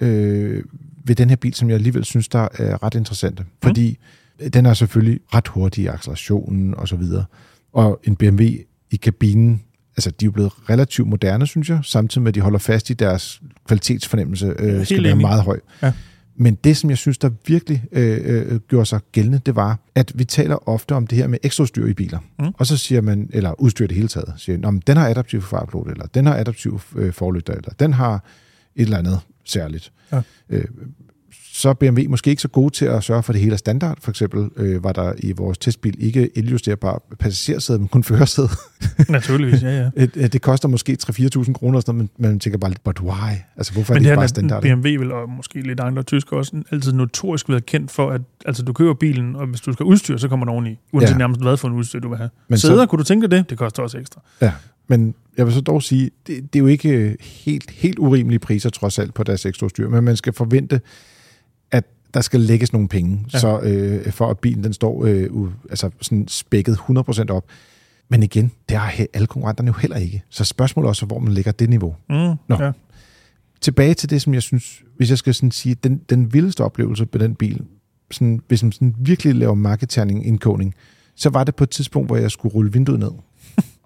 øh, 0.00 0.64
ved 1.04 1.14
den 1.14 1.28
her 1.28 1.36
bil, 1.36 1.54
som 1.54 1.68
jeg 1.68 1.74
alligevel 1.74 2.04
synes, 2.04 2.28
der 2.28 2.48
er 2.58 2.82
ret 2.82 2.94
interessante. 2.94 3.44
Fordi 3.62 3.98
den 4.54 4.66
er 4.66 4.74
selvfølgelig 4.74 5.20
ret 5.34 5.48
hurtig 5.48 5.84
i 5.84 5.86
accelerationen 5.86 6.74
og 6.74 6.88
så 6.88 6.96
videre. 6.96 7.24
Og 7.72 8.00
en 8.04 8.16
BMW 8.16 8.42
i 8.90 8.96
kabinen, 9.02 9.62
altså 9.96 10.10
de 10.10 10.24
er 10.24 10.26
jo 10.26 10.30
blevet 10.32 10.52
relativt 10.70 11.08
moderne, 11.08 11.46
synes 11.46 11.70
jeg, 11.70 11.80
samtidig 11.82 12.22
med, 12.22 12.28
at 12.28 12.34
de 12.34 12.40
holder 12.40 12.58
fast 12.58 12.90
i 12.90 12.92
deres 12.92 13.42
kvalitetsfornemmelse, 13.66 14.54
øh, 14.58 14.84
skal 14.84 15.02
være 15.02 15.16
meget 15.16 15.42
høj. 15.42 15.60
Ja. 15.82 15.92
Men 16.38 16.54
det, 16.54 16.76
som 16.76 16.90
jeg 16.90 16.98
synes, 16.98 17.18
der 17.18 17.30
virkelig 17.46 17.84
øh, 17.92 18.18
øh, 18.24 18.60
gjorde 18.60 18.86
sig 18.86 19.00
gældende, 19.12 19.40
det 19.46 19.56
var, 19.56 19.78
at 19.94 20.12
vi 20.14 20.24
taler 20.24 20.68
ofte 20.68 20.94
om 20.94 21.06
det 21.06 21.18
her 21.18 21.26
med 21.26 21.38
ekstraudstyr 21.42 21.86
i 21.86 21.94
biler. 21.94 22.18
Mm. 22.38 22.46
Og 22.58 22.66
så 22.66 22.76
siger 22.76 23.00
man, 23.00 23.30
eller 23.32 23.60
udstyr 23.60 23.86
det 23.86 23.96
hele 23.96 24.08
taget, 24.08 24.32
siger, 24.36 24.58
"Nå, 24.58 24.70
men 24.70 24.82
den 24.86 24.96
har 24.96 25.08
adaptiv 25.08 25.42
farplot, 25.42 25.88
eller 25.90 26.06
den 26.06 26.26
har 26.26 26.34
adaptiv 26.36 26.80
øh, 26.96 27.12
forlygter, 27.12 27.52
eller 27.52 27.70
den 27.78 27.92
har 27.92 28.24
et 28.76 28.82
eller 28.82 28.98
andet 28.98 29.20
særligt. 29.44 29.92
Ja. 30.12 30.22
Øh, 30.50 30.64
så 31.52 31.68
er 31.68 31.72
BMW 31.72 32.00
måske 32.08 32.30
ikke 32.30 32.42
så 32.42 32.48
gode 32.48 32.74
til 32.74 32.84
at 32.84 33.04
sørge 33.04 33.22
for, 33.22 33.32
at 33.32 33.34
det 33.34 33.40
hele 33.42 33.52
er 33.52 33.56
standard. 33.56 33.98
For 34.00 34.10
eksempel 34.10 34.48
øh, 34.56 34.84
var 34.84 34.92
der 34.92 35.12
i 35.18 35.32
vores 35.32 35.58
testbil 35.58 35.94
ikke 35.98 36.30
eljusterbar 36.38 37.02
passagersæde, 37.18 37.78
men 37.78 37.88
kun 37.88 38.04
førersæde. 38.04 38.48
Naturligvis, 39.08 39.62
ja, 39.62 39.68
ja. 39.82 39.90
Et- 40.04 40.16
et- 40.16 40.32
det 40.32 40.42
koster 40.42 40.68
måske 40.68 40.96
3-4.000 41.02 41.52
kroner, 41.52 41.80
sådan 41.80 41.94
noget, 41.94 42.10
men 42.18 42.30
man 42.30 42.38
tænker 42.40 42.58
bare 42.58 42.70
lidt, 42.70 42.84
but 42.84 43.00
why? 43.00 43.30
Altså, 43.56 43.72
hvorfor 43.72 43.94
er 43.94 43.96
Men 43.98 44.04
det 44.04 44.06
det 44.08 44.12
ikke 44.12 44.18
bare 44.18 44.28
standard? 44.28 44.62
BMW 44.62 44.82
vil, 44.82 45.12
og 45.12 45.28
måske 45.30 45.60
lidt 45.60 45.80
andre 45.80 46.02
tysker 46.02 46.36
også, 46.36 46.62
altid 46.70 46.92
notorisk 46.92 47.48
været 47.48 47.66
kendt 47.66 47.90
for, 47.90 48.10
at 48.10 48.20
altså, 48.46 48.62
du 48.62 48.72
køber 48.72 48.94
bilen, 48.94 49.36
og 49.36 49.46
hvis 49.46 49.60
du 49.60 49.72
skal 49.72 49.84
udstyre, 49.84 50.18
så 50.18 50.28
kommer 50.28 50.46
der 50.46 50.52
oveni. 50.52 50.78
Uanset 50.92 51.10
ja. 51.12 51.18
Nærmest 51.18 51.40
hvad 51.42 51.56
for 51.56 51.68
en 51.68 51.74
udstyr 51.74 51.98
du 52.00 52.08
vil 52.08 52.18
have. 52.18 52.30
Men 52.48 52.58
så- 52.58 52.66
Sæder, 52.66 52.86
kunne 52.86 52.98
du 52.98 53.04
tænke 53.04 53.26
det? 53.26 53.50
Det 53.50 53.58
koster 53.58 53.82
også 53.82 53.98
ekstra. 53.98 54.20
Ja, 54.40 54.52
men 54.88 55.14
jeg 55.36 55.46
vil 55.46 55.54
så 55.54 55.60
dog 55.60 55.82
sige, 55.82 56.10
det, 56.26 56.52
det 56.52 56.58
er 56.58 56.60
jo 56.60 56.66
ikke 56.66 56.88
øh, 56.88 57.14
helt, 57.20 57.70
helt 57.70 57.98
urimelige 57.98 58.38
priser 58.38 58.70
trods 58.70 58.98
alt 58.98 59.14
på 59.14 59.22
deres 59.22 59.46
ekstraudstyr, 59.46 59.88
men 59.88 60.04
man 60.04 60.16
skal 60.16 60.32
forvente, 60.32 60.80
at 61.70 61.84
der 62.14 62.20
skal 62.20 62.40
lægges 62.40 62.72
nogle 62.72 62.88
penge, 62.88 63.26
Ja. 63.32 63.38
så 63.38 63.60
øh, 63.60 64.12
for 64.12 64.26
at 64.30 64.38
bilen 64.38 64.64
den 64.64 64.72
står 64.72 65.04
øh, 65.04 65.26
u, 65.32 65.48
altså 65.70 65.90
sådan 66.00 66.28
spækket 66.28 66.74
100% 66.76 67.24
op. 67.28 67.44
Men 68.08 68.22
igen, 68.22 68.52
det 68.68 68.76
har 68.76 69.06
alle 69.14 69.26
konkurrenterne 69.26 69.66
jo 69.66 69.72
heller 69.72 69.96
ikke. 69.96 70.22
Så 70.30 70.44
spørgsmålet 70.44 70.86
er 70.86 70.88
også, 70.88 71.06
hvor 71.06 71.18
man 71.18 71.32
lægger 71.32 71.52
det 71.52 71.70
niveau. 71.70 71.94
Mm, 72.08 72.14
Nå. 72.48 72.56
Ja. 72.60 72.72
Tilbage 73.60 73.94
til 73.94 74.10
det, 74.10 74.22
som 74.22 74.34
jeg 74.34 74.42
synes, 74.42 74.82
hvis 74.96 75.10
jeg 75.10 75.18
skal 75.18 75.34
sådan 75.34 75.50
sige, 75.50 75.74
den, 75.74 76.00
den 76.10 76.32
vildeste 76.32 76.64
oplevelse 76.64 77.06
på 77.06 77.18
den 77.18 77.34
bil, 77.34 77.62
sådan, 78.10 78.40
hvis 78.48 78.62
man 78.62 78.72
sådan 78.72 78.94
virkelig 78.98 79.34
laver 79.34 79.54
marketerning 79.54 80.26
indkodning, 80.26 80.74
så 81.14 81.30
var 81.30 81.44
det 81.44 81.54
på 81.56 81.64
et 81.64 81.70
tidspunkt, 81.70 82.08
hvor 82.08 82.16
jeg 82.16 82.30
skulle 82.30 82.54
rulle 82.54 82.72
vinduet 82.72 82.98
ned. 82.98 83.10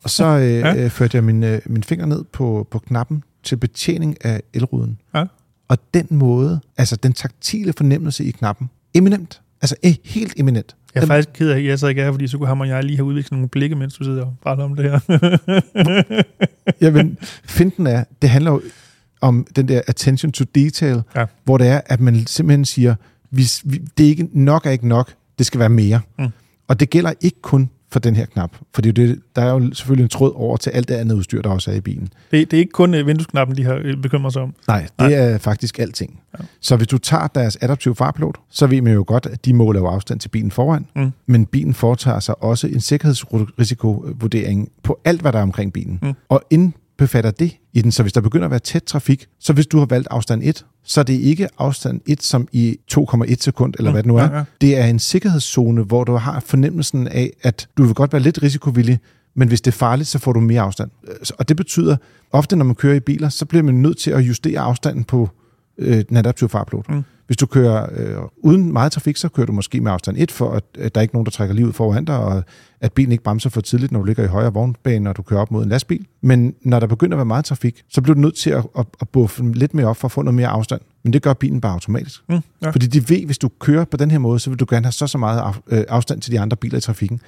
Og 0.05 0.11
så 0.11 0.25
øh, 0.27 0.43
Ja. 0.43 0.75
øh, 0.85 0.91
førte 0.91 1.17
jeg 1.17 1.25
min, 1.25 1.45
øh, 1.45 1.61
min 1.67 1.83
finger 1.83 2.07
ned 2.07 2.25
på, 2.33 2.67
på 2.71 2.79
knappen 2.79 3.25
til 3.43 3.57
betjening 3.57 4.25
af 4.25 4.43
elruden. 4.55 4.99
Ja. 5.15 5.25
Og 5.69 5.79
den 5.95 6.07
måde, 6.11 6.61
altså 6.77 6.97
den 6.97 7.13
taktile 7.13 7.73
fornemmelse 7.77 8.25
i 8.25 8.31
knappen, 8.31 8.71
eminent. 8.95 9.41
Altså 9.63 9.77
eh, 9.83 9.95
helt 10.05 10.33
eminent. 10.37 10.77
Jeg 10.95 11.01
er 11.01 11.05
Den- 11.05 11.09
faktisk 11.09 11.29
ked 11.35 11.51
af, 11.51 11.57
at 11.57 11.65
jeg 11.65 11.79
så 11.79 11.87
ikke 11.87 12.01
er 12.01 12.05
her, 12.05 12.13
fordi 12.13 12.27
så 12.29 12.39
kunne 12.39 12.47
ham 12.49 12.61
og 12.61 12.69
jeg 12.69 12.85
lige 12.85 12.97
have 12.97 13.05
udviklet 13.05 13.33
nogle 13.33 13.49
blikke, 13.49 13.77
mens 13.77 13.95
du 13.95 14.05
sidder 14.05 14.25
og 14.25 14.35
prater 14.43 14.65
om 14.65 14.77
det 14.77 14.91
her. 14.91 15.01
Jamen, 16.81 17.19
finten 17.45 17.87
er, 17.87 18.05
det 18.23 18.31
handler 18.31 18.51
jo 18.51 18.63
om 19.21 19.47
den 19.57 19.69
der 19.69 19.81
attention 19.87 20.33
to 20.33 20.45
detail, 20.55 21.03
Ja. 21.17 21.25
hvor 21.45 21.59
det 21.59 21.67
er, 21.67 21.81
at 21.87 22.01
man 22.01 22.27
simpelthen 22.27 22.65
siger, 22.65 22.95
vi, 23.31 23.45
vi, 23.65 23.79
det 23.99 24.05
er 24.05 24.09
ikke, 24.11 24.29
nok 24.33 24.67
er 24.67 24.71
ikke 24.71 24.89
nok, 24.89 25.13
det 25.39 25.47
skal 25.47 25.61
være 25.61 25.69
mere. 25.69 26.01
Mm. 26.19 26.29
Og 26.69 26.81
det 26.81 26.91
gælder 26.91 27.13
ikke 27.21 27.41
kun 27.43 27.71
for 27.93 28.01
den 28.01 28.17
her 28.17 28.27
knap, 28.27 28.51
for 28.75 28.83
det 28.83 28.99
er 28.99 29.03
jo 29.03 29.09
det, 29.09 29.21
der 29.37 29.43
er 29.43 29.51
jo 29.53 29.75
selvfølgelig 29.75 30.03
en 30.03 30.09
tråd 30.09 30.33
over 30.35 30.57
til 30.57 30.71
alt 30.71 30.89
det 30.89 30.95
andet 30.95 31.15
udstyr, 31.15 31.43
der 31.43 31.51
også 31.51 31.71
er 31.71 31.75
i 31.75 31.81
bilen. 31.81 32.09
det, 32.31 32.51
det 32.51 32.57
er 32.57 32.59
ikke 32.61 32.73
kun 32.73 32.95
øh, 32.95 33.07
vinduesknappen, 33.07 33.57
de 33.57 33.65
har 33.65 33.81
øh, 33.85 33.97
bekymret 33.97 34.33
sig 34.33 34.43
om. 34.43 34.55
Nej, 34.69 34.81
det 34.81 34.91
Nej. 34.99 35.13
er 35.13 35.39
faktisk 35.39 35.79
alting. 35.79 36.21
Ja. 36.39 36.45
Så 36.61 36.77
hvis 36.77 36.89
du 36.89 36.99
tager 36.99 37.27
deres 37.27 37.59
adaptive 37.61 37.95
farpilot, 37.95 38.37
så 38.51 38.67
ved 38.67 38.83
man 38.83 38.93
jo 38.93 39.05
godt, 39.07 39.27
at 39.27 39.45
de 39.45 39.55
måler 39.55 39.81
jo 39.81 39.87
afstand 39.87 40.21
til 40.21 40.29
bilen 40.29 40.51
foran, 40.51 40.87
Mm. 40.97 41.13
men 41.27 41.47
bilen 41.47 41.75
foretager 41.75 42.21
sig 42.21 42.43
også 42.43 42.67
en 42.67 42.81
sikkerhedsrisikovurdering 42.81 44.69
på 44.83 45.01
alt, 45.05 45.21
hvad 45.21 45.33
der 45.33 45.39
er 45.39 45.43
omkring 45.43 45.73
bilen. 45.73 45.99
Mm. 46.03 46.13
Og 46.29 46.43
indbefatter 47.01 47.31
det 47.31 47.57
i 47.73 47.83
den, 47.83 47.93
så 47.93 48.03
hvis 48.03 48.13
der 48.13 48.21
begynder 48.21 48.45
at 48.45 48.51
være 48.51 48.61
tæt 48.61 48.83
trafik, 48.83 49.27
så 49.41 49.53
hvis 49.53 49.67
du 49.67 49.79
har 49.79 49.87
valgt 49.87 50.09
afstand 50.11 50.43
1, 50.45 50.65
så 50.85 51.01
er 51.01 51.05
det 51.05 51.13
ikke 51.15 51.49
afstand 51.59 52.01
1 52.07 52.23
som 52.23 52.49
i 52.53 52.77
2,1 52.93 53.35
sekund, 53.41 53.75
eller 53.79 53.91
Mm. 53.91 53.95
hvad 53.95 54.03
det 54.03 54.09
nu 54.09 54.17
er. 54.17 54.23
Ja, 54.23 54.37
ja. 54.37 54.45
Det 54.61 54.79
er 54.79 54.87
en 54.87 54.99
sikkerhedszone, 54.99 55.83
hvor 55.83 56.05
du 56.05 56.13
har 56.17 56.41
fornemmelsen 56.41 57.09
af, 57.09 57.31
at 57.43 57.69
du 57.77 57.83
vil 57.85 57.95
godt 57.95 58.13
være 58.13 58.23
lidt 58.23 58.43
risikovillig, 58.43 58.99
men 59.37 59.49
hvis 59.49 59.61
det 59.61 59.71
er 59.71 59.77
farligt, 59.77 60.09
så 60.09 60.19
får 60.19 60.33
du 60.33 60.41
mere 60.41 60.61
afstand. 60.63 60.91
Øh, 61.09 61.15
Og 61.39 61.49
det 61.49 61.57
betyder, 61.57 61.97
ofte 62.33 62.57
når 62.57 62.65
man 62.65 62.75
kører 62.75 62.95
i 62.95 63.01
biler, 63.01 63.29
så 63.29 63.45
bliver 63.45 63.63
man 63.63 63.75
nødt 63.75 63.99
til 63.99 64.11
at 64.11 64.21
justere 64.21 64.61
afstanden 64.61 65.05
på 65.05 65.29
øh, 65.81 66.05
den 66.09 66.17
adaptive 66.17 66.49
farpilot. 66.49 66.89
Mm. 66.89 67.05
Hvis 67.27 67.37
du 67.37 67.47
kører 67.47 67.87
øh, 67.97 68.17
uden 68.37 68.73
meget 68.73 68.93
trafik, 68.93 69.17
så 69.17 69.29
kører 69.29 69.47
du 69.47 69.53
måske 69.53 69.81
med 69.81 69.93
afstand 69.93 70.17
1, 70.19 70.31
for 70.31 70.51
at, 70.51 70.65
at 70.79 70.95
der 70.95 71.01
er 71.01 71.03
ikke 71.03 71.15
nogen, 71.15 71.25
der 71.25 71.31
trækker 71.31 71.55
livet 71.55 71.75
foran 71.75 72.05
dig, 72.05 72.17
og 72.17 72.43
at 72.81 72.93
bilen 72.93 73.13
ikke 73.13 73.25
bremser 73.25 73.51
for 73.51 73.61
tidligt, 73.61 73.93
når 73.93 74.01
du 74.01 74.05
ligger 74.05 74.25
i 74.25 74.27
højre 74.27 74.53
vognbane, 74.53 75.05
når 75.05 75.13
du 75.13 75.23
kører 75.23 75.41
op 75.41 75.51
mod 75.51 75.63
en 75.63 75.69
lastbil. 75.69 76.07
Men 76.23 76.55
når 76.63 76.81
der 76.81 76.87
begynder 76.87 77.17
at 77.17 77.19
være 77.19 77.25
meget 77.25 77.45
trafik, 77.45 77.83
så 77.89 78.03
bliver 78.03 78.15
du 78.15 78.21
nødt 78.21 78.35
til 78.35 78.51
at, 78.51 78.67
at, 78.79 78.87
at 79.01 79.09
buffe 79.09 79.53
lidt 79.53 79.75
mere 79.75 79.87
op 79.87 79.97
for 79.97 80.09
at 80.09 80.13
få 80.13 80.23
noget 80.23 80.35
mere 80.35 80.49
afstand. 80.49 80.81
Men 81.03 81.13
det 81.13 81.23
gør 81.23 81.33
bilen 81.33 81.61
bare 81.61 81.73
automatisk. 81.73 82.21
Mm, 82.29 82.39
ja. 82.63 82.71
Fordi 82.71 82.87
de 82.87 83.09
ved, 83.09 83.27
hvis 83.27 83.39
du 83.39 83.49
kører 83.49 83.85
på 83.85 83.97
den 83.97 84.11
her 84.11 84.19
måde, 84.19 84.39
så 84.39 84.51
vil 84.51 84.59
du 84.59 84.67
gerne 84.71 84.87
have 84.87 84.93
så 84.93 85.07
så 85.07 85.19
meget 85.19 85.41
af, 85.41 85.79
øh, 85.79 85.85
afstand 85.89 86.21
til 86.21 86.33
de 86.33 86.41
andre 86.41 86.57
biler 86.57 86.79
i 86.79 86.81
trafikken. 86.81 87.21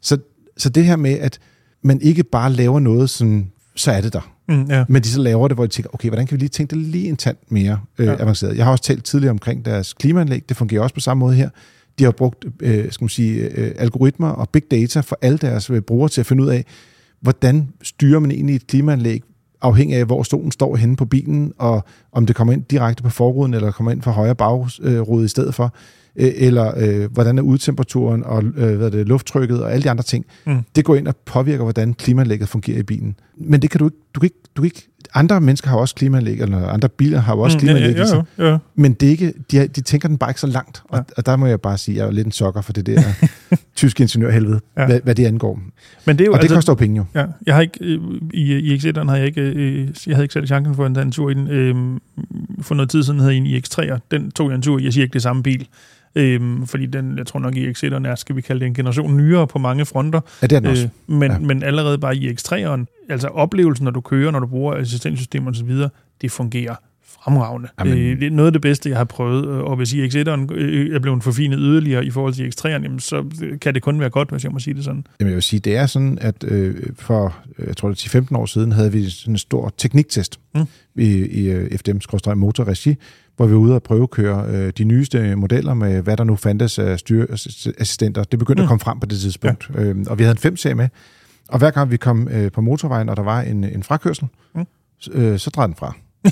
Så, 0.00 0.18
så 0.56 0.68
det 0.68 0.84
her 0.84 0.96
med, 0.96 1.18
at 1.18 1.38
man 1.82 2.00
ikke 2.00 2.22
bare 2.22 2.52
laver 2.52 2.80
noget, 2.80 3.10
sådan, 3.10 3.52
så 3.76 3.92
er 3.92 4.00
det 4.00 4.12
der. 4.12 4.32
Mm, 4.48 4.64
ja. 4.64 4.84
Men 4.88 5.02
de 5.02 5.08
så 5.08 5.20
laver 5.20 5.48
det, 5.48 5.56
hvor 5.56 5.66
de 5.66 5.72
tænker, 5.72 5.90
okay, 5.94 6.08
hvordan 6.08 6.26
kan 6.26 6.34
vi 6.36 6.40
lige 6.40 6.48
tænke 6.48 6.76
det 6.76 6.78
lige 6.84 7.08
en 7.08 7.16
tand 7.16 7.36
mere 7.48 7.80
øh, 7.98 8.06
Ja. 8.06 8.22
avanceret? 8.22 8.56
Jeg 8.56 8.64
har 8.64 8.72
også 8.72 8.84
talt 8.84 9.04
tidligere 9.04 9.30
omkring 9.30 9.64
deres 9.64 9.92
klimaanlæg. 9.92 10.48
Det 10.48 10.56
fungerer 10.56 10.82
også 10.82 10.94
på 10.94 11.00
samme 11.00 11.18
måde 11.18 11.34
her. 11.34 11.48
De 11.98 12.04
har 12.04 12.10
brugt 12.10 12.44
øh, 12.60 12.92
skal 12.92 13.04
man 13.04 13.08
sige, 13.08 13.34
øh, 13.40 13.74
algoritmer 13.78 14.28
og 14.28 14.48
big 14.48 14.62
data 14.70 15.00
for 15.00 15.18
alle 15.22 15.38
deres 15.38 15.70
øh, 15.70 15.80
brugere 15.80 16.08
til 16.08 16.20
at 16.20 16.26
finde 16.26 16.42
ud 16.42 16.48
af, 16.48 16.64
hvordan 17.20 17.68
styrer 17.82 18.18
man 18.20 18.30
egentlig 18.30 18.56
et 18.56 18.66
klimaanlæg, 18.66 19.22
afhængig 19.62 19.96
af, 19.96 20.04
hvor 20.04 20.22
stolen 20.22 20.52
står 20.52 20.76
henne 20.76 20.96
på 20.96 21.04
bilen, 21.04 21.52
og 21.58 21.84
om 22.12 22.26
det 22.26 22.36
kommer 22.36 22.52
ind 22.54 22.64
direkte 22.70 23.02
på 23.02 23.10
forruden, 23.10 23.54
eller 23.54 23.70
kommer 23.70 23.92
ind 23.92 24.02
fra 24.02 24.10
højre 24.10 24.34
bagrude 24.34 25.24
i 25.24 25.28
stedet 25.28 25.54
for, 25.54 25.74
øh, 26.16 26.32
eller 26.36 26.72
øh, 26.76 27.12
hvordan 27.12 27.38
er 27.38 27.42
udtemperaturen, 27.42 28.24
og 28.24 28.44
øh, 28.44 28.76
hvad 28.76 28.86
er 28.86 28.90
det, 28.90 29.08
lufttrykket, 29.08 29.62
og 29.62 29.72
alle 29.72 29.82
de 29.82 29.90
andre 29.90 30.04
ting. 30.04 30.26
Mm. 30.46 30.58
Det 30.76 30.84
går 30.84 30.96
ind 30.96 31.08
og 31.08 31.16
påvirker, 31.16 31.62
hvordan 31.62 31.94
klimaanlægget 31.94 32.48
fungerer 32.48 32.78
i 32.78 32.82
bilen. 32.82 33.14
Men 33.36 33.62
det 33.62 33.70
kan 33.70 33.78
du 33.78 33.84
ikke, 33.84 33.96
du 34.14 34.20
kan 34.20 34.26
ikke, 34.26 34.36
du 34.56 34.62
kan 34.62 34.64
ikke 34.66 34.86
andre 35.14 35.40
mennesker 35.40 35.68
har 35.68 35.76
jo 35.76 35.80
også 35.80 35.94
klimaanlæg, 35.94 36.40
eller 36.40 36.68
andre 36.68 36.88
biler 36.88 37.20
har 37.20 37.34
jo 37.34 37.40
også 37.40 37.56
Mm, 37.56 37.60
klimaanlæg 37.60 37.96
ja, 37.96 38.02
i 38.04 38.06
sig. 38.06 38.22
ja, 38.38 38.44
ja, 38.44 38.50
ja. 38.50 38.58
Men 38.74 38.92
det 38.92 39.06
er 39.06 39.10
ikke, 39.10 39.32
de, 39.52 39.66
de 39.68 39.80
tænker 39.80 40.08
den 40.08 40.18
bare 40.18 40.30
ikke 40.30 40.40
så 40.40 40.46
langt. 40.46 40.82
Og, 40.88 40.98
Ja. 40.98 41.02
og 41.16 41.26
der 41.26 41.36
må 41.36 41.46
jeg 41.46 41.60
bare 41.60 41.78
sige, 41.78 41.94
at 41.94 41.98
jeg 41.98 42.06
er 42.06 42.10
lidt 42.12 42.26
en 42.26 42.32
sokker 42.32 42.60
for 42.60 42.72
det 42.72 42.86
der 42.86 43.00
tyske 43.76 44.02
ingeniørhelvede, 44.02 44.60
Ja. 44.76 44.80
ja. 44.82 44.86
hvad, 44.88 45.00
hvad 45.04 45.14
det 45.14 45.26
angår. 45.26 45.60
Men 46.06 46.18
det 46.18 46.24
er 46.24 46.26
jo 46.26 46.32
Og 46.32 46.38
det 46.38 46.42
altså, 46.44 46.54
koster 46.54 46.72
jo 46.72 46.74
penge 46.76 46.96
jo. 46.96 47.04
Ja, 47.20 47.26
jeg 47.46 47.54
har 47.54 47.62
ikke, 47.62 47.78
øh, 47.84 48.00
i, 48.34 48.52
i 48.54 48.76
X1'eren 48.76 49.08
har 49.08 49.16
jeg 49.16 49.26
ikke, 49.26 49.40
øh, 49.40 49.88
jeg 50.06 50.16
havde 50.16 50.24
ikke 50.24 50.32
selv 50.32 50.46
chancen 50.46 50.74
for 50.74 50.86
en, 50.86 50.98
en 50.98 51.12
tur 51.12 51.30
i 51.30 51.34
den. 51.34 51.48
Øh, 51.48 52.00
for 52.62 52.74
noget 52.74 52.90
tid 52.90 53.02
siden 53.02 53.20
havde 53.20 53.32
jeg 53.32 53.38
en 53.38 53.46
i 53.46 53.58
X3'er. 53.58 53.98
Den 54.10 54.30
tog 54.30 54.48
jeg 54.50 54.56
en 54.56 54.62
tur 54.62 54.78
i. 54.78 54.84
Jeg 54.84 54.92
siger 54.92 55.02
ikke 55.04 55.12
det 55.14 55.22
samme 55.22 55.42
bil. 55.42 55.66
Øh, 56.14 56.40
fordi 56.66 56.86
den, 56.86 57.18
jeg 57.18 57.26
tror 57.26 57.40
nok 57.40 57.56
i 57.56 57.70
X1'eren 57.70 58.06
er, 58.08 58.14
skal 58.14 58.36
vi 58.36 58.40
kalde 58.40 58.60
det 58.60 58.66
en 58.66 58.74
generation 58.74 59.16
nyere 59.16 59.46
på 59.46 59.58
mange 59.58 59.86
fronter. 59.86 60.20
Ja, 60.42 60.46
det 60.46 60.56
er 60.56 60.60
den 60.60 60.70
også. 60.70 60.88
Øh, 61.08 61.14
men, 61.16 61.30
ja. 61.30 61.38
Men 61.38 61.62
allerede 61.62 61.98
bare 61.98 62.16
i 62.16 62.30
X3'eren, 62.30 63.06
altså 63.08 63.28
oplevelsen, 63.28 63.84
når 63.84 63.90
du 63.90 64.00
kører, 64.00 64.30
når 64.30 64.40
du 64.40 64.46
bruger 64.46 64.74
assistenssystemer 64.74 65.50
osv., 65.50 65.70
det 66.22 66.30
fungerer 66.30 66.74
fremragende. 67.24 67.68
Jamen. 67.80 67.98
Øh, 67.98 68.20
det 68.20 68.26
er 68.26 68.30
noget 68.30 68.46
af 68.46 68.52
det 68.52 68.62
bedste, 68.62 68.88
jeg 68.88 68.98
har 68.98 69.04
prøvet, 69.04 69.46
øh, 69.48 69.58
og 69.58 69.76
hvis 69.76 69.92
i 69.92 70.06
X1'eren 70.06 70.52
øh, 70.54 70.94
er 70.94 70.98
blevet 70.98 71.22
forfinet 71.22 71.58
yderligere 71.60 72.04
i 72.06 72.10
forhold 72.10 72.34
til 72.34 72.52
X3'eren, 72.58 72.68
jamen, 72.68 73.00
så 73.00 73.24
kan 73.60 73.74
det 73.74 73.82
kun 73.82 74.00
være 74.00 74.10
godt, 74.10 74.30
hvis 74.30 74.44
jeg 74.44 74.52
må 74.52 74.58
sige 74.58 74.74
det 74.74 74.84
sådan. 74.84 75.06
Jamen, 75.20 75.28
jeg 75.28 75.34
vil 75.34 75.42
sige, 75.42 75.60
det 75.60 75.76
er 75.76 75.86
sådan, 75.86 76.18
at 76.20 76.44
øh, 76.44 76.74
for, 76.98 77.36
øh, 77.58 77.66
jeg 77.68 77.76
tror 77.76 77.88
det 77.88 78.14
er 78.14 78.20
10-15 78.20 78.36
år 78.36 78.46
siden, 78.46 78.72
havde 78.72 78.92
vi 78.92 79.10
sådan 79.10 79.34
en 79.34 79.38
stor 79.38 79.74
tekniktest 79.76 80.40
Mm. 80.54 80.60
i, 80.96 81.06
i 81.26 81.50
øh, 81.50 81.70
FDM-motorregi, 81.78 82.96
hvor 83.40 83.46
vi 83.46 83.52
var 83.54 83.58
ude 83.60 83.74
og 83.74 83.82
prøvekøre 83.82 84.44
øh, 84.48 84.72
de 84.78 84.84
nyeste 84.84 85.36
modeller 85.36 85.74
med, 85.74 86.02
hvad 86.02 86.16
der 86.16 86.24
nu 86.24 86.36
fandtes 86.36 86.78
af 86.78 86.98
styreassistenter. 86.98 88.24
Det 88.24 88.38
begyndte 88.38 88.60
Mm. 88.60 88.64
at 88.64 88.68
komme 88.68 88.80
frem 88.80 89.00
på 89.00 89.06
det 89.06 89.18
tidspunkt. 89.18 89.70
Ja. 89.74 89.82
Øh, 89.82 89.96
og 90.06 90.18
vi 90.18 90.22
havde 90.24 90.36
en 90.44 90.52
5-serie 90.52 90.74
med, 90.74 90.88
og 91.48 91.58
hver 91.58 91.70
gang 91.70 91.90
vi 91.90 91.96
kom 91.96 92.28
øh, 92.28 92.52
på 92.52 92.60
motorvejen, 92.60 93.08
og 93.08 93.16
der 93.16 93.22
var 93.22 93.40
en, 93.40 93.64
en 93.64 93.82
frakørsel, 93.82 94.28
Mm. 94.54 94.64
så, 95.00 95.10
øh, 95.12 95.38
så 95.38 95.50
drejede 95.50 95.68
den 95.68 95.76
fra. 95.76 95.92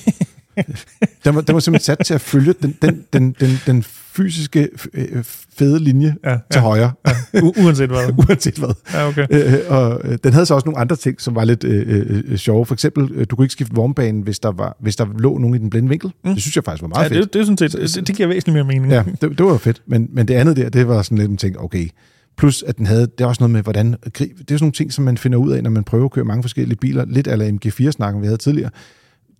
den, 1.24 1.34
var, 1.34 1.40
den 1.40 1.54
var 1.54 1.60
simpelthen 1.60 1.84
sat 1.84 2.06
til 2.06 2.14
at 2.14 2.20
følge 2.20 2.52
den, 2.62 2.74
den, 2.82 3.04
den, 3.12 3.36
den, 3.40 3.50
den 3.66 3.82
fysiske 3.82 4.68
øh, 4.94 5.24
fede 5.58 5.78
linje 5.84 6.14
Ja, 6.24 6.30
til 6.30 6.40
ja, 6.54 6.60
højre, 6.60 6.92
ja. 7.06 7.12
U- 7.40 7.64
uanset 7.64 7.88
hvad. 7.90 8.12
uanset 8.28 8.54
hvad. 8.58 8.68
Ja, 8.92 9.08
okay. 9.08 9.26
Øh, 9.30 9.54
og 9.68 10.00
øh, 10.04 10.18
den 10.24 10.32
havde 10.32 10.46
så 10.46 10.54
også 10.54 10.64
nogle 10.66 10.78
andre 10.78 10.96
ting, 10.96 11.20
som 11.20 11.34
var 11.34 11.44
lidt 11.44 11.64
øh, 11.64 12.12
øh, 12.28 12.36
sjove. 12.36 12.66
For 12.66 12.74
eksempel, 12.74 13.10
øh, 13.14 13.26
du 13.30 13.36
kunne 13.36 13.44
ikke 13.44 13.52
skifte 13.52 13.74
vognbanen, 13.74 14.22
hvis 14.22 14.38
der, 14.38 14.52
var, 14.52 14.76
hvis 14.80 14.96
der 14.96 15.06
lå 15.18 15.38
nogen 15.38 15.54
i 15.54 15.58
den 15.58 15.70
blinde 15.70 15.88
vinkel. 15.88 16.12
Mm. 16.24 16.32
Det 16.34 16.42
synes 16.42 16.56
jeg 16.56 16.64
faktisk 16.64 16.82
var 16.82 16.88
Ja, 16.88 16.98
meget 17.00 17.10
det, 17.10 17.18
fedt. 17.18 17.32
det, 17.32 17.40
er 17.40 17.44
sådan 17.44 17.58
set, 17.88 17.96
det, 17.96 18.06
det 18.08 18.16
giver 18.16 18.28
væsentligt 18.28 18.54
mere 18.54 18.64
mening. 18.64 18.92
Ja, 18.92 19.02
det, 19.20 19.38
det 19.38 19.46
var 19.46 19.56
fedt. 19.58 19.82
Men, 19.86 20.08
men 20.12 20.28
det 20.28 20.34
andet 20.34 20.56
der, 20.56 20.68
det 20.68 20.88
var 20.88 21.02
sådan 21.02 21.18
lidt, 21.18 21.30
man 21.30 21.36
tænkte, 21.38 21.58
okay. 21.58 21.88
Plus, 22.36 22.62
at 22.66 22.78
den 22.78 22.86
havde, 22.86 23.00
det 23.06 23.20
er 23.20 23.26
også 23.26 23.42
noget 23.42 23.50
med, 23.50 23.62
hvordan... 23.62 23.94
gri- 24.06 24.10
Det 24.18 24.30
er 24.30 24.44
sådan 24.48 24.56
nogle 24.60 24.72
ting, 24.72 24.92
som 24.92 25.04
man 25.04 25.18
finder 25.18 25.38
ud 25.38 25.52
af, 25.52 25.62
når 25.62 25.70
man 25.70 25.84
prøver 25.84 26.04
at 26.04 26.10
køre 26.10 26.24
mange 26.24 26.42
forskellige 26.42 26.76
biler. 26.78 27.04
Lidt 27.04 27.28
eller 27.28 27.46
MG4-snakken, 27.52 28.22
vi 28.22 28.26
havde 28.26 28.38
tidligere. 28.38 28.70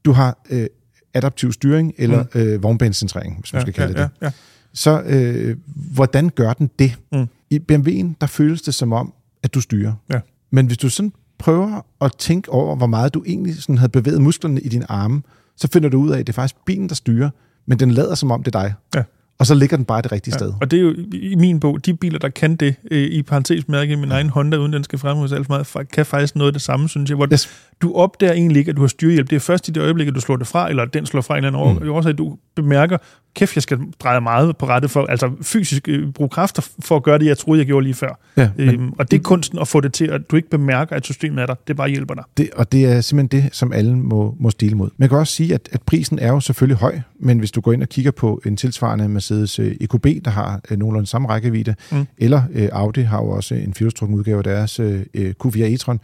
Du 0.04 0.12
har 0.12 0.38
øh, 0.50 0.66
adaptiv 1.14 1.53
styring 1.53 1.94
eller 1.99 2.25
mm. 2.35 2.40
øh, 2.40 2.62
vognbanecentrering, 2.62 3.40
hvis 3.40 3.53
man 3.53 3.61
ja, 3.61 3.64
skal 3.64 3.75
kalde 3.75 4.01
ja, 4.01 4.05
det 4.05 4.11
ja, 4.21 4.27
ja. 4.27 4.33
så 4.73 5.03
øh, 5.03 5.57
hvordan 5.75 6.29
gør 6.29 6.53
den 6.53 6.71
det? 6.79 6.99
Mm. 7.12 7.29
I 7.51 7.61
BMW'en, 7.73 8.14
der 8.21 8.27
føles 8.27 8.62
det 8.62 8.75
som 8.75 8.92
om, 8.92 9.12
at 9.42 9.55
du 9.55 9.61
styrer. 9.61 9.92
Ja. 10.12 10.21
Men 10.51 10.66
hvis 10.66 10.79
du 10.79 10.88
sådan 10.88 11.12
prøver 11.38 11.87
at 12.01 12.12
tænke 12.18 12.51
over, 12.51 12.77
hvor 12.77 12.87
meget 12.87 13.14
du 13.14 13.25
egentlig 13.27 13.62
sådan 13.62 13.79
havde 13.79 13.92
bevæget 13.92 14.23
musklerne 14.23 14.61
i 14.61 14.68
dine 14.68 14.90
arme, 14.90 15.23
så 15.57 15.68
finder 15.73 15.88
du 15.88 15.99
ud 15.99 16.11
af, 16.11 16.18
at 16.18 16.27
det 16.27 16.33
er 16.33 16.35
faktisk 16.35 16.64
bilen, 16.66 16.88
der 16.88 16.94
styrer, 16.94 17.31
men 17.66 17.79
den 17.79 17.90
lader 17.90 18.14
som 18.14 18.31
om, 18.31 18.42
det 18.42 18.55
er 18.55 18.61
dig. 18.61 18.75
Ja. 18.94 19.03
Og 19.40 19.46
så 19.46 19.55
ligger 19.55 19.77
den 19.77 19.85
bare 19.85 20.03
det 20.03 20.12
rigtige 20.12 20.35
sted. 20.35 20.53
Og 20.61 20.70
det 20.70 20.77
er 20.77 20.81
jo 20.81 20.94
i 21.12 21.35
min 21.35 21.61
bog, 21.61 21.87
de 21.87 21.94
biler, 21.94 22.18
der 22.18 22.29
kan 22.29 22.57
det, 22.57 22.74
øh, 22.90 23.03
i 23.03 23.22
parentes 23.22 23.68
mærke 23.68 23.92
i 23.92 23.96
min 23.96 24.12
egen 24.12 24.29
Honda, 24.29 24.57
uden 24.57 24.72
den 24.72 24.85
skal 24.85 24.98
fremhæves 24.98 25.33
alt 25.33 25.46
for 25.46 25.64
meget, 25.74 25.90
kan 25.90 26.07
faktisk 26.07 26.37
noget 26.37 26.48
af 26.48 26.53
det 26.53 26.62
samme, 26.62 26.88
synes 26.88 27.11
jeg. 27.11 27.16
Hvor 27.16 27.29
Yes. 27.33 27.48
du 27.83 27.94
opdager 27.94 28.33
egentlig 28.33 28.59
ikke, 28.59 28.70
at 28.70 28.77
du 28.77 28.81
har 28.81 28.88
styrhjælp. 28.88 29.31
Det 29.31 29.37
er 29.37 29.40
først 29.40 29.68
i 29.68 29.70
det 29.70 29.81
øjeblik, 29.83 30.09
at 30.09 30.14
du 30.14 30.20
slår 30.20 30.37
det 30.37 30.46
fra, 30.46 30.70
eller 30.70 30.85
den 30.85 31.07
slår 31.07 31.20
fra 31.20 31.38
en 31.38 31.44
eller 31.44 31.59
anden 31.59 31.85
mm. 31.85 31.90
årsag, 31.90 32.18
du 32.18 32.37
bemærker, 32.57 32.98
kæft, 33.38 33.55
jeg 33.55 33.62
skal 33.62 33.79
dreje 34.01 34.20
meget 34.20 34.57
på 34.57 34.66
rettet 34.66 34.90
for, 34.90 35.07
altså 35.07 35.31
fysisk 35.42 35.88
øh, 35.88 36.12
bruge 36.12 36.29
kræfter 36.31 36.68
for 36.85 36.96
at 36.96 37.03
gøre 37.03 37.18
det, 37.18 37.27
jeg 37.27 37.38
troede, 37.38 37.59
jeg 37.59 37.66
gjorde 37.66 37.85
lige 37.85 37.94
før. 37.94 38.18
Ja, 38.37 38.51
men 38.57 38.68
Øhm, 38.68 38.92
og 38.98 39.11
det 39.11 39.18
er 39.18 39.22
kunsten 39.22 39.59
at 39.59 39.68
få 39.68 39.81
det 39.81 39.92
til, 39.92 40.05
at 40.07 40.31
du 40.31 40.37
ikke 40.37 40.51
bemærker, 40.51 40.96
at 40.96 41.05
systemet 41.05 41.42
er 41.42 41.46
der. 41.46 41.55
Det 41.68 41.77
bare 41.77 41.88
hjælper 41.88 42.14
dig. 42.14 42.24
det, 42.37 42.51
og 42.57 42.72
det 42.72 42.85
er 42.87 43.01
simpelthen 43.01 43.42
det, 43.42 43.55
som 43.55 43.72
alle 43.72 43.96
må, 43.96 44.37
må 44.40 44.51
stile 44.51 44.74
mod. 44.77 44.90
Man 44.96 45.09
kan 45.09 45.18
også 45.18 45.33
sige, 45.33 45.55
at, 45.55 45.68
at 45.72 45.83
prisen 45.83 46.18
er 46.18 46.29
jo 46.29 46.40
selvfølgelig 46.40 46.77
høj, 46.79 47.01
men 47.20 47.38
hvis 47.38 47.51
du 47.51 47.61
går 47.61 47.72
ind 47.72 47.83
og 47.83 47.88
kigger 47.88 48.11
på 48.11 48.40
en 48.46 48.57
tilsvarende 48.57 49.09
Mercedes 49.09 49.59
øh, 49.59 49.77
EQB, 49.81 50.07
der 50.24 50.31
har 50.31 50.61
øh, 50.70 50.79
nogenlunde 50.79 51.07
samme 51.07 51.29
rækkevidde, 51.29 51.74
Mm. 51.92 51.96
mm. 51.98 52.07
eller 52.18 52.42
øh, 52.55 52.68
Audi 52.72 53.01
har 53.01 53.18
jo 53.18 53.29
også 53.29 53.55
en 53.55 53.74
firehjulstrukken 53.74 54.18
udgave 54.18 54.38
af 54.38 54.44
deres 54.44 54.81
øh, 54.81 55.01
øh, 55.14 55.35
Q4 55.44 55.59
e-tron, 55.59 55.98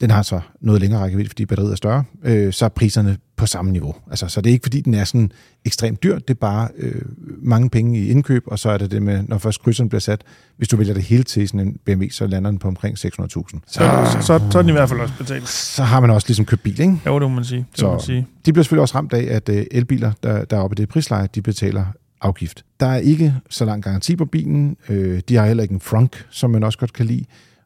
den 0.00 0.10
har 0.10 0.22
så 0.22 0.40
noget 0.60 0.80
længere 0.80 1.00
rækkevidde, 1.02 1.28
fordi 1.28 1.46
batteriet 1.46 1.72
er 1.72 1.76
større, 1.76 2.04
øh, 2.24 2.52
så 2.52 2.64
er 2.64 2.68
priserne 2.68 3.16
på 3.36 3.46
samme 3.46 3.70
niveau. 3.72 3.94
Altså, 4.10 4.28
så 4.28 4.40
det 4.40 4.50
er 4.50 4.52
ikke, 4.52 4.62
fordi 4.64 4.80
den 4.80 4.94
er 4.94 5.04
sådan 5.04 5.32
ekstremt 5.64 6.02
dyr, 6.02 6.18
det 6.18 6.30
er 6.30 6.34
bare 6.34 6.68
øh, 6.78 7.02
mange 7.42 7.70
penge 7.70 7.98
i 8.00 8.08
indkøb, 8.08 8.42
og 8.46 8.58
så 8.58 8.70
er 8.70 8.78
det 8.78 8.90
det 8.90 9.02
med, 9.02 9.22
når 9.28 9.38
først 9.38 9.62
krydseren 9.62 9.88
bliver 9.88 10.00
sat, 10.00 10.22
hvis 10.56 10.68
du 10.68 10.76
vælger 10.76 10.94
det 10.94 11.02
hele 11.02 11.22
til 11.22 11.48
sådan 11.48 11.60
en 11.60 11.76
BMW, 11.84 12.04
så 12.10 12.26
lander 12.26 12.50
den 12.50 12.58
på 12.58 12.68
omkring 12.68 12.98
600.000. 12.98 13.04
Så, 13.06 13.60
så, 13.66 14.18
så, 14.20 14.40
så 14.50 14.58
er 14.58 14.62
den 14.62 14.68
i 14.68 14.72
hvert 14.72 14.88
fald 14.88 15.00
også 15.00 15.14
betalt. 15.18 15.48
Så 15.48 15.82
har 15.82 16.00
man 16.00 16.10
også 16.10 16.28
ligesom 16.28 16.44
købt 16.46 16.62
bil, 16.62 16.80
ikke? 16.80 17.00
Jo, 17.06 17.14
det 17.18 17.28
må 17.30 17.34
man 17.34 17.44
sige. 17.44 17.66
Det 17.76 17.82
må 17.84 17.90
man 17.90 18.00
Så 18.00 18.06
sige. 18.06 18.26
de 18.46 18.52
bliver 18.52 18.62
selvfølgelig 18.62 18.82
også 18.82 18.94
ramt 18.94 19.12
af, 19.12 19.34
at 19.34 19.48
øh, 19.48 19.66
elbiler, 19.70 20.12
der, 20.22 20.44
der 20.44 20.56
er 20.56 20.60
oppe 20.60 20.74
i 20.74 20.80
det 20.80 20.88
prisleje, 20.88 21.28
de 21.34 21.42
betaler 21.42 21.84
afgift. 22.20 22.64
Der 22.80 22.86
er 22.86 22.96
ikke 22.96 23.34
så 23.50 23.64
lang 23.64 23.82
garanti 23.82 24.16
på 24.16 24.24
bilen. 24.24 24.76
Øh, 24.88 25.20
de 25.28 25.36
har 25.36 25.46
heller 25.46 25.62
ikke 25.62 25.74
en 25.74 25.80
frunk, 25.80 26.24
som 26.30 26.50
man 26.50 26.64
også 26.64 26.78
godt 26.78 26.92
kan 26.92 27.06
lide. 27.06 27.24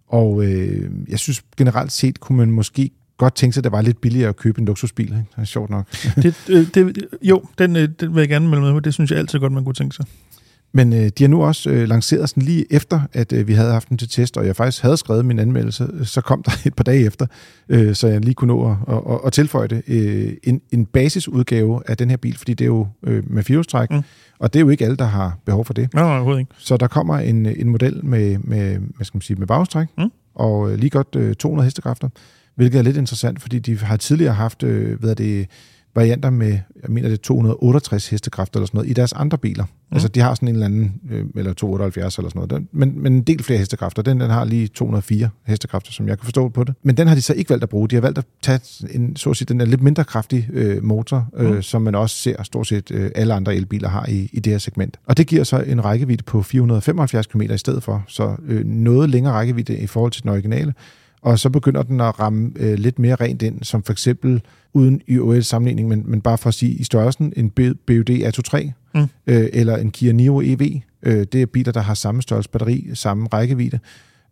Og 0.09 0.45
øh, 0.45 0.91
jeg 1.09 1.19
synes 1.19 1.43
generelt 1.57 1.93
set, 1.93 2.21
kunne 2.21 2.39
man 2.39 2.51
måske 2.51 2.91
godt 3.19 3.35
tænke 3.35 3.55
sig, 3.55 3.61
at 3.61 3.65
det 3.65 3.73
var 3.73 3.83
lidt 3.83 4.01
billigere 4.01 4.29
at 4.29 4.37
købe 4.37 4.61
en 4.61 4.67
luksusbil. 4.67 5.07
Ikke? 5.07 5.17
Det 5.17 5.25
er 5.37 5.45
sjovt 5.45 5.71
nok. 5.71 5.87
det, 6.23 6.35
øh, 6.49 6.67
det, 6.75 7.07
jo, 7.23 7.43
den, 7.59 7.77
øh, 7.77 7.89
den 8.01 8.15
vil 8.15 8.21
jeg 8.21 8.29
gerne 8.29 8.49
melde 8.49 8.63
med 8.63 8.73
på. 8.73 8.81
Det 8.81 8.95
synes 8.95 9.11
jeg 9.11 9.19
altid 9.19 9.39
godt, 9.39 9.53
man 9.53 9.65
kunne 9.65 9.75
tænke 9.75 9.97
sig. 9.97 10.07
Men 10.73 10.93
øh, 10.93 10.99
de 10.99 11.25
har 11.25 11.29
nu 11.29 11.45
også 11.45 11.71
øh, 11.71 11.89
lanceret 11.89 12.29
sådan 12.29 12.43
lige 12.43 12.73
efter, 12.73 13.01
at 13.13 13.33
øh, 13.33 13.49
vi 13.49 13.53
havde 13.53 13.73
haft 13.73 13.89
den 13.89 13.99
til 13.99 14.09
test, 14.09 14.37
og 14.37 14.47
jeg 14.47 14.57
faktisk 14.57 14.83
havde 14.83 14.97
skrevet 14.97 15.25
min 15.25 15.39
anmeldelse, 15.39 15.89
så 16.05 16.21
kom 16.21 16.43
der 16.43 16.53
et 16.67 16.75
par 16.75 16.85
dage 16.85 17.07
efter, 17.07 17.27
øh, 17.69 17.95
så 17.95 18.09
jeg 18.09 18.21
lige 18.21 18.35
kunne 18.35 18.49
nå 18.49 18.71
at, 18.71 18.95
at, 18.95 19.21
at 19.27 19.33
tilføje 19.33 19.69
det. 19.69 19.83
Øh, 19.87 20.33
en, 20.43 20.61
en 20.71 20.87
basisudgave 20.87 21.83
af 21.87 21.97
den 21.97 22.11
her 22.11 22.17
bil, 22.17 22.39
fordi 22.39 22.55
det 22.55 22.65
er 22.65 22.69
jo 22.69 22.87
øh, 23.03 23.31
med 23.31 23.43
firehjulstræk, 23.43 23.91
mm. 23.91 24.03
og 24.39 24.53
det 24.53 24.61
er 24.61 24.65
jo 24.65 24.69
ikke 24.69 24.85
alle, 24.85 24.97
der 24.97 25.05
har 25.05 25.39
behov 25.47 25.65
for 25.65 25.75
det. 25.75 25.95
Nej, 25.95 26.03
nej, 26.03 26.15
overhovedet 26.15 26.41
ikke. 26.41 26.53
Så 26.59 26.77
der 26.77 26.87
kommer 26.87 27.19
en, 27.19 27.47
en 27.47 27.69
model 27.69 28.05
med, 28.05 28.39
med, 28.39 28.79
hvad 28.97 29.05
skal 29.05 29.17
man 29.17 29.23
sige, 29.23 29.37
med 29.37 29.47
bagstræk, 29.47 29.87
mm. 29.99 30.11
og 30.35 30.71
øh, 30.73 30.79
lige 30.79 30.91
godt 30.91 31.17
øh, 31.17 31.35
200 31.35 31.65
hestekræfter, 31.65 32.09
hvilket 32.55 32.79
er 32.79 32.83
lidt 32.83 32.97
interessant, 32.97 33.43
fordi 33.43 33.59
de 33.59 33.79
har 33.79 33.97
tidligere 33.97 34.35
haft, 34.35 34.63
øh, 34.63 35.01
hvad 35.01 35.11
er 35.11 35.15
det, 35.15 35.47
varianter 35.99 36.31
med, 36.31 36.59
jeg 36.83 36.91
mener 36.91 37.09
det 37.09 37.19
er 37.19 37.23
268 37.23 38.09
hestekræfter 38.09 38.59
eller 38.59 38.67
sådan 38.67 38.79
noget, 38.79 38.91
i 38.91 38.93
deres 38.93 39.13
andre 39.13 39.39
biler. 39.39 39.65
Mm. 39.65 39.95
Altså 39.95 40.09
de 40.09 40.21
har 40.21 40.35
sådan 40.35 40.49
en 40.49 40.55
eller 40.55 40.67
anden, 40.67 41.01
øh, 41.11 41.25
eller 41.37 41.53
278 41.53 42.19
eller 42.19 42.29
sådan 42.29 42.39
noget, 42.39 42.51
den, 42.51 42.69
men, 42.73 43.03
men 43.03 43.13
en 43.13 43.23
del 43.23 43.43
flere 43.43 43.59
hestekræfter. 43.59 44.03
Den, 44.03 44.21
den 44.21 44.31
har 44.31 44.45
lige 44.45 44.69
204 44.69 45.29
hestekræfter, 45.47 45.93
som 45.93 46.09
jeg 46.09 46.19
kan 46.19 46.25
forstå 46.25 46.49
på 46.49 46.65
det. 46.65 46.75
Men 46.83 46.97
den 46.97 47.09
har 47.09 47.15
de 47.15 47.23
så 47.23 47.35
ikke 47.35 47.51
valgt 47.51 47.63
at 47.63 47.69
bruge. 47.69 47.89
De 47.89 47.97
har 47.97 48.01
valgt 48.01 48.19
at 48.19 48.25
tage 48.43 48.61
en, 48.91 49.17
så 49.17 49.31
at 49.31 49.37
sige, 49.37 49.47
den 49.47 49.61
er 49.61 49.65
lidt 49.65 49.83
mindre 49.83 50.05
kraftig 50.05 50.49
øh, 50.53 50.85
motor, 50.85 51.29
øh, 51.37 51.55
mm. 51.55 51.63
som 51.63 51.83
man 51.83 51.95
også 51.95 52.17
ser 52.17 52.43
stort 52.43 52.67
set 52.67 52.91
øh, 52.91 53.11
alle 53.15 53.35
andre 53.35 53.57
elbiler 53.57 53.89
har 53.89 54.07
i, 54.09 54.31
i 54.33 54.41
det 54.41 54.53
her 54.53 54.59
segment. 54.59 54.97
Og 55.07 55.17
det 55.17 55.27
giver 55.27 55.45
så 55.45 55.61
en 55.61 55.85
rækkevidde 55.85 56.23
på 56.23 56.43
475 56.43 57.27
km 57.27 57.41
i 57.41 57.59
stedet 57.59 57.83
for, 57.83 58.05
så 58.09 58.37
øh, 58.47 58.65
noget 58.65 59.11
længere 59.11 59.33
rækkevidde 59.33 59.79
i 59.79 59.87
forhold 59.87 60.13
til 60.13 60.23
den 60.23 60.31
originale 60.31 60.75
og 61.21 61.39
så 61.39 61.51
begynder 61.51 61.83
den 61.83 62.01
at 62.01 62.21
ramme 62.21 62.53
øh, 62.57 62.75
lidt 62.75 62.99
mere 62.99 63.15
rent 63.15 63.43
ind, 63.43 63.63
som 63.63 63.83
for 63.83 63.93
eksempel, 63.93 64.43
uden 64.73 65.01
i 65.07 65.43
sammenligning, 65.43 65.89
men, 65.89 66.03
men 66.07 66.21
bare 66.21 66.39
for 66.39 66.49
at 66.49 66.55
sige 66.55 66.73
i 66.73 66.85
størrelsen, 66.85 67.33
en 67.37 67.51
BUD 67.87 68.11
A23 68.11 68.71
mm. 68.95 69.01
øh, 69.27 69.49
eller 69.53 69.77
en 69.77 69.91
Kia 69.91 70.13
Niro 70.13 70.41
EV. 70.41 70.81
Øh, 71.03 71.27
det 71.33 71.43
er 71.43 71.47
biler, 71.47 71.73
der 71.73 71.81
har 71.81 71.95
samme 71.95 72.23
størrelse 72.23 72.51
batteri, 72.51 72.91
samme 72.95 73.29
rækkevidde, 73.33 73.79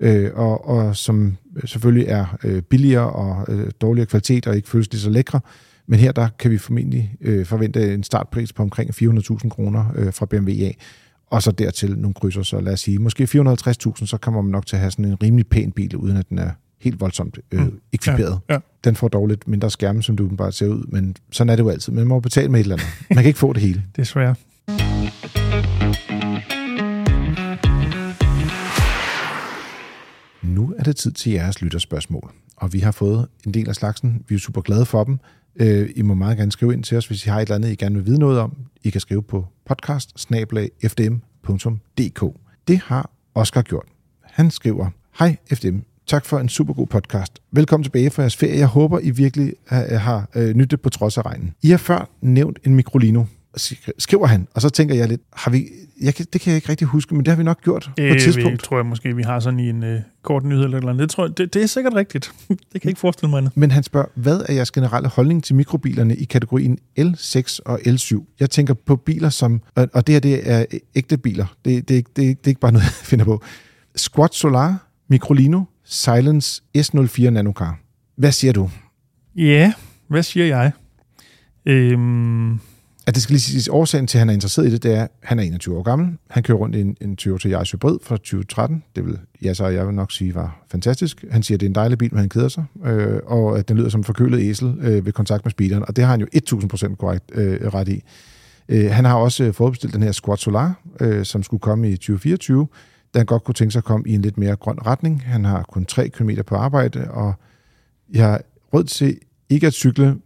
øh, 0.01 0.31
og, 0.35 0.69
og 0.69 0.97
som 0.97 1.37
selvfølgelig 1.65 2.09
er 2.09 2.39
øh, 2.45 2.63
billigere 2.63 3.11
og 3.11 3.47
øh, 3.49 3.71
dårligere 3.81 4.07
kvalitet 4.07 4.47
og 4.47 4.57
ikke 4.57 4.69
føles 4.69 4.93
lige 4.93 5.01
så 5.01 5.11
lækre. 5.11 5.41
Men 5.87 5.99
her 5.99 6.13
der 6.13 6.29
kan 6.39 6.51
vi 6.51 6.59
formentlig 6.59 7.15
øh, 7.21 7.47
forvente 7.47 7.95
en 7.95 8.03
startpris 8.03 8.53
på 8.53 8.63
omkring 8.63 8.91
400.000 8.91 9.49
kroner 9.49 9.85
øh, 9.97 10.13
fra 10.13 10.27
BMW 10.27 10.51
af 10.51 10.77
og 11.31 11.43
så 11.43 11.51
dertil 11.51 11.99
nogle 11.99 12.15
krydser, 12.15 12.43
så 12.43 12.61
lad 12.61 12.73
os 12.73 12.81
sige, 12.81 12.99
måske 12.99 13.25
450.000, 13.25 14.07
så 14.07 14.19
kommer 14.23 14.43
man 14.43 14.53
nok 14.53 14.67
til 14.67 14.77
at 14.77 14.81
have 14.81 14.91
sådan 14.91 15.05
en 15.05 15.23
rimelig 15.23 15.47
pæn 15.47 15.73
bil, 15.73 15.97
uden 15.97 16.17
at 16.17 16.29
den 16.29 16.39
er 16.39 16.51
helt 16.87 17.01
voldsomt 17.01 17.39
øh, 17.53 17.61
mm. 17.61 17.81
ekviperet. 17.93 18.41
Ja, 18.49 18.55
ja. 18.55 18.61
Den 18.85 18.97
får 18.97 19.09
dog 19.09 19.27
lidt 19.27 19.49
mindre 19.49 19.71
skærme, 19.71 20.03
som 20.03 20.17
du 20.17 20.29
bare 20.29 20.53
ser 20.53 20.67
ud, 20.67 20.87
men 20.89 21.17
sådan 21.33 21.51
er 21.51 21.57
det 21.57 21.63
jo 21.63 21.69
altid. 21.69 21.93
Man 21.93 22.07
må 22.07 22.21
betale 22.21 22.49
med 22.49 22.61
et 22.61 22.65
eller 22.65 22.77
andet. 22.77 22.89
Man 23.11 23.19
kan 23.19 23.27
ikke 23.27 23.39
få 23.39 23.53
det 23.53 23.63
hele. 23.63 23.83
det 23.97 24.03
er 24.03 24.07
svært. 24.07 24.39
Nu 30.43 30.75
er 30.79 30.83
det 30.83 30.97
tid 30.97 31.13
til 31.13 31.33
jeres 31.33 31.63
lytterspørgsmål, 31.63 32.33
og 32.57 32.73
vi 32.73 32.79
har 32.79 32.93
fået 32.93 33.29
en 33.47 33.55
del 33.55 33.69
af 33.69 33.75
slagsen. 33.75 34.25
Vi 34.29 34.35
er 34.35 34.39
super 34.39 34.61
glade 34.61 34.85
for 34.85 35.05
dem. 35.05 35.19
Øh, 35.57 35.91
I 35.97 36.03
må 36.03 36.15
meget 36.15 36.39
gerne 36.39 36.53
skrive 36.53 36.73
ind 36.73 36.85
til 36.85 36.97
os, 36.97 37.07
hvis 37.07 37.27
I 37.27 37.29
har 37.29 37.37
et 37.37 37.43
eller 37.43 37.55
andet, 37.55 37.73
I 37.73 37.75
gerne 37.75 37.95
vil 37.95 38.07
vide 38.07 38.19
noget 38.19 38.39
om. 38.41 38.57
I 38.85 38.91
kan 38.91 39.01
skrive 39.01 39.23
på 39.23 39.47
podcast 39.67 40.29
Det 42.69 42.79
har 42.79 43.11
Oscar 43.35 43.63
gjort. 43.63 43.87
Han 44.23 44.51
skriver, 44.51 44.91
Hej 45.19 45.37
FDM, 45.53 45.79
Tak 46.07 46.27
for 46.27 46.39
en 46.39 46.49
super 46.49 46.73
god 46.73 46.87
podcast. 46.87 47.43
Velkommen 47.53 47.85
tilbage 47.85 48.11
fra 48.11 48.23
jeres 48.23 48.37
ferie. 48.37 48.59
Jeg 48.59 48.67
håber, 48.67 48.99
I 48.99 49.11
virkelig 49.11 49.53
har 49.69 50.29
øh, 50.35 50.55
nyttet 50.55 50.81
på 50.81 50.91
trods 50.91 51.19
af 51.19 51.27
regnen. 51.27 51.55
I 51.63 51.71
har 51.71 51.77
før 51.77 52.09
nævnt 52.21 52.59
en 52.65 52.75
Microlino, 52.75 53.25
skriver 53.99 54.27
han. 54.27 54.49
Og 54.55 54.63
så 54.63 54.69
tænker 54.69 54.95
jeg 54.95 55.09
lidt, 55.09 55.21
har 55.33 55.51
vi, 55.51 55.69
jeg 56.01 56.15
kan, 56.15 56.27
det 56.33 56.41
kan 56.41 56.51
jeg 56.51 56.57
ikke 56.57 56.69
rigtig 56.69 56.87
huske, 56.87 57.15
men 57.15 57.25
det 57.25 57.29
har 57.29 57.37
vi 57.37 57.43
nok 57.43 57.63
gjort 57.63 57.91
øh, 57.99 58.11
på 58.11 58.15
et 58.15 58.23
tidspunkt. 58.23 58.51
Det 58.51 58.61
tror 58.61 58.77
jeg 58.77 58.87
måske, 58.87 59.17
vi 59.17 59.23
har 59.23 59.41
sådan 59.41 59.61
i 59.61 59.69
en 59.69 59.83
uh, 59.83 59.99
kort 60.23 60.45
nyhed 60.45 60.65
eller 60.65 60.81
noget. 60.81 60.99
Det, 60.99 61.11
tror 61.11 61.27
jeg, 61.27 61.39
det, 61.39 61.55
det 61.55 61.63
er 61.63 61.67
sikkert 61.67 61.95
rigtigt. 61.95 62.33
det 62.49 62.59
kan 62.73 62.81
jeg 62.85 62.91
ikke 62.91 63.01
forestille 63.01 63.31
mig 63.31 63.39
andet. 63.39 63.57
Men 63.57 63.71
han 63.71 63.83
spørger, 63.83 64.07
hvad 64.15 64.41
er 64.49 64.53
jeres 64.53 64.71
generelle 64.71 65.09
holdning 65.09 65.45
til 65.45 65.55
mikrobilerne 65.55 66.17
i 66.17 66.25
kategorien 66.25 66.79
L6 67.01 67.59
og 67.65 67.81
L7? 67.87 68.37
Jeg 68.41 68.51
tænker 68.51 68.75
på 68.75 68.97
biler 68.97 69.29
som, 69.29 69.63
og 69.75 70.07
det 70.07 70.13
her 70.13 70.21
det 70.21 70.51
er 70.51 70.65
ægte 70.95 71.17
biler. 71.17 71.47
Det, 71.65 71.89
det, 71.89 72.07
det, 72.07 72.17
det 72.17 72.29
er 72.29 72.49
ikke 72.49 72.61
bare 72.61 72.73
noget, 72.73 72.85
jeg 73.01 73.07
finder 73.07 73.25
på. 73.25 73.43
Squat 73.97 74.35
Solar, 74.35 74.87
Microlino, 75.09 75.63
Silence 75.87 76.63
S04 76.79 77.31
Nanocar. 77.31 77.79
Hvad 78.17 78.33
siger 78.33 78.53
du? 78.53 78.71
Ja, 79.37 79.73
hvad 80.09 80.23
siger 80.23 80.47
jeg? 80.47 80.73
Øhm... 81.67 82.61
At 83.09 83.15
det 83.15 83.23
skal 83.23 83.33
lige 83.33 83.41
sige, 83.41 83.73
årsagen 83.73 84.07
til, 84.07 84.19
at 84.19 84.21
han 84.21 84.29
er 84.29 84.35
interesseret 84.35 84.67
i 84.67 84.71
det, 84.71 84.83
det 84.83 84.95
er, 84.95 85.03
at 85.03 85.11
han 85.23 85.39
er 85.39 85.43
21 85.43 85.79
år 85.79 85.83
gammel. 85.83 86.09
Han 86.31 86.43
kører 86.43 86.59
rundt 86.59 86.77
i 86.77 86.81
en, 86.81 86.97
en 87.01 87.17
Toyota 87.17 87.49
Yaris 87.49 87.71
Hybrid 87.71 87.99
fra 88.03 88.17
2013. 88.17 88.83
Det 88.97 89.07
vil 89.07 89.19
jeg 89.43 89.57
så 89.57 89.67
jeg 89.67 89.87
vil 89.87 89.95
nok 89.95 90.13
sige 90.13 90.35
var 90.35 90.65
fantastisk. 90.71 91.25
Han 91.31 91.43
siger, 91.43 91.57
at 91.57 91.61
det 91.61 91.67
er 91.67 91.71
en 91.71 91.75
dejlig 91.75 91.99
bil, 91.99 92.15
men 92.15 92.21
han 92.21 92.29
keder 92.29 92.49
sig. 92.49 92.65
Øh, 92.85 93.21
og 93.27 93.59
at 93.59 93.69
den 93.69 93.77
lyder 93.77 93.89
som 93.89 94.01
en 94.01 94.05
forkølet 94.05 94.41
æsel 94.41 94.75
øh, 94.81 95.07
ved 95.07 95.13
kontakt 95.13 95.45
med 95.45 95.51
speederen. 95.51 95.85
Og 95.89 95.97
det 95.97 96.05
har 96.05 96.11
han 96.11 96.21
jo 96.21 96.27
1000% 96.37 96.95
korrekt 96.95 97.25
øh, 97.35 97.75
ret 97.75 97.89
i. 97.89 98.03
Øh, 98.69 98.91
han 98.91 99.05
har 99.05 99.15
også 99.15 99.45
øh, 99.45 99.55
forudbestilt 99.55 99.95
den 99.95 100.03
her 100.03 100.13
Squad 100.13 100.37
Solar, 100.37 100.81
øh, 101.01 101.25
som 101.25 101.43
skulle 101.43 101.61
komme 101.61 101.91
i 101.91 101.97
2024 101.97 102.69
da 103.17 103.21
han 103.21 103.27
godt 103.27 103.45
kunne 103.45 103.55
tænke 103.55 103.73
sig 103.73 103.79
at 103.81 103.85
komme 103.85 104.09
i 104.09 104.15
en 104.15 104.23
lidt 104.23 104.39
mere 104.39 104.57
grøn 104.57 104.79
retning. 104.87 105.23
Han 105.23 105.45
har 105.45 105.63
kun 105.63 105.85
3 105.85 106.09
km 106.09 106.31
på 106.47 106.55
arbejde, 106.55 107.11
og 107.11 107.35
jeg 108.13 108.25
har 108.25 108.41
råd 108.75 108.85
til 108.85 109.19
ikke 109.49 109.67
at 109.67 109.73
cykle, 109.73 110.17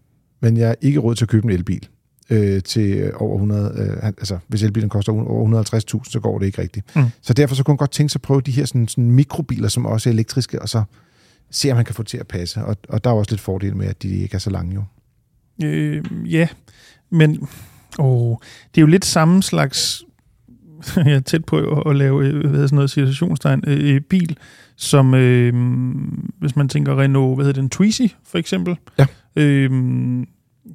men 0.41 0.57
jeg 0.57 0.67
har 0.67 0.77
ikke 0.81 0.99
råd 0.99 1.15
til 1.15 1.25
at 1.25 1.29
købe 1.29 1.45
en 1.45 1.51
elbil 1.51 1.89
øh, 2.31 2.63
til 2.63 3.13
over 3.15 3.35
100, 3.35 3.75
øh, 3.79 4.07
altså 4.07 4.39
hvis 4.49 4.63
elbilen 4.63 4.89
koster 4.89 5.13
over 5.13 5.65
150.000, 6.05 6.11
så 6.11 6.21
går 6.21 6.39
det 6.39 6.47
ikke 6.47 6.63
rigtigt. 6.63 6.97
Mm. 6.97 7.05
Så 7.23 7.35
derfor 7.35 7.55
så 7.55 7.63
kunne 7.63 7.73
han 7.73 7.77
godt 7.77 7.91
tænke 7.91 8.13
sig 8.13 8.19
at 8.19 8.23
prøve 8.23 8.41
de 8.41 8.51
her 8.51 8.65
sådan, 8.65 8.89
sådan 8.89 9.11
mikrobiler, 9.11 9.69
som 9.69 9.87
også 9.87 10.09
er 10.09 10.13
elektriske, 10.13 10.63
og 10.63 10.69
så 10.69 10.83
se, 11.51 11.71
om 11.71 11.77
man 11.77 11.85
kan 11.85 11.95
få 11.95 12.03
det 12.03 12.09
til 12.09 12.19
at 12.19 12.27
passe. 12.27 12.65
Og, 12.65 12.77
og 12.89 13.05
der 13.05 13.11
er 13.11 13.15
også 13.15 13.33
lidt 13.33 13.41
fordel 13.41 13.77
med, 13.77 13.87
at 13.87 14.03
de 14.03 14.09
ikke 14.09 14.35
er 14.35 14.39
så 14.39 14.51
lange 14.51 14.75
jo. 14.75 14.85
Øh, 15.67 16.05
ja, 16.25 16.49
men 17.11 17.49
åh, 17.99 18.37
det 18.75 18.81
er 18.81 18.83
jo 18.83 18.87
lidt 18.87 19.05
samme 19.05 19.43
slags 19.43 20.05
jeg 20.97 21.15
er 21.15 21.21
tæt 21.21 21.45
på 21.45 21.83
at, 21.91 21.97
lave 21.97 22.27
øh, 22.27 22.51
hvad 22.51 22.69
sådan 22.69 22.75
noget 22.75 22.91
situationstegn, 22.91 23.65
øh, 23.67 23.95
øh, 23.95 24.01
bil, 24.01 24.37
som 24.77 25.15
øh, 25.15 25.55
hvis 26.39 26.57
man 26.57 26.69
tænker 26.69 27.01
Renault, 27.01 27.37
hvad 27.37 27.47
hedder 27.47 27.61
den, 27.61 27.71
Twizy 27.71 28.07
for 28.27 28.39
eksempel. 28.39 28.77
Ja. 28.99 29.07
Øh, 29.37 29.71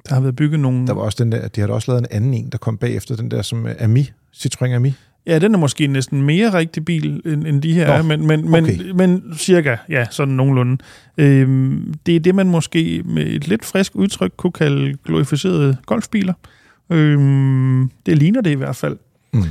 der 0.08 0.14
har 0.14 0.20
været 0.20 0.36
bygget 0.36 0.60
nogle... 0.60 0.86
Der 0.86 0.94
var 0.94 1.02
også 1.02 1.24
den 1.24 1.32
der, 1.32 1.48
de 1.48 1.60
har 1.60 1.68
også 1.68 1.90
lavet 1.90 2.00
en 2.00 2.06
anden 2.10 2.34
en, 2.34 2.48
der 2.52 2.58
kom 2.58 2.78
bagefter, 2.78 3.16
den 3.16 3.30
der 3.30 3.42
som 3.42 3.66
Ami, 3.78 4.10
Citroën 4.36 4.66
Ami. 4.66 4.94
Ja, 5.26 5.38
den 5.38 5.54
er 5.54 5.58
måske 5.58 5.86
næsten 5.86 6.22
mere 6.22 6.52
rigtig 6.52 6.84
bil, 6.84 7.22
end, 7.24 7.46
end 7.46 7.62
de 7.62 7.74
her 7.74 7.96
Nå, 7.96 8.02
men, 8.02 8.26
men, 8.26 8.54
okay. 8.54 8.78
men, 8.78 8.96
men 8.96 9.34
cirka, 9.36 9.76
ja, 9.88 10.06
sådan 10.10 10.34
nogenlunde. 10.34 10.78
Øhm, 11.18 11.94
det 12.06 12.16
er 12.16 12.20
det, 12.20 12.34
man 12.34 12.48
måske 12.48 13.02
med 13.04 13.26
et 13.26 13.48
lidt 13.48 13.64
frisk 13.64 13.92
udtryk 13.94 14.32
kunne 14.36 14.52
kalde 14.52 14.96
glorificerede 15.04 15.76
golfbiler. 15.86 16.34
Øhm, 16.90 17.90
det 18.06 18.18
ligner 18.18 18.40
det 18.40 18.50
i 18.50 18.54
hvert 18.54 18.76
fald. 18.76 18.96
Mm 19.32 19.42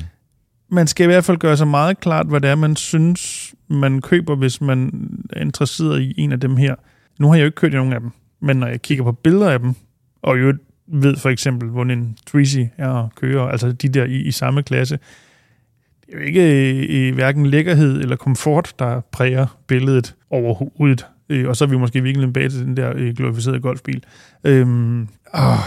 man 0.69 0.87
skal 0.87 1.03
i 1.03 1.07
hvert 1.07 1.25
fald 1.25 1.37
gøre 1.37 1.57
sig 1.57 1.67
meget 1.67 1.99
klart, 1.99 2.27
hvad 2.27 2.41
det 2.41 2.49
er, 2.49 2.55
man 2.55 2.75
synes, 2.75 3.53
man 3.67 4.01
køber, 4.01 4.35
hvis 4.35 4.61
man 4.61 5.09
er 5.29 5.41
interesseret 5.41 6.01
i 6.01 6.13
en 6.17 6.31
af 6.31 6.39
dem 6.39 6.57
her. 6.57 6.75
Nu 7.19 7.27
har 7.27 7.35
jeg 7.35 7.41
jo 7.41 7.45
ikke 7.45 7.55
kørt 7.55 7.73
i 7.73 7.75
nogen 7.75 7.93
af 7.93 7.99
dem, 7.99 8.11
men 8.41 8.57
når 8.57 8.67
jeg 8.67 8.81
kigger 8.81 9.03
på 9.03 9.11
billeder 9.11 9.49
af 9.49 9.59
dem, 9.59 9.73
og 10.21 10.41
jo 10.41 10.53
ved 10.87 11.17
for 11.17 11.29
eksempel, 11.29 11.69
hvordan 11.69 11.97
en 11.97 12.17
Twizy 12.27 12.59
er 12.77 13.03
at 13.03 13.15
køre, 13.15 13.51
altså 13.51 13.71
de 13.71 13.89
der 13.89 14.05
i, 14.05 14.15
i 14.15 14.31
samme 14.31 14.63
klasse, 14.63 14.99
det 16.05 16.13
er 16.13 16.17
jo 16.17 16.23
ikke 16.23 16.71
i, 16.71 17.07
i 17.07 17.11
hverken 17.11 17.45
lækkerhed 17.45 18.01
eller 18.01 18.15
komfort, 18.15 18.73
der 18.79 19.01
præger 19.11 19.57
billedet 19.67 20.15
overhovedet. 20.29 21.05
Øh, 21.29 21.47
og 21.47 21.55
så 21.55 21.65
er 21.65 21.69
vi 21.69 21.77
måske 21.77 22.03
virkelig 22.03 22.33
bag 22.33 22.49
til 22.49 22.59
den 22.59 22.77
der 22.77 22.93
øh, 22.95 23.15
glorificerede 23.15 23.59
golfbil. 23.59 24.03
Øhm, 24.43 25.07
åh, 25.33 25.57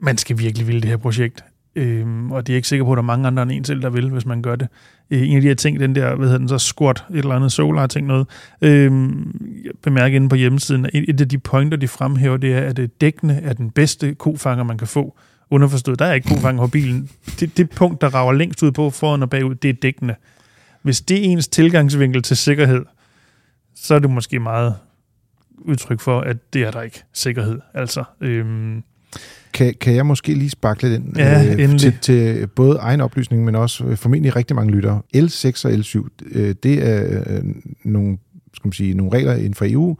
man 0.00 0.18
skal 0.18 0.38
virkelig 0.38 0.66
ville 0.66 0.80
det 0.80 0.90
her 0.90 0.96
projekt. 0.96 1.44
Øhm, 1.76 2.32
og 2.32 2.46
det 2.46 2.52
er 2.52 2.56
ikke 2.56 2.68
sikker 2.68 2.84
på, 2.84 2.92
at 2.92 2.96
der 2.96 3.02
er 3.02 3.06
mange 3.06 3.26
andre 3.26 3.42
end 3.42 3.52
en 3.52 3.64
selv, 3.64 3.82
der 3.82 3.90
vil, 3.90 4.10
hvis 4.10 4.26
man 4.26 4.42
gør 4.42 4.56
det. 4.56 4.68
Øh, 5.10 5.28
en 5.28 5.36
af 5.36 5.42
de 5.42 5.48
her 5.48 5.54
ting, 5.54 5.80
den 5.80 5.94
der, 5.94 6.14
hvad 6.14 6.26
hedder 6.26 6.38
den 6.38 6.48
så, 6.48 6.58
squat, 6.58 7.04
et 7.10 7.18
eller 7.18 7.34
andet 7.34 7.52
solar 7.52 7.86
ting 7.86 8.06
noget, 8.06 8.26
øhm, 8.62 9.40
bemærker 9.82 10.16
inde 10.16 10.28
på 10.28 10.36
hjemmesiden, 10.36 10.86
at 10.86 10.90
et 10.94 11.20
af 11.20 11.28
de 11.28 11.38
pointer, 11.38 11.76
de 11.76 11.88
fremhæver, 11.88 12.36
det 12.36 12.54
er, 12.54 12.60
at 12.60 12.78
øh, 12.78 12.88
det 13.00 13.14
er 13.22 13.52
den 13.52 13.70
bedste 13.70 14.14
kofanger, 14.14 14.64
man 14.64 14.78
kan 14.78 14.86
få. 14.86 15.18
Underforstået, 15.50 15.98
der 15.98 16.04
er 16.04 16.12
ikke 16.12 16.28
kofanger 16.28 16.62
på 16.62 16.70
bilen. 16.70 17.10
Det, 17.40 17.56
det 17.56 17.70
punkt, 17.70 18.00
der 18.00 18.14
rager 18.14 18.32
længst 18.32 18.62
ud 18.62 18.72
på 18.72 18.90
foran 18.90 19.22
og 19.22 19.30
bagud, 19.30 19.54
det 19.54 19.68
er 19.68 19.74
dækkene. 19.82 20.14
Hvis 20.82 21.00
det 21.00 21.18
er 21.18 21.22
ens 21.22 21.48
tilgangsvinkel 21.48 22.22
til 22.22 22.36
sikkerhed, 22.36 22.84
så 23.74 23.94
er 23.94 23.98
det 23.98 24.10
måske 24.10 24.38
meget 24.38 24.74
udtryk 25.58 26.00
for, 26.00 26.20
at 26.20 26.52
det 26.52 26.62
er 26.62 26.70
der 26.70 26.82
ikke 26.82 27.02
sikkerhed. 27.12 27.58
Altså, 27.74 28.04
øhm, 28.20 28.82
kan, 29.52 29.74
kan 29.80 29.94
jeg 29.94 30.06
måske 30.06 30.34
lige 30.34 30.50
sparke 30.50 30.82
lidt 30.82 30.94
ind 30.94 31.16
ja, 31.16 31.52
øh, 31.52 31.78
til, 31.78 31.94
til 32.00 32.46
både 32.46 32.76
egen 32.78 33.00
oplysning, 33.00 33.44
men 33.44 33.54
også 33.54 33.84
øh, 33.84 33.96
formentlig 33.96 34.36
rigtig 34.36 34.56
mange 34.56 34.72
lyttere. 34.72 35.02
L6 35.16 35.64
og 35.64 35.72
L7, 35.72 36.08
øh, 36.32 36.54
det 36.62 36.86
er 36.88 37.22
øh, 37.26 37.42
nogle 37.84 38.18
skal 38.54 38.66
man 38.68 38.72
sige, 38.72 38.94
nogle 38.94 39.12
regler 39.12 39.34
inden 39.34 39.54
for 39.54 39.66
EU, 39.68 39.96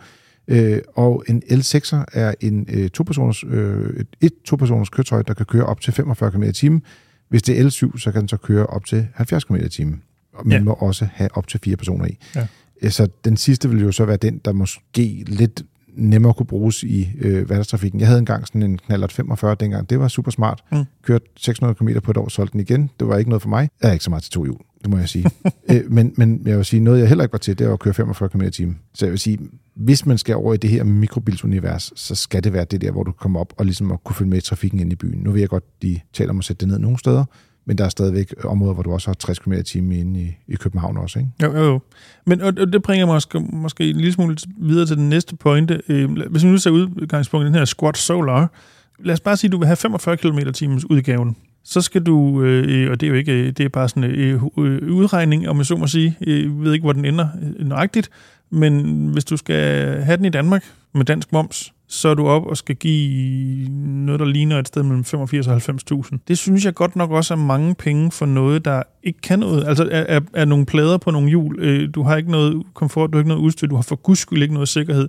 øh, 0.48 0.78
og 0.94 1.24
en 1.28 1.42
L6'er 1.50 2.04
er 2.12 2.34
en 2.40 2.66
øh, 2.72 2.88
to-personers, 2.90 3.44
øh, 3.48 3.90
et, 4.00 4.06
et 4.20 4.32
to-personers 4.44 4.88
køretøj, 4.88 5.22
der 5.22 5.34
kan 5.34 5.46
køre 5.46 5.66
op 5.66 5.80
til 5.80 5.92
45 5.92 6.30
km 6.30 6.42
i 6.42 6.52
timen. 6.52 6.82
Hvis 7.28 7.42
det 7.42 7.60
er 7.60 7.64
L7, 7.64 7.98
så 7.98 8.12
kan 8.12 8.20
den 8.20 8.28
så 8.28 8.36
køre 8.36 8.66
op 8.66 8.84
til 8.86 9.06
70 9.14 9.44
km 9.44 9.54
i 9.54 9.68
timen. 9.68 10.02
Man 10.44 10.52
Ja. 10.52 10.56
ja. 10.56 10.62
må 10.62 10.72
også 10.72 11.08
have 11.12 11.28
op 11.36 11.48
til 11.48 11.60
fire 11.64 11.76
personer 11.76 12.06
i. 12.06 12.18
Ja. 12.34 12.46
Øh, 12.82 12.90
Så 12.90 13.08
den 13.24 13.36
sidste 13.36 13.70
vil 13.70 13.80
jo 13.82 13.92
så 13.92 14.04
være 14.04 14.16
den, 14.16 14.40
der 14.44 14.52
måske 14.52 15.24
lidt 15.26 15.62
nemmere 15.96 16.34
kunne 16.34 16.46
bruges 16.46 16.82
i 16.82 17.08
øh, 17.18 17.46
hverdagstrafikken. 17.46 18.00
Jeg 18.00 18.08
havde 18.08 18.18
engang 18.18 18.46
sådan 18.46 18.62
en 18.62 18.78
knallert 18.78 19.12
45 19.12 19.56
dengang. 19.60 19.90
Det 19.90 19.98
var 19.98 20.08
super 20.08 20.30
smart. 20.30 20.64
Mm. 20.72 20.84
Kørte 21.02 21.24
600 21.36 21.74
km 21.74 21.88
på 22.04 22.10
et 22.10 22.16
år, 22.16 22.28
solgte 22.28 22.52
den 22.52 22.60
igen. 22.60 22.90
Det 23.00 23.08
var 23.08 23.16
ikke 23.18 23.30
noget 23.30 23.42
for 23.42 23.48
mig. 23.48 23.68
Jeg 23.82 23.88
er 23.88 23.92
ikke 23.92 24.04
så 24.04 24.10
meget 24.10 24.22
til 24.22 24.32
to 24.32 24.44
hjul, 24.44 24.58
det 24.82 24.90
må 24.90 24.98
jeg 24.98 25.08
sige. 25.08 25.30
øh, 25.70 25.80
men, 25.90 26.14
men 26.16 26.42
jeg 26.46 26.56
vil 26.56 26.64
sige, 26.64 26.80
noget 26.80 27.00
jeg 27.00 27.08
heller 27.08 27.24
ikke 27.24 27.32
var 27.32 27.38
til, 27.38 27.58
det 27.58 27.66
var 27.66 27.72
at 27.72 27.78
køre 27.78 27.94
45 27.94 28.28
km 28.28 28.42
i 28.42 28.50
timen. 28.50 28.78
Så 28.94 29.06
jeg 29.06 29.10
vil 29.10 29.18
sige, 29.18 29.38
hvis 29.74 30.06
man 30.06 30.18
skal 30.18 30.36
over 30.36 30.54
i 30.54 30.56
det 30.56 30.70
her 30.70 30.84
mikrobilsunivers, 30.84 31.92
så 31.96 32.14
skal 32.14 32.44
det 32.44 32.52
være 32.52 32.64
det 32.64 32.80
der, 32.80 32.90
hvor 32.90 33.02
du 33.02 33.12
kommer 33.12 33.40
op 33.40 33.52
og 33.56 33.64
ligesom 33.64 33.92
at 33.92 34.04
kunne 34.04 34.16
følge 34.16 34.30
med 34.30 34.38
i 34.38 34.40
trafikken 34.40 34.80
ind 34.80 34.92
i 34.92 34.96
byen. 34.96 35.22
Nu 35.22 35.30
vil 35.30 35.40
jeg 35.40 35.48
godt, 35.48 35.82
de 35.82 36.00
taler 36.12 36.30
om 36.30 36.38
at 36.38 36.44
sætte 36.44 36.60
det 36.60 36.68
ned 36.68 36.78
nogle 36.78 36.98
steder, 36.98 37.24
men 37.64 37.78
der 37.78 37.84
er 37.84 37.88
stadigvæk 37.88 38.34
områder, 38.44 38.74
hvor 38.74 38.82
du 38.82 38.92
også 38.92 39.08
har 39.08 39.14
60 39.14 39.38
km 39.38 39.52
i 39.52 39.62
timen 39.62 39.92
inde 39.92 40.20
i, 40.20 40.36
i 40.48 40.54
København 40.54 40.96
også, 40.96 41.18
ikke? 41.18 41.30
Jo, 41.42 41.52
jo, 41.52 41.64
jo. 41.64 41.80
Men 42.26 42.40
og, 42.40 42.52
og 42.60 42.72
det 42.72 42.82
bringer 42.82 43.06
mig 43.06 43.14
måske, 43.14 43.40
måske 43.40 43.90
en 43.90 43.96
lille 43.96 44.12
smule 44.12 44.36
videre 44.58 44.86
til 44.86 44.96
den 44.96 45.08
næste 45.08 45.36
pointe. 45.36 45.80
Øh, 45.88 46.10
hvis 46.30 46.44
vi 46.44 46.48
nu 46.48 46.58
ser 46.58 46.70
udgangspunktet 46.70 47.46
i 47.46 47.52
den 47.52 47.58
her 47.58 47.64
Squat 47.64 47.96
Solar, 47.96 48.52
lad 48.98 49.12
os 49.12 49.20
bare 49.20 49.36
sige, 49.36 49.48
at 49.48 49.52
du 49.52 49.58
vil 49.58 49.66
have 49.66 49.76
45 49.76 50.16
km 50.16 50.38
timens 50.54 50.90
udgaven. 50.90 51.36
Så 51.64 51.80
skal 51.80 52.02
du, 52.02 52.42
øh, 52.42 52.84
øh, 52.84 52.90
og 52.90 53.00
det 53.00 53.06
er 53.06 53.10
jo 53.10 53.16
ikke, 53.16 53.32
øh, 53.32 53.46
det 53.46 53.60
er 53.60 53.68
bare 53.68 53.88
sådan 53.88 54.04
en 54.04 54.10
øh, 54.10 54.42
øh, 54.58 54.94
udregning, 54.94 55.48
om 55.48 55.58
jeg 55.58 55.66
så 55.66 55.76
må 55.76 55.86
sige. 55.86 56.16
Øh, 56.26 56.42
jeg 56.42 56.64
ved 56.64 56.72
ikke, 56.72 56.84
hvor 56.84 56.92
den 56.92 57.04
ender 57.04 57.28
nøjagtigt, 57.58 58.10
men 58.52 59.06
hvis 59.08 59.24
du 59.24 59.36
skal 59.36 59.96
have 60.02 60.16
den 60.16 60.24
i 60.24 60.28
Danmark 60.28 60.64
med 60.94 61.04
dansk 61.04 61.32
moms, 61.32 61.72
så 61.88 62.08
er 62.08 62.14
du 62.14 62.26
op 62.26 62.46
og 62.46 62.56
skal 62.56 62.76
give 62.76 63.68
noget, 63.68 64.20
der 64.20 64.26
ligner 64.26 64.58
et 64.58 64.68
sted 64.68 64.82
mellem 64.82 65.04
85 65.04 65.46
og 65.46 65.56
90.000. 66.02 66.18
Det 66.28 66.38
synes 66.38 66.64
jeg 66.64 66.74
godt 66.74 66.96
nok 66.96 67.10
også 67.10 67.34
er 67.34 67.38
mange 67.38 67.74
penge 67.74 68.10
for 68.10 68.26
noget, 68.26 68.64
der 68.64 68.82
ikke 69.02 69.20
kan 69.20 69.38
noget. 69.38 69.64
Altså 69.68 69.88
er, 69.90 70.04
er, 70.08 70.20
er 70.34 70.44
nogle 70.44 70.66
plader 70.66 70.98
på 70.98 71.10
nogle 71.10 71.28
hjul. 71.28 71.58
Øh, 71.58 71.88
du 71.94 72.02
har 72.02 72.16
ikke 72.16 72.30
noget 72.30 72.62
komfort, 72.74 73.12
du 73.12 73.16
har 73.16 73.20
ikke 73.20 73.28
noget 73.28 73.42
udstyr, 73.42 73.66
du 73.66 73.74
har 73.74 73.82
for 73.82 73.96
guds 73.96 74.18
skyld 74.18 74.42
ikke 74.42 74.54
noget 74.54 74.68
sikkerhed. 74.68 75.08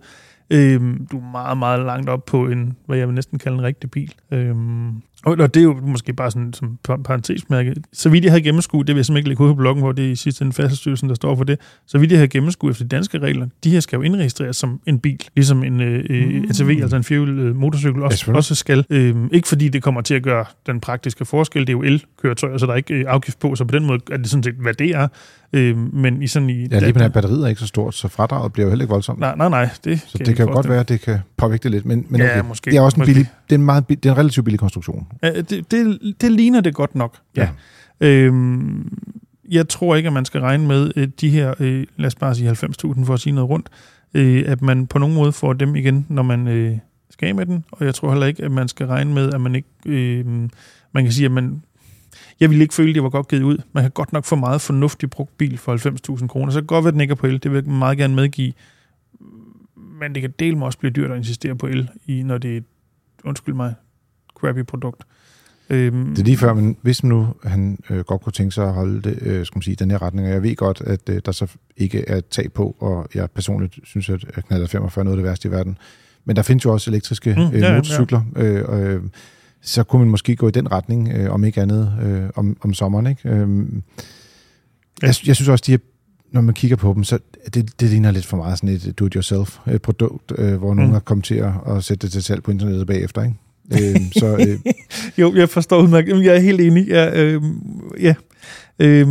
Øh, 0.49 0.81
du 1.11 1.17
er 1.17 1.31
meget, 1.31 1.57
meget 1.57 1.85
langt 1.85 2.09
op 2.09 2.25
på 2.25 2.45
en, 2.45 2.77
hvad 2.85 2.97
jeg 2.97 3.07
vil 3.07 3.15
næsten 3.15 3.39
kalde 3.39 3.57
en 3.57 3.63
rigtig 3.63 3.91
bil. 3.91 4.13
Øh, 4.31 4.55
og 5.25 5.53
det 5.53 5.57
er 5.59 5.63
jo 5.63 5.77
måske 5.81 6.13
bare 6.13 6.31
sådan 6.31 6.53
som 6.53 6.77
par- 6.83 6.97
parentesmærke. 6.97 7.75
Så 7.93 8.09
vidt 8.09 8.23
jeg 8.23 8.31
havde 8.31 8.43
gennemskuet, 8.43 8.87
det 8.87 8.95
vil 8.95 8.99
jeg 8.99 9.05
simpelthen 9.05 9.21
ikke 9.21 9.29
lægge 9.29 9.43
ud 9.43 9.49
på 9.49 9.55
bloggen, 9.55 9.83
hvor 9.83 9.91
det 9.91 10.05
er 10.05 10.11
i 10.11 10.15
sidste 10.15 10.41
ende 10.41 10.53
færdselsstyrelsen, 10.53 11.09
der 11.09 11.15
står 11.15 11.35
for 11.35 11.43
det. 11.43 11.59
Så 11.85 11.97
vidt 11.97 12.11
jeg 12.11 12.19
havde 12.19 12.27
gennemskuet 12.27 12.71
efter 12.71 12.83
de 12.83 12.89
danske 12.89 13.19
regler, 13.19 13.47
de 13.63 13.69
her 13.69 13.79
skal 13.79 13.97
jo 13.97 14.01
indregistreres 14.01 14.57
som 14.57 14.79
en 14.85 14.99
bil, 14.99 15.19
ligesom 15.35 15.63
en 15.63 15.81
øh, 15.81 16.03
mm. 16.09 16.45
ATV, 16.49 16.79
altså 16.81 16.95
en 16.95 17.03
firehjulet 17.03 17.43
øh, 17.43 17.55
motorcykel, 17.55 18.03
også, 18.03 18.17
selvfølgelig. 18.17 18.37
også 18.37 18.55
skal. 18.55 18.85
Øh, 18.89 19.15
ikke 19.31 19.47
fordi 19.47 19.69
det 19.69 19.83
kommer 19.83 20.01
til 20.01 20.13
at 20.13 20.23
gøre 20.23 20.45
den 20.65 20.79
praktiske 20.79 21.25
forskel, 21.25 21.61
det 21.61 21.69
er 21.69 21.73
jo 21.73 21.83
el-køretøjer, 21.83 22.57
så 22.57 22.65
der 22.65 22.71
er 22.71 22.77
ikke 22.77 22.93
øh, 22.93 23.05
afgift 23.07 23.39
på, 23.39 23.55
så 23.55 23.65
på 23.65 23.75
den 23.75 23.85
måde 23.85 23.99
er 24.11 24.17
det 24.17 24.29
sådan 24.29 24.43
set, 24.43 24.55
hvad 24.55 24.73
det 24.73 24.89
er. 24.89 25.07
Øh, 25.53 25.77
men 25.93 26.21
i 26.21 26.27
sådan 26.27 26.49
i... 26.49 26.67
Ja, 26.67 26.79
lige 26.79 26.99
her 26.99 27.09
batteriet 27.09 27.43
er 27.43 27.47
ikke 27.47 27.61
så 27.61 27.67
stort, 27.67 27.95
så 27.95 28.07
fradraget 28.07 28.53
bliver 28.53 28.65
jo 28.65 28.69
heller 28.69 28.83
ikke 28.83 28.91
voldsomt. 28.91 29.19
Nej, 29.19 29.35
nej, 29.35 29.49
nej. 29.49 29.69
Det 29.83 29.99
Så 30.07 30.17
det 30.17 30.35
kan 30.35 30.47
jo 30.47 30.53
godt 30.53 30.69
være, 30.69 30.79
at 30.79 30.89
det 30.89 31.01
kan 31.01 31.19
påvirke 31.37 31.63
det 31.63 31.71
lidt, 31.71 31.85
men, 31.85 32.05
men 32.09 32.21
Ja, 32.21 32.39
okay. 32.39 32.47
måske. 32.47 32.71
det 32.71 32.77
er 32.77 32.81
også 32.81 32.95
en, 32.95 32.99
Måske. 33.01 33.09
billig, 33.13 33.27
det 33.49 33.55
er 33.55 33.59
en, 33.59 33.65
meget, 33.65 33.89
det 33.89 34.05
er 34.05 34.11
en 34.11 34.17
relativt 34.17 34.43
billig 34.43 34.59
konstruktion. 34.59 35.07
Ja, 35.23 35.41
det, 35.41 35.71
det, 35.71 35.99
det 36.21 36.31
ligner 36.31 36.61
det 36.61 36.73
godt 36.73 36.95
nok. 36.95 37.17
Ja. 37.37 37.49
Øhm, 38.01 38.97
jeg 39.51 39.69
tror 39.69 39.95
ikke, 39.95 40.07
at 40.07 40.13
man 40.13 40.25
skal 40.25 40.41
regne 40.41 40.67
med 40.67 40.91
øh, 40.95 41.07
de 41.21 41.29
her, 41.29 41.53
øh, 41.59 41.85
lad 41.97 42.07
os 42.07 42.15
bare 42.15 42.35
sige 42.35 42.51
90.000 42.51 43.05
for 43.05 43.13
at 43.13 43.19
sige 43.19 43.33
noget 43.33 43.49
rundt, 43.49 43.69
øh, 44.13 44.43
at 44.47 44.61
man 44.61 44.87
på 44.87 44.99
nogen 44.99 45.15
måde 45.15 45.31
får 45.31 45.53
dem 45.53 45.75
igen, 45.75 46.05
når 46.09 46.23
man 46.23 46.47
øh, 46.47 46.77
skal 47.09 47.35
med 47.35 47.45
den. 47.45 47.65
Og 47.71 47.85
jeg 47.85 47.95
tror 47.95 48.09
heller 48.09 48.27
ikke, 48.27 48.43
at 48.43 48.51
man 48.51 48.67
skal 48.67 48.87
regne 48.87 49.13
med, 49.13 49.33
at 49.33 49.41
man 49.41 49.55
ikke... 49.55 49.69
Øh, 49.85 50.25
man 50.93 51.03
kan 51.03 51.11
sige, 51.11 51.25
at 51.25 51.31
man... 51.31 51.63
Jeg 52.43 52.49
ville 52.49 52.61
ikke 52.63 52.73
føle, 52.73 52.89
at 52.89 52.95
det 52.95 53.03
var 53.03 53.09
godt 53.09 53.27
givet 53.27 53.43
ud. 53.43 53.57
Man 53.73 53.83
kan 53.83 53.91
godt 53.91 54.13
nok 54.13 54.25
få 54.25 54.35
meget 54.35 54.61
fornuftig 54.61 55.09
brugt 55.09 55.37
bil 55.37 55.57
for 55.57 56.17
90.000 56.17 56.27
kroner. 56.27 56.51
Så 56.51 56.59
kan 56.59 56.67
godt 56.67 56.83
være, 56.83 56.89
at 56.89 56.93
den 56.93 57.01
ikke 57.01 57.11
er 57.11 57.15
på 57.15 57.27
el. 57.27 57.43
Det 57.43 57.51
vil 57.51 57.63
jeg 57.63 57.73
meget 57.73 57.97
gerne 57.97 58.15
medgive. 58.15 58.53
Men 59.99 60.13
det 60.15 60.21
kan 60.21 60.33
del 60.39 60.57
med 60.57 60.65
også 60.65 60.79
blive 60.79 60.91
dyrt 60.91 61.11
at 61.11 61.17
insistere 61.17 61.55
på 61.55 61.67
el, 61.67 61.89
i, 62.05 62.23
når 62.23 62.37
det 62.37 62.53
er 62.53 62.57
et, 62.57 62.63
undskyld 63.25 63.55
mig, 63.55 63.73
crappy 64.35 64.63
produkt. 64.63 65.03
Øhm, 65.69 66.09
Det 66.09 66.19
er 66.19 66.23
lige 66.23 66.37
før, 66.37 66.53
men 66.53 66.77
hvis 66.81 67.03
nu 67.03 67.27
han 67.43 67.79
øh, 67.89 67.99
godt 67.99 68.21
kunne 68.21 68.33
tænke 68.33 68.51
sig 68.51 68.67
at 68.67 68.73
holde 68.73 69.01
det, 69.01 69.17
øh, 69.21 69.45
skal 69.45 69.57
man 69.57 69.61
sige, 69.61 69.75
den 69.75 69.91
her 69.91 70.01
retning, 70.01 70.27
og 70.27 70.33
jeg 70.33 70.43
ved 70.43 70.55
godt, 70.55 70.81
at 70.81 71.09
øh, 71.09 71.21
der 71.25 71.31
så 71.31 71.47
ikke 71.77 72.09
er 72.09 72.21
tag 72.21 72.53
på, 72.53 72.75
og 72.79 73.07
jeg 73.15 73.31
personligt 73.31 73.79
synes, 73.83 74.09
at 74.09 74.45
knaller 74.47 74.67
45 74.67 75.01
er 75.01 75.03
noget 75.03 75.17
af 75.17 75.21
det 75.23 75.29
værste 75.29 75.47
i 75.47 75.51
verden. 75.51 75.77
Men 76.25 76.35
der 76.35 76.41
findes 76.41 76.65
jo 76.65 76.71
også 76.73 76.91
elektriske 76.91 77.33
Mm, 77.37 77.41
ja, 77.41 77.47
øh, 77.51 77.61
ja, 77.61 77.75
motorcykler, 77.75 78.21
øh, 78.35 78.63
og, 78.65 78.81
øh, 78.83 79.01
så 79.63 79.83
kunne 79.83 79.99
man 79.99 80.09
måske 80.09 80.35
gå 80.35 80.47
i 80.47 80.51
den 80.51 80.71
retning, 80.71 81.09
øh, 81.15 81.33
om 81.33 81.43
ikke 81.43 81.61
andet, 81.61 81.93
øh, 82.03 82.29
om, 82.35 82.57
om 82.61 82.73
sommeren. 82.73 83.07
Ikke? 83.07 83.29
Øh, 83.29 83.47
jeg, 85.01 85.15
jeg 85.27 85.35
synes 85.35 85.47
også, 85.47 85.63
de 85.67 85.71
her, 85.71 85.77
når 86.31 86.41
man 86.41 86.53
kigger 86.55 86.77
på 86.77 86.93
dem, 86.95 87.03
så 87.03 87.19
det, 87.53 87.79
det 87.79 87.89
ligner 87.89 88.11
lidt 88.11 88.25
for 88.25 88.37
meget 88.37 88.57
sådan 88.57 88.75
et 88.75 88.99
do-it-yourself-produkt, 88.99 90.31
øh, 90.37 90.55
hvor 90.55 90.73
nogen 90.73 90.89
Mm. 90.89 90.93
har 90.93 90.99
kommet 90.99 91.25
til 91.25 91.35
at, 91.35 91.51
at 91.67 91.83
sætte 91.83 92.01
det 92.07 92.11
til 92.11 92.23
salg 92.23 92.43
på 92.43 92.51
internettet 92.51 92.87
bagefter. 92.87 93.23
Ikke? 93.23 93.35
øh, 93.95 94.01
så 94.21 94.37
øh, 94.37 94.73
Jo, 95.17 95.33
jeg 95.35 95.49
forstår 95.49 95.81
udmærket. 95.81 96.23
Jeg 96.25 96.35
er 96.35 96.39
helt 96.39 96.61
enig. 96.61 96.87
Ja, 96.87 97.23
øh, 97.23 97.41
ja. 98.01 98.13
Øh, 98.79 99.07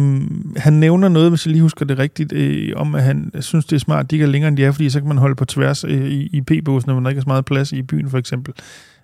han 0.56 0.72
nævner 0.72 1.08
noget, 1.08 1.30
hvis 1.30 1.46
jeg 1.46 1.52
lige 1.52 1.62
husker 1.62 1.84
det 1.84 1.98
rigtigt, 1.98 2.32
øh, 2.32 2.72
om 2.76 2.94
at 2.94 3.02
han 3.02 3.30
synes, 3.40 3.64
det 3.64 3.76
er 3.76 3.80
smart, 3.80 4.04
at 4.04 4.10
de 4.10 4.16
ikke 4.16 4.24
er 4.24 4.28
længere 4.28 4.48
end 4.48 4.56
de 4.56 4.64
er, 4.64 4.72
fordi 4.72 4.90
så 4.90 5.00
kan 5.00 5.08
man 5.08 5.18
holde 5.18 5.34
på 5.34 5.44
tværs 5.44 5.84
øh, 5.84 6.06
i, 6.08 6.22
i 6.32 6.40
P-båsen, 6.40 6.88
når 6.90 7.00
man 7.00 7.10
ikke 7.10 7.18
har 7.20 7.22
så 7.22 7.28
meget 7.28 7.44
plads 7.44 7.72
i 7.72 7.82
byen, 7.82 8.10
for 8.10 8.18
eksempel. 8.18 8.54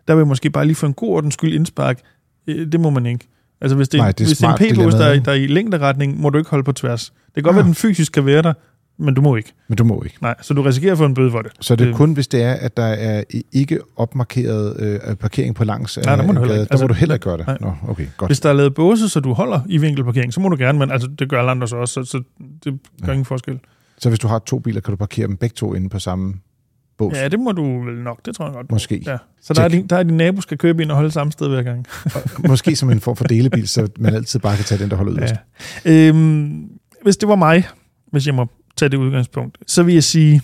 Der 0.08 0.14
vil 0.14 0.20
jeg 0.20 0.26
måske 0.28 0.50
bare 0.50 0.64
lige 0.64 0.74
for 0.76 0.86
en 0.86 0.94
god 0.94 1.08
ordens 1.16 1.34
skyld 1.34 1.54
indspark. 1.54 2.00
Øh, 2.46 2.72
det 2.72 2.80
må 2.80 2.90
man 2.90 3.06
ikke. 3.06 3.28
Altså, 3.60 3.76
hvis 3.76 3.88
det, 3.88 3.98
Nej, 3.98 4.12
det 4.12 4.20
er 4.20 4.28
hvis 4.28 4.38
det 4.38 4.44
er 4.46 4.54
en 4.54 4.74
P-bås, 4.74 4.94
der, 4.94 5.04
er- 5.06 5.20
der 5.20 5.30
er 5.32 5.36
i 5.36 5.46
længderetning, 5.46 6.20
må 6.20 6.30
du 6.30 6.38
ikke 6.38 6.50
holde 6.50 6.64
på 6.64 6.72
tværs. 6.72 7.04
Det 7.04 7.34
kan 7.34 7.42
godt 7.42 7.52
Ah. 7.52 7.56
være, 7.56 7.60
at 7.62 7.66
den 7.66 7.74
fysisk 7.74 8.12
kan 8.12 8.26
være 8.26 8.42
der, 8.42 8.52
men 8.98 9.14
du 9.14 9.20
må 9.22 9.36
ikke. 9.36 9.52
men 9.68 9.76
du 9.78 9.84
må 9.84 10.02
ikke. 10.02 10.16
Nej, 10.22 10.34
så 10.42 10.54
du 10.54 10.62
risikerer 10.62 10.92
at 10.92 10.98
få 10.98 11.04
en 11.04 11.14
bøde 11.14 11.30
for 11.30 11.42
det. 11.42 11.52
Så 11.60 11.76
det 11.76 11.84
er 11.84 11.88
Øh. 11.90 11.94
kun, 11.96 12.12
hvis 12.12 12.28
det 12.28 12.42
er, 12.42 12.52
at 12.52 12.76
der 12.76 12.82
er 12.86 13.22
ikke 13.52 13.78
opmarkeret 13.96 14.76
øh, 14.80 15.16
parkering 15.16 15.54
på 15.54 15.64
langs 15.64 15.98
af 15.98 16.04
Nej, 16.04 16.16
der 16.16 16.22
må 16.26 16.32
du 16.32 16.38
heller 16.38 16.54
ikke. 16.54 16.58
Der 16.64 16.64
må 16.64 16.74
Altså, 16.74 16.86
du 16.86 16.94
heller 16.94 17.14
ikke 17.14 17.24
gøre 17.24 17.36
det. 17.38 17.46
nej. 17.46 17.56
Nå, 17.60 17.72
okay, 17.88 18.06
godt. 18.16 18.28
Hvis 18.28 18.40
der 18.40 18.48
er 18.48 18.52
lavet 18.52 18.74
båse, 18.74 19.08
så 19.08 19.20
du 19.20 19.32
holder 19.32 19.60
i 19.68 19.78
vinkelparkering, 19.78 20.32
så 20.34 20.40
må 20.40 20.48
du 20.48 20.56
gerne, 20.56 20.78
men 20.78 20.90
altså, 20.90 21.08
det 21.18 21.28
gør 21.28 21.38
alle 21.38 21.50
andre 21.50 21.68
så 21.68 21.76
også, 21.76 21.94
så, 21.94 22.10
så 22.10 22.22
det 22.64 22.78
gør 23.00 23.06
Ja. 23.06 23.12
ingen 23.12 23.24
forskel. 23.24 23.58
Så 23.98 24.08
hvis 24.08 24.18
du 24.18 24.28
har 24.28 24.38
to 24.38 24.58
biler, 24.58 24.80
kan 24.80 24.92
du 24.92 24.96
parkere 24.96 25.26
dem 25.26 25.36
begge 25.36 25.54
to 25.54 25.74
inde 25.74 25.88
på 25.88 25.98
samme 25.98 26.34
bås? 26.98 27.16
Ja, 27.16 27.28
det 27.28 27.40
må 27.40 27.52
du 27.52 27.84
vel 27.84 27.94
nok, 27.94 28.26
det 28.26 28.34
tror 28.34 28.44
jeg 28.44 28.54
godt. 28.54 28.72
Måske. 28.72 29.02
Ja. 29.06 29.16
Så 29.40 29.54
der 29.54 29.62
er, 29.62 29.68
din, 29.68 29.86
der 29.86 29.96
er 29.96 30.02
din 30.02 30.16
nabo 30.16 30.40
skal 30.40 30.58
købe 30.58 30.82
ind 30.82 30.90
og 30.90 30.96
holde 30.96 31.10
samme 31.10 31.32
sted 31.32 31.48
hver 31.48 31.62
gang. 31.62 31.86
Måske 32.48 32.76
som 32.76 32.90
en 32.90 33.00
form 33.00 33.16
for 33.16 33.24
delebil, 33.24 33.68
så 33.68 33.88
man 33.98 34.14
altid 34.14 34.40
bare 34.40 34.56
kan 34.56 34.64
tage 34.64 34.82
den, 34.82 34.90
der 34.90 34.96
holder 34.96 35.18
yderst. 35.18 35.34
Ja. 35.84 36.08
Øhm, 36.08 36.70
hvis 37.02 37.16
det 37.16 37.28
var 37.28 37.36
mig, 37.36 37.68
hvis 38.10 38.26
jeg 38.26 38.34
må 38.34 38.46
tage 38.76 38.88
det 38.88 38.96
udgangspunkt, 38.96 39.58
så 39.66 39.82
vil 39.82 39.94
jeg 39.94 40.04
sige, 40.04 40.42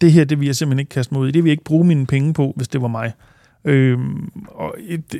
det 0.00 0.12
her, 0.12 0.24
det 0.24 0.40
vil 0.40 0.46
jeg 0.46 0.56
simpelthen 0.56 0.78
ikke 0.78 0.90
kaste 0.90 1.14
mig 1.14 1.20
ud 1.20 1.28
i. 1.28 1.30
Det 1.30 1.44
vil 1.44 1.48
jeg 1.48 1.52
ikke 1.52 1.64
bruge 1.64 1.84
mine 1.84 2.06
penge 2.06 2.34
på, 2.34 2.52
hvis 2.56 2.68
det 2.68 2.82
var 2.82 2.88
mig. 2.88 3.12
Øhm, 3.64 4.28
og 4.48 4.74
et, 4.78 5.14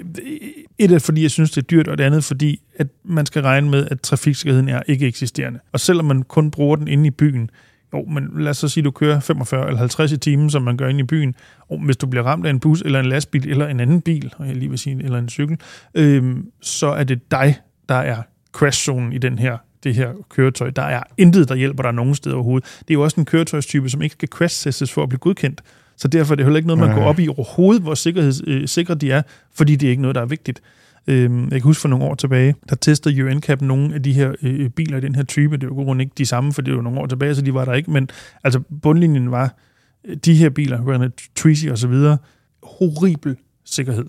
et 0.78 0.93
er 0.93 0.99
fordi, 0.99 1.22
jeg 1.22 1.30
synes, 1.30 1.51
det 1.51 1.62
er 1.62 1.66
dyrt, 1.66 1.89
og 1.89 1.99
det 1.99 2.05
andet 2.05 2.24
fordi, 2.24 2.62
at 2.76 2.87
man 3.05 3.26
skal 3.26 3.43
regne 3.43 3.70
med, 3.70 3.89
at 3.91 4.01
trafiksikkerheden 4.01 4.68
er 4.68 4.83
ikke 4.87 5.07
eksisterende. 5.07 5.59
Og 5.72 5.80
selvom 5.80 6.05
man 6.05 6.22
kun 6.22 6.51
bruger 6.51 6.76
den 6.76 6.89
inde 6.89 7.07
i 7.07 7.11
byen, 7.11 7.51
jo, 7.95 8.05
men 8.05 8.28
lad 8.36 8.51
os 8.51 8.57
så 8.57 8.68
sige, 8.68 8.82
at 8.82 8.84
du 8.84 8.90
kører 8.90 9.20
45 9.20 9.66
eller 9.66 9.78
50 9.78 10.12
i 10.12 10.16
timen, 10.16 10.51
som 10.51 10.62
man 10.62 10.76
gør 10.76 10.88
inde 10.88 11.01
i 11.01 11.05
byen. 11.05 11.34
Og 11.70 11.78
hvis 11.84 11.97
du 11.97 12.07
bliver 12.07 12.22
ramt 12.22 12.47
af 12.47 12.51
en 12.51 12.61
bus, 12.61 12.82
eller 12.82 13.01
en 13.01 13.07
lastbil, 13.07 13.51
eller 13.51 13.66
en 13.66 13.80
anden 13.80 14.01
bil, 14.01 14.34
og 14.38 14.47
jeg 14.47 14.57
lige 14.57 14.68
vil 14.68 14.78
sige, 14.78 15.05
eller 15.05 15.18
en 15.18 15.28
cykel, 15.28 15.59
øhm, 15.95 16.47
så 16.62 16.86
er 16.86 17.05
det 17.05 17.30
dig, 17.30 17.57
der 17.88 17.95
er 17.95 18.22
crashzonen 18.53 19.12
i 19.12 19.18
den 19.18 19.38
her, 19.38 19.57
det 19.84 19.95
her 19.95 20.12
køretøj. 20.30 20.70
Der 20.70 20.82
er 20.82 21.03
intet, 21.18 21.49
der 21.49 21.55
hjælper 21.55 21.82
dig 21.82 21.93
nogen 21.93 22.14
steder 22.14 22.34
overhovedet. 22.34 22.78
Det 22.78 22.90
er 22.90 22.95
jo 22.95 23.03
også 23.03 23.20
en 23.20 23.24
køretøjstype, 23.24 23.88
som 23.90 24.03
ikke 24.03 24.12
skal 24.12 24.28
crash-testes 24.28 24.93
for 24.93 25.03
at 25.03 25.09
blive 25.09 25.18
godkendt. 25.18 25.61
Så 25.97 26.09
derfor 26.09 26.34
er 26.34 26.36
det 26.36 26.45
heller 26.45 26.57
ikke 26.57 26.66
noget, 26.66 26.80
man 26.80 26.88
Nej. 26.88 26.99
går 26.99 27.05
op 27.05 27.18
i 27.18 27.28
overhovedet, 27.28 27.82
hvor 27.82 27.95
sikkerheds, 27.95 28.43
øh, 28.47 28.68
sikre 28.68 28.95
de 28.95 29.11
er, 29.11 29.22
fordi 29.55 29.76
det 29.76 29.86
er 29.86 29.90
ikke 29.90 30.03
noget, 30.03 30.14
der 30.14 30.20
er 30.20 30.26
vigtigt. 30.26 30.62
Øhm, 31.07 31.42
jeg 31.42 31.50
kan 31.50 31.62
huske 31.62 31.80
for 31.80 31.88
nogle 31.88 32.05
år 32.05 32.14
tilbage, 32.14 32.55
der 32.68 32.76
testede 32.76 33.24
UNCAP 33.24 33.62
nogle 33.62 33.94
af 33.94 34.03
de 34.03 34.12
her 34.12 34.32
øh, 34.42 34.61
øh 34.61 34.70
biler 34.70 34.98
i 34.98 35.00
den 35.00 35.14
her 35.14 35.22
type. 35.22 35.57
Det 35.57 35.68
var 35.70 35.84
jo 35.84 35.98
ikke 35.98 36.12
de 36.18 36.26
samme, 36.26 36.53
for 36.53 36.62
det 36.62 36.76
var 36.76 36.82
nogle 36.82 37.00
år 37.00 37.07
tilbage, 37.07 37.34
så 37.34 37.42
de 37.42 37.55
var 37.55 37.64
der 37.64 37.72
ikke. 37.72 37.90
Men 37.90 38.09
altså 38.44 38.61
bundlinjen 38.82 39.30
var, 39.30 39.57
øh, 40.05 40.16
de 40.16 40.34
her 40.34 40.50
biler, 40.50 40.92
Renault 40.92 41.22
Twizy 41.36 41.66
og 41.66 41.78
så 41.78 41.88
videre, 41.88 42.18
horribel 42.62 43.36
sikkerhed. 43.64 44.05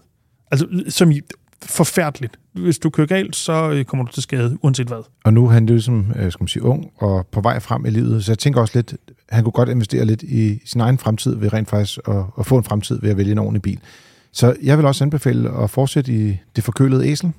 Altså 0.51 0.67
som 0.89 1.11
i 1.11 1.21
forfærdeligt. 1.61 2.39
Hvis 2.53 2.79
du 2.79 2.89
kører 2.89 3.07
galt, 3.07 3.35
så 3.35 3.71
øh, 3.71 3.85
kommer 3.85 4.05
du 4.05 4.11
til 4.11 4.23
skade, 4.23 4.57
uanset 4.61 4.87
hvad. 4.87 5.03
Og 5.23 5.33
nu 5.33 5.45
er 5.45 5.51
han 5.51 5.65
ligesom, 5.65 6.05
skal 6.13 6.43
man 6.43 6.47
sige, 6.47 6.63
ung 6.63 6.91
og 6.97 7.27
på 7.27 7.41
vej 7.41 7.59
frem 7.59 7.85
i 7.85 7.89
livet. 7.89 8.25
Så 8.25 8.31
jeg 8.31 8.39
tænker 8.39 8.61
også 8.61 8.77
lidt, 8.77 8.95
han 9.29 9.43
kunne 9.43 9.51
godt 9.51 9.69
investere 9.69 10.05
lidt 10.05 10.23
i 10.23 10.61
sin 10.65 10.81
egen 10.81 10.97
fremtid 10.97 11.35
ved 11.35 11.53
rent 11.53 11.69
faktisk 11.69 11.99
at, 12.07 12.23
at 12.39 12.45
få 12.45 12.57
en 12.57 12.63
fremtid 12.63 12.99
ved 13.01 13.09
at 13.09 13.17
vælge 13.17 13.31
en 13.31 13.37
ordentlig 13.37 13.61
bil. 13.61 13.79
Så 14.33 14.55
jeg 14.63 14.77
vil 14.77 14.85
også 14.85 15.03
anbefale 15.03 15.49
at 15.63 15.69
fortsætte 15.69 16.13
i 16.13 16.39
det 16.55 16.63
forkølede 16.63 17.07
æsel. 17.07 17.31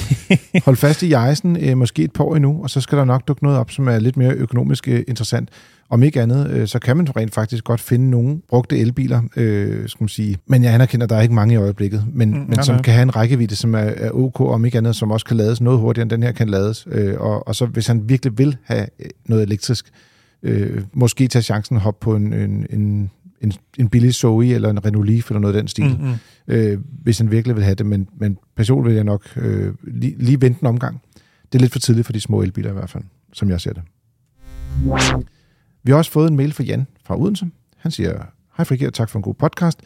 Hold 0.64 0.76
fast 0.76 1.02
i 1.02 1.10
jejsen, 1.10 1.56
øh, 1.56 1.76
måske 1.76 2.04
et 2.04 2.12
par 2.12 2.24
år 2.24 2.36
endnu, 2.36 2.62
og 2.62 2.70
så 2.70 2.80
skal 2.80 2.98
der 2.98 3.04
nok 3.04 3.28
dukke 3.28 3.42
noget 3.42 3.58
op, 3.58 3.70
som 3.70 3.88
er 3.88 3.98
lidt 3.98 4.16
mere 4.16 4.32
økonomisk 4.32 4.88
øh, 4.88 5.04
interessant. 5.08 5.48
Om 5.90 6.02
ikke 6.02 6.22
andet, 6.22 6.50
øh, 6.50 6.68
så 6.68 6.78
kan 6.78 6.96
man 6.96 7.16
rent 7.16 7.34
faktisk 7.34 7.64
godt 7.64 7.80
finde 7.80 8.10
nogle 8.10 8.40
brugte 8.48 8.78
elbiler, 8.78 9.22
øh, 9.36 9.88
skal 9.88 10.02
man 10.02 10.08
sige. 10.08 10.38
Men 10.46 10.64
jeg 10.64 10.74
anerkender, 10.74 11.06
at 11.06 11.10
der 11.10 11.16
er 11.16 11.20
ikke 11.20 11.34
mange 11.34 11.54
i 11.54 11.56
øjeblikket, 11.56 12.04
men, 12.12 12.30
mm, 12.30 12.44
men 12.48 12.62
som 12.62 12.82
kan 12.82 12.94
have 12.94 13.02
en 13.02 13.16
rækkevidde, 13.16 13.56
som 13.56 13.74
er, 13.74 13.78
er 13.78 14.10
ok, 14.10 14.40
og 14.40 14.50
om 14.50 14.64
ikke 14.64 14.78
andet, 14.78 14.96
som 14.96 15.10
også 15.10 15.26
kan 15.26 15.36
lades 15.36 15.60
noget 15.60 15.80
hurtigere, 15.80 16.02
end 16.02 16.10
den 16.10 16.22
her 16.22 16.32
kan 16.32 16.48
lades. 16.48 16.86
Øh, 16.90 17.20
og, 17.20 17.48
og 17.48 17.54
så 17.54 17.66
hvis 17.66 17.86
han 17.86 18.08
virkelig 18.08 18.38
vil 18.38 18.56
have 18.64 18.86
øh, 19.00 19.10
noget 19.26 19.42
elektrisk, 19.42 19.86
øh, 20.42 20.82
måske 20.92 21.28
tage 21.28 21.42
chancen 21.42 21.76
og 21.76 21.82
hoppe 21.82 22.04
på 22.04 22.16
en, 22.16 22.32
en, 22.32 22.66
en, 22.70 23.10
en, 23.42 23.52
en 23.78 23.88
billig 23.88 24.14
Zoe 24.14 24.54
eller 24.54 24.70
en 24.70 24.84
Renault 24.84 25.10
Leaf 25.10 25.30
eller 25.30 25.40
noget 25.40 25.54
af 25.54 25.62
den 25.62 25.68
stil, 25.68 25.84
mm-hmm. 25.84 26.14
øh, 26.48 26.78
hvis 27.02 27.18
han 27.18 27.30
virkelig 27.30 27.56
vil 27.56 27.64
have 27.64 27.74
det. 27.74 27.86
Men, 27.86 28.08
men 28.16 28.38
personligt 28.56 28.88
vil 28.88 28.94
jeg 28.94 29.04
nok 29.04 29.36
øh, 29.36 29.74
lige, 29.84 30.14
lige 30.18 30.40
vente 30.40 30.58
en 30.62 30.66
omgang. 30.66 31.02
Det 31.52 31.58
er 31.58 31.60
lidt 31.60 31.72
for 31.72 31.78
tidligt 31.78 32.06
for 32.06 32.12
de 32.12 32.20
små 32.20 32.42
elbiler 32.42 32.70
i 32.70 32.72
hvert 32.72 32.90
fald, 32.90 33.04
som 33.32 33.48
jeg 33.48 33.60
ser 33.60 33.72
det. 33.72 33.82
Vi 35.82 35.90
har 35.90 35.98
også 35.98 36.10
fået 36.10 36.30
en 36.30 36.36
mail 36.36 36.52
fra 36.52 36.64
Jan 36.64 36.86
fra 37.04 37.20
Odense. 37.20 37.46
Han 37.76 37.90
siger, 37.90 38.22
hej 38.56 38.64
Frigir, 38.64 38.90
tak 38.90 39.08
for 39.08 39.18
en 39.18 39.22
god 39.22 39.34
podcast. 39.34 39.80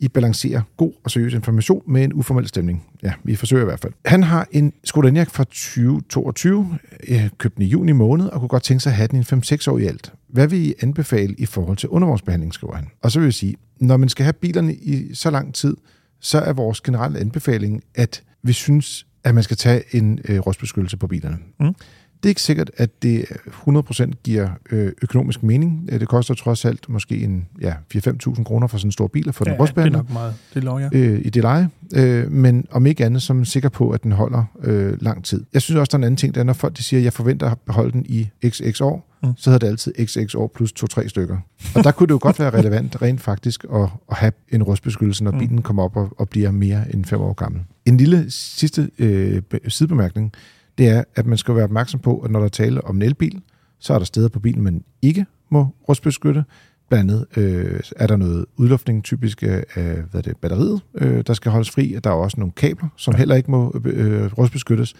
I 0.00 0.08
balancerer 0.08 0.62
god 0.76 0.92
og 1.04 1.10
seriøs 1.10 1.34
information 1.34 1.82
med 1.86 2.04
en 2.04 2.12
uformel 2.12 2.48
stemning. 2.48 2.86
Ja, 3.02 3.12
vi 3.24 3.36
forsøger 3.36 3.62
i 3.62 3.64
hvert 3.64 3.80
fald. 3.80 3.92
Han 4.04 4.22
har 4.22 4.48
en 4.50 4.72
Skoda 4.84 5.08
Enyaq 5.08 5.30
fra 5.30 5.44
2022, 5.44 6.78
øh, 7.08 7.28
købt 7.38 7.56
den 7.56 7.62
i 7.62 7.66
juni 7.66 7.92
måned, 7.92 8.26
og 8.26 8.40
kunne 8.40 8.48
godt 8.48 8.62
tænke 8.62 8.80
sig 8.80 8.90
at 8.90 8.96
have 8.96 9.08
den 9.08 9.20
i 9.20 9.22
5-6 9.22 9.70
år 9.70 9.78
i 9.78 9.86
alt. 9.86 10.12
Hvad 10.28 10.46
vil 10.46 10.58
I 10.58 10.74
anbefale 10.82 11.34
i 11.38 11.46
forhold 11.46 11.76
til 11.76 11.88
undervognsbehandling, 11.88 12.54
skriver 12.54 12.74
han. 12.74 12.86
Og 13.02 13.12
så 13.12 13.18
vil 13.18 13.26
jeg 13.26 13.34
sige, 13.34 13.56
når 13.80 13.96
man 13.96 14.08
skal 14.08 14.24
have 14.24 14.32
bilerne 14.32 14.74
i 14.74 15.14
så 15.14 15.30
lang 15.30 15.54
tid, 15.54 15.76
så 16.20 16.38
er 16.38 16.52
vores 16.52 16.80
generelle 16.80 17.18
anbefaling, 17.18 17.82
at 17.94 18.22
vi 18.42 18.52
synes, 18.52 19.06
at 19.24 19.34
man 19.34 19.42
skal 19.42 19.56
tage 19.56 19.82
en 19.96 20.18
øh, 20.28 20.38
rostbeskyttelse 20.38 20.96
på 20.96 21.06
bilerne. 21.06 21.38
Mm. 21.60 21.74
Det 22.22 22.26
er 22.26 22.28
ikke 22.28 22.42
sikkert, 22.42 22.70
at 22.76 23.02
det 23.02 23.24
100% 23.68 24.10
giver 24.24 24.48
øh, 24.70 24.92
økonomisk 25.02 25.42
mening. 25.42 25.88
Det 25.90 26.08
koster 26.08 26.34
trods 26.34 26.64
alt 26.64 26.88
måske 26.88 27.16
en 27.16 27.46
ja, 27.60 27.74
4-5.000 27.94 28.44
kroner 28.44 28.66
for 28.66 28.78
sådan 28.78 28.88
en 28.88 28.92
stor 28.92 29.06
bil 29.06 29.28
at 29.28 29.34
få 29.34 29.44
ja, 29.46 29.52
den 29.52 29.60
rustbehandlet. 29.60 30.02
det 30.02 30.10
er 30.10 30.14
nok 30.14 30.20
meget. 30.20 30.34
Det 30.54 30.64
lov, 30.64 30.80
ja. 30.80 30.88
øh, 30.92 31.20
I 31.24 31.30
det 31.30 31.42
leje. 31.42 31.68
Øh, 31.94 32.32
men 32.32 32.66
om 32.70 32.86
ikke 32.86 33.04
andet, 33.04 33.22
så 33.22 33.32
er 33.32 33.34
man 33.34 33.44
sikker 33.44 33.68
på, 33.68 33.90
at 33.90 34.02
den 34.02 34.12
holder 34.12 34.44
øh, 34.62 35.02
lang 35.02 35.24
tid. 35.24 35.44
Jeg 35.54 35.62
synes 35.62 35.78
også, 35.78 35.90
der 35.90 35.94
er 35.94 35.98
en 35.98 36.04
anden 36.04 36.16
ting, 36.16 36.34
der 36.34 36.40
er, 36.40 36.44
når 36.44 36.52
folk 36.52 36.76
de 36.76 36.82
siger, 36.82 37.00
at 37.00 37.04
jeg 37.04 37.12
forventer 37.12 37.50
at 37.50 37.58
beholde 37.66 37.92
den 37.92 38.06
i 38.08 38.28
xx 38.46 38.80
år, 38.80 39.08
mm. 39.22 39.32
så 39.36 39.50
hedder 39.50 39.66
det 39.66 39.72
altid 39.72 39.94
xx 40.06 40.34
år 40.34 40.52
plus 40.54 40.72
2-3 40.72 41.08
stykker. 41.08 41.36
Og 41.74 41.84
der 41.84 41.90
kunne 41.90 42.06
det 42.06 42.12
jo 42.12 42.18
godt 42.22 42.38
være 42.38 42.50
relevant 42.50 42.96
rent 43.02 43.20
faktisk 43.20 43.64
at, 43.74 43.88
at 44.10 44.16
have 44.16 44.32
en 44.48 44.62
rustbeskyttelse, 44.62 45.24
når 45.24 45.30
mm. 45.30 45.38
bilen 45.38 45.62
kommer 45.62 45.82
op 45.82 45.96
og, 45.96 46.12
og 46.18 46.28
bliver 46.28 46.50
mere 46.50 46.94
end 46.94 47.04
5 47.04 47.20
år 47.20 47.32
gammel. 47.32 47.62
En 47.86 47.96
lille 47.96 48.30
sidste 48.30 48.90
øh, 48.98 49.42
sidebemærkning 49.68 50.32
det 50.78 50.88
er, 50.88 51.04
at 51.16 51.26
man 51.26 51.38
skal 51.38 51.54
være 51.54 51.64
opmærksom 51.64 52.00
på, 52.00 52.18
at 52.18 52.30
når 52.30 52.40
der 52.40 52.48
taler 52.48 52.80
om 52.80 52.96
en 52.96 53.02
elbil, 53.02 53.40
så 53.78 53.94
er 53.94 53.98
der 53.98 54.04
steder 54.04 54.28
på 54.28 54.40
bilen, 54.40 54.62
man 54.62 54.84
ikke 55.02 55.26
må 55.50 55.68
rustbeskytte. 55.88 56.44
Blandt 56.88 57.10
andet 57.10 57.26
øh, 57.36 57.80
er 57.96 58.06
der 58.06 58.16
noget 58.16 58.46
udluftning, 58.56 59.04
typisk 59.04 59.42
af 59.42 59.64
hvad 60.10 60.22
det, 60.22 60.36
batteriet, 60.36 60.80
øh, 60.94 61.24
der 61.26 61.34
skal 61.34 61.52
holdes 61.52 61.70
fri. 61.70 61.98
Der 62.04 62.10
er 62.10 62.14
også 62.14 62.40
nogle 62.40 62.52
kabler, 62.52 62.88
som 62.96 63.14
heller 63.14 63.34
ikke 63.34 63.50
må 63.50 63.80
øh, 63.84 64.32
rustbeskyttes. 64.38 64.94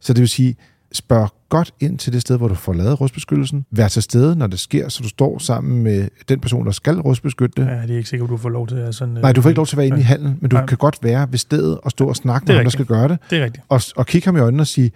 Så 0.00 0.12
det 0.12 0.20
vil 0.20 0.28
sige, 0.28 0.56
spørg 0.92 1.28
godt 1.48 1.74
ind 1.80 1.98
til 1.98 2.12
det 2.12 2.20
sted, 2.20 2.36
hvor 2.36 2.48
du 2.48 2.54
får 2.54 2.72
lavet 2.72 3.00
rustbeskyttelsen. 3.00 3.66
Vær 3.70 3.88
til 3.88 4.02
stede, 4.02 4.36
når 4.36 4.46
det 4.46 4.60
sker, 4.60 4.88
så 4.88 5.02
du 5.02 5.08
står 5.08 5.38
sammen 5.38 5.82
med 5.82 6.08
den 6.28 6.40
person, 6.40 6.66
der 6.66 6.72
skal 6.72 7.00
rustbeskytte 7.00 7.62
det. 7.62 7.68
Ja, 7.68 7.82
det 7.82 7.90
er 7.90 7.96
ikke 7.96 8.08
sikkert, 8.08 8.30
du 8.30 8.36
får 8.36 8.48
lov 8.48 8.66
til 8.66 8.76
at 8.76 8.94
sådan... 8.94 9.14
Nej, 9.14 9.32
du 9.32 9.42
får 9.42 9.48
ikke 9.48 9.58
lov 9.58 9.66
til 9.66 9.76
at 9.76 9.78
være 9.78 9.86
inde 9.86 9.98
i 9.98 10.02
hallen, 10.02 10.38
men 10.40 10.50
du 10.50 10.56
Nej. 10.56 10.66
kan 10.66 10.78
godt 10.78 10.98
være 11.02 11.26
ved 11.30 11.38
stedet 11.38 11.78
og 11.82 11.90
stå 11.90 12.08
og 12.08 12.16
snakke 12.16 12.46
med 12.46 12.54
ham, 12.54 12.64
der 12.64 12.70
skal 12.70 12.84
gøre 12.84 13.08
det. 13.08 13.18
Det 13.30 13.38
er 13.38 13.44
rigtigt. 13.44 13.64
Og, 13.68 13.80
og 13.96 14.06
kigge 14.06 14.24
ham 14.26 14.36
i 14.36 14.40
øjnene 14.40 14.62
og 14.62 14.66
sige, 14.66 14.92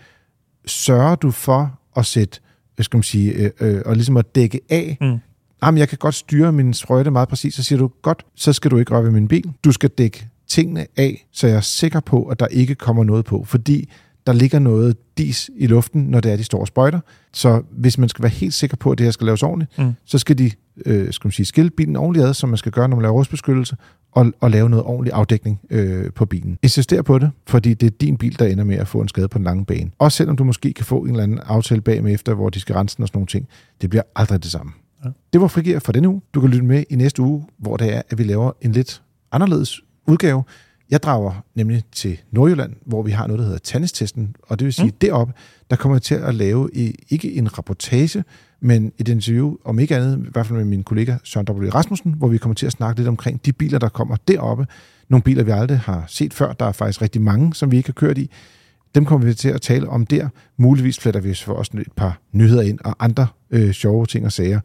sørger 0.68 1.14
du 1.14 1.30
for 1.30 1.78
at 1.96 2.06
sætte, 2.06 2.40
skal 2.80 2.96
man 2.96 3.02
sige, 3.02 3.32
øh, 3.32 3.50
øh, 3.60 3.82
og 3.86 3.94
ligesom 3.94 4.16
at 4.16 4.34
dække 4.34 4.60
af, 4.68 4.98
mm. 5.00 5.18
jamen 5.62 5.78
jeg 5.78 5.88
kan 5.88 5.98
godt 5.98 6.14
styre 6.14 6.52
min 6.52 6.74
sprøjte 6.74 7.10
meget 7.10 7.28
præcis, 7.28 7.54
så 7.54 7.62
siger 7.62 7.78
du, 7.78 7.90
godt, 8.02 8.26
så 8.34 8.52
skal 8.52 8.70
du 8.70 8.76
ikke 8.76 8.94
røre 8.94 9.04
ved 9.04 9.10
min 9.10 9.28
bil. 9.28 9.52
Du 9.64 9.72
skal 9.72 9.90
dække 9.90 10.28
tingene 10.48 10.86
af, 10.96 11.26
så 11.32 11.46
jeg 11.46 11.56
er 11.56 11.60
sikker 11.60 12.00
på, 12.00 12.24
at 12.24 12.40
der 12.40 12.46
ikke 12.46 12.74
kommer 12.74 13.04
noget 13.04 13.24
på, 13.24 13.44
fordi 13.44 13.90
der 14.26 14.32
ligger 14.32 14.58
noget 14.58 14.96
dis 15.18 15.50
i 15.56 15.66
luften, 15.66 16.02
når 16.02 16.20
det 16.20 16.32
er, 16.32 16.36
de 16.36 16.44
står 16.44 16.60
og 16.60 16.66
sprøjter. 16.66 17.00
Så 17.32 17.62
hvis 17.70 17.98
man 17.98 18.08
skal 18.08 18.22
være 18.22 18.30
helt 18.30 18.54
sikker 18.54 18.76
på, 18.76 18.90
at 18.90 18.98
det 18.98 19.04
her 19.04 19.10
skal 19.10 19.24
laves 19.24 19.42
ordentligt, 19.42 19.78
mm. 19.78 19.92
så 20.04 20.18
skal 20.18 20.38
de 20.38 20.50
øh, 20.86 21.12
skal 21.12 21.26
man 21.28 21.32
sige, 21.32 21.46
skille 21.46 21.70
bilen 21.70 21.96
ordentligt 21.96 22.26
ad, 22.26 22.34
som 22.34 22.48
man 22.48 22.58
skal 22.58 22.72
gøre, 22.72 22.88
når 22.88 22.96
man 22.96 23.02
laver 23.02 23.14
rustbeskyttelse, 23.14 23.76
og, 24.18 24.32
og 24.40 24.50
lave 24.50 24.70
noget 24.70 24.84
ordentlig 24.84 25.12
afdækning 25.12 25.60
øh, 25.70 26.12
på 26.12 26.26
bilen. 26.26 26.58
Insister 26.62 27.02
på 27.02 27.18
det, 27.18 27.30
fordi 27.46 27.74
det 27.74 27.86
er 27.86 27.90
din 27.90 28.16
bil, 28.16 28.38
der 28.38 28.46
ender 28.46 28.64
med 28.64 28.76
at 28.76 28.88
få 28.88 29.00
en 29.00 29.08
skade 29.08 29.28
på 29.28 29.38
den 29.38 29.44
lange 29.44 29.64
bane. 29.64 29.90
Også 29.98 30.16
selvom 30.16 30.36
du 30.36 30.44
måske 30.44 30.72
kan 30.72 30.84
få 30.84 30.98
en 30.98 31.10
eller 31.10 31.22
anden 31.22 31.38
aftale 31.38 31.80
bag 31.80 32.02
med 32.02 32.14
efter, 32.14 32.34
hvor 32.34 32.50
de 32.50 32.60
skal 32.60 32.74
rense 32.74 32.96
den 32.96 33.02
og 33.02 33.08
sådan 33.08 33.18
nogle 33.18 33.26
ting. 33.26 33.48
Det 33.80 33.90
bliver 33.90 34.02
aldrig 34.16 34.42
det 34.42 34.50
samme. 34.50 34.72
Ja. 35.04 35.10
Det 35.32 35.40
var 35.40 35.48
Frigir 35.48 35.78
for 35.78 35.92
denne 35.92 36.08
uge. 36.08 36.20
Du 36.34 36.40
kan 36.40 36.50
lytte 36.50 36.64
med 36.64 36.84
i 36.90 36.96
næste 36.96 37.22
uge, 37.22 37.46
hvor 37.58 37.76
det 37.76 37.94
er, 37.94 38.02
at 38.10 38.18
vi 38.18 38.24
laver 38.24 38.52
en 38.60 38.72
lidt 38.72 39.02
anderledes 39.32 39.80
udgave. 40.06 40.42
Jeg 40.90 41.02
drager 41.02 41.44
nemlig 41.54 41.82
til 41.92 42.18
Nordjylland, 42.30 42.72
hvor 42.86 43.02
vi 43.02 43.10
har 43.10 43.26
noget, 43.26 43.38
der 43.38 43.44
hedder 43.44 43.58
Tannestesten, 43.58 44.36
og 44.42 44.58
det 44.58 44.64
vil 44.64 44.72
sige, 44.72 44.86
mm. 44.86 44.98
deroppe, 45.00 45.32
der 45.70 45.76
kommer 45.76 45.96
jeg 45.96 46.02
til 46.02 46.14
at 46.14 46.34
lave 46.34 46.70
ikke 47.08 47.32
en 47.32 47.58
rapportage, 47.58 48.24
men 48.60 48.92
et 48.98 49.08
interview, 49.08 49.56
om 49.64 49.78
ikke 49.78 49.96
andet, 49.96 50.18
i 50.26 50.30
hvert 50.32 50.46
fald 50.46 50.58
med 50.58 50.66
min 50.66 50.84
kollega 50.84 51.16
Søren 51.24 51.46
W. 51.50 51.68
Rasmussen, 51.68 52.14
hvor 52.14 52.28
vi 52.28 52.38
kommer 52.38 52.54
til 52.54 52.66
at 52.66 52.72
snakke 52.72 53.00
lidt 53.00 53.08
omkring 53.08 53.46
de 53.46 53.52
biler, 53.52 53.78
der 53.78 53.88
kommer 53.88 54.16
deroppe. 54.28 54.66
Nogle 55.08 55.22
biler, 55.22 55.42
vi 55.42 55.50
aldrig 55.50 55.78
har 55.78 56.04
set 56.08 56.34
før. 56.34 56.52
Der 56.52 56.66
er 56.66 56.72
faktisk 56.72 57.02
rigtig 57.02 57.22
mange, 57.22 57.54
som 57.54 57.70
vi 57.70 57.76
ikke 57.76 57.88
har 57.88 57.92
kørt 57.92 58.18
i. 58.18 58.30
Dem 58.94 59.04
kommer 59.04 59.26
vi 59.26 59.34
til 59.34 59.48
at 59.48 59.60
tale 59.60 59.88
om 59.88 60.06
der. 60.06 60.28
Muligvis 60.56 60.98
fletter 60.98 61.20
vi 61.20 61.34
for 61.34 61.54
også 61.54 61.70
et 61.74 61.92
par 61.96 62.20
nyheder 62.32 62.62
ind 62.62 62.78
og 62.84 62.96
andre 63.00 63.26
øh, 63.50 63.72
sjove 63.72 64.06
ting 64.06 64.26
og 64.26 64.32
sager. 64.32 64.60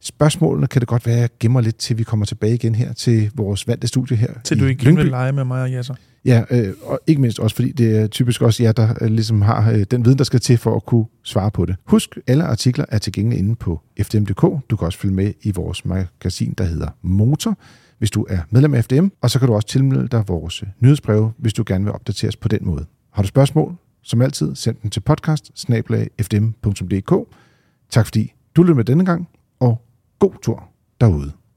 Spørgsmålene 0.00 0.66
kan 0.66 0.80
det 0.80 0.88
godt 0.88 1.06
være, 1.06 1.14
at 1.14 1.20
jeg 1.20 1.28
gemmer 1.40 1.60
lidt, 1.60 1.76
til 1.76 1.98
vi 1.98 2.02
kommer 2.02 2.26
tilbage 2.26 2.54
igen 2.54 2.74
her 2.74 2.92
til 2.92 3.30
vores 3.34 3.68
vante 3.68 3.86
studie 3.86 4.16
her. 4.16 4.32
Til 4.44 4.60
du 4.60 4.64
ikke 4.64 4.84
vil 4.84 5.06
lege 5.06 5.32
med 5.32 5.44
mig 5.44 5.62
og 5.62 5.70
Jasser. 5.70 5.94
Ja, 6.24 6.42
øh, 6.50 6.74
og 6.82 7.00
ikke 7.06 7.20
mindst 7.20 7.38
også, 7.38 7.56
fordi 7.56 7.72
det 7.72 7.96
er 7.96 8.06
typisk 8.06 8.42
også 8.42 8.62
jer, 8.62 8.72
der 8.72 8.94
øh, 9.00 9.10
ligesom 9.10 9.42
har 9.42 9.70
øh, 9.72 9.84
den 9.90 10.04
viden, 10.04 10.18
der 10.18 10.24
skal 10.24 10.40
til 10.40 10.58
for 10.58 10.76
at 10.76 10.84
kunne 10.84 11.04
svare 11.22 11.50
på 11.50 11.66
det. 11.66 11.76
Husk, 11.84 12.18
alle 12.26 12.44
artikler 12.44 12.84
er 12.88 12.98
tilgængelige 12.98 13.38
inde 13.38 13.56
på 13.56 13.80
fdm.dk. 14.02 14.70
Du 14.70 14.76
kan 14.76 14.86
også 14.86 14.98
følge 14.98 15.14
med 15.14 15.32
i 15.42 15.50
vores 15.50 15.84
magasin, 15.84 16.54
der 16.58 16.64
hedder 16.64 16.88
Motor, 17.02 17.58
hvis 17.98 18.10
du 18.10 18.26
er 18.28 18.38
medlem 18.50 18.74
af 18.74 18.84
FDM, 18.84 19.06
og 19.20 19.30
så 19.30 19.38
kan 19.38 19.48
du 19.48 19.54
også 19.54 19.68
tilmelde 19.68 20.08
dig 20.08 20.24
vores 20.28 20.64
nyhedsbreve, 20.80 21.32
hvis 21.38 21.52
du 21.52 21.64
gerne 21.66 21.84
vil 21.84 21.94
opdateres 21.94 22.36
på 22.36 22.48
den 22.48 22.58
måde. 22.62 22.84
Har 23.12 23.22
du 23.22 23.28
spørgsmål, 23.28 23.76
som 24.02 24.22
altid, 24.22 24.54
send 24.54 24.76
dem 24.82 24.90
til 24.90 25.00
podcast 25.00 25.68
Tak 27.90 28.06
fordi 28.06 28.34
du 28.56 28.62
lyttede 28.62 28.76
med 28.76 28.84
denne 28.84 29.04
gang, 29.04 29.28
god 30.18 30.40
tur 30.40 30.60
derude. 31.00 31.38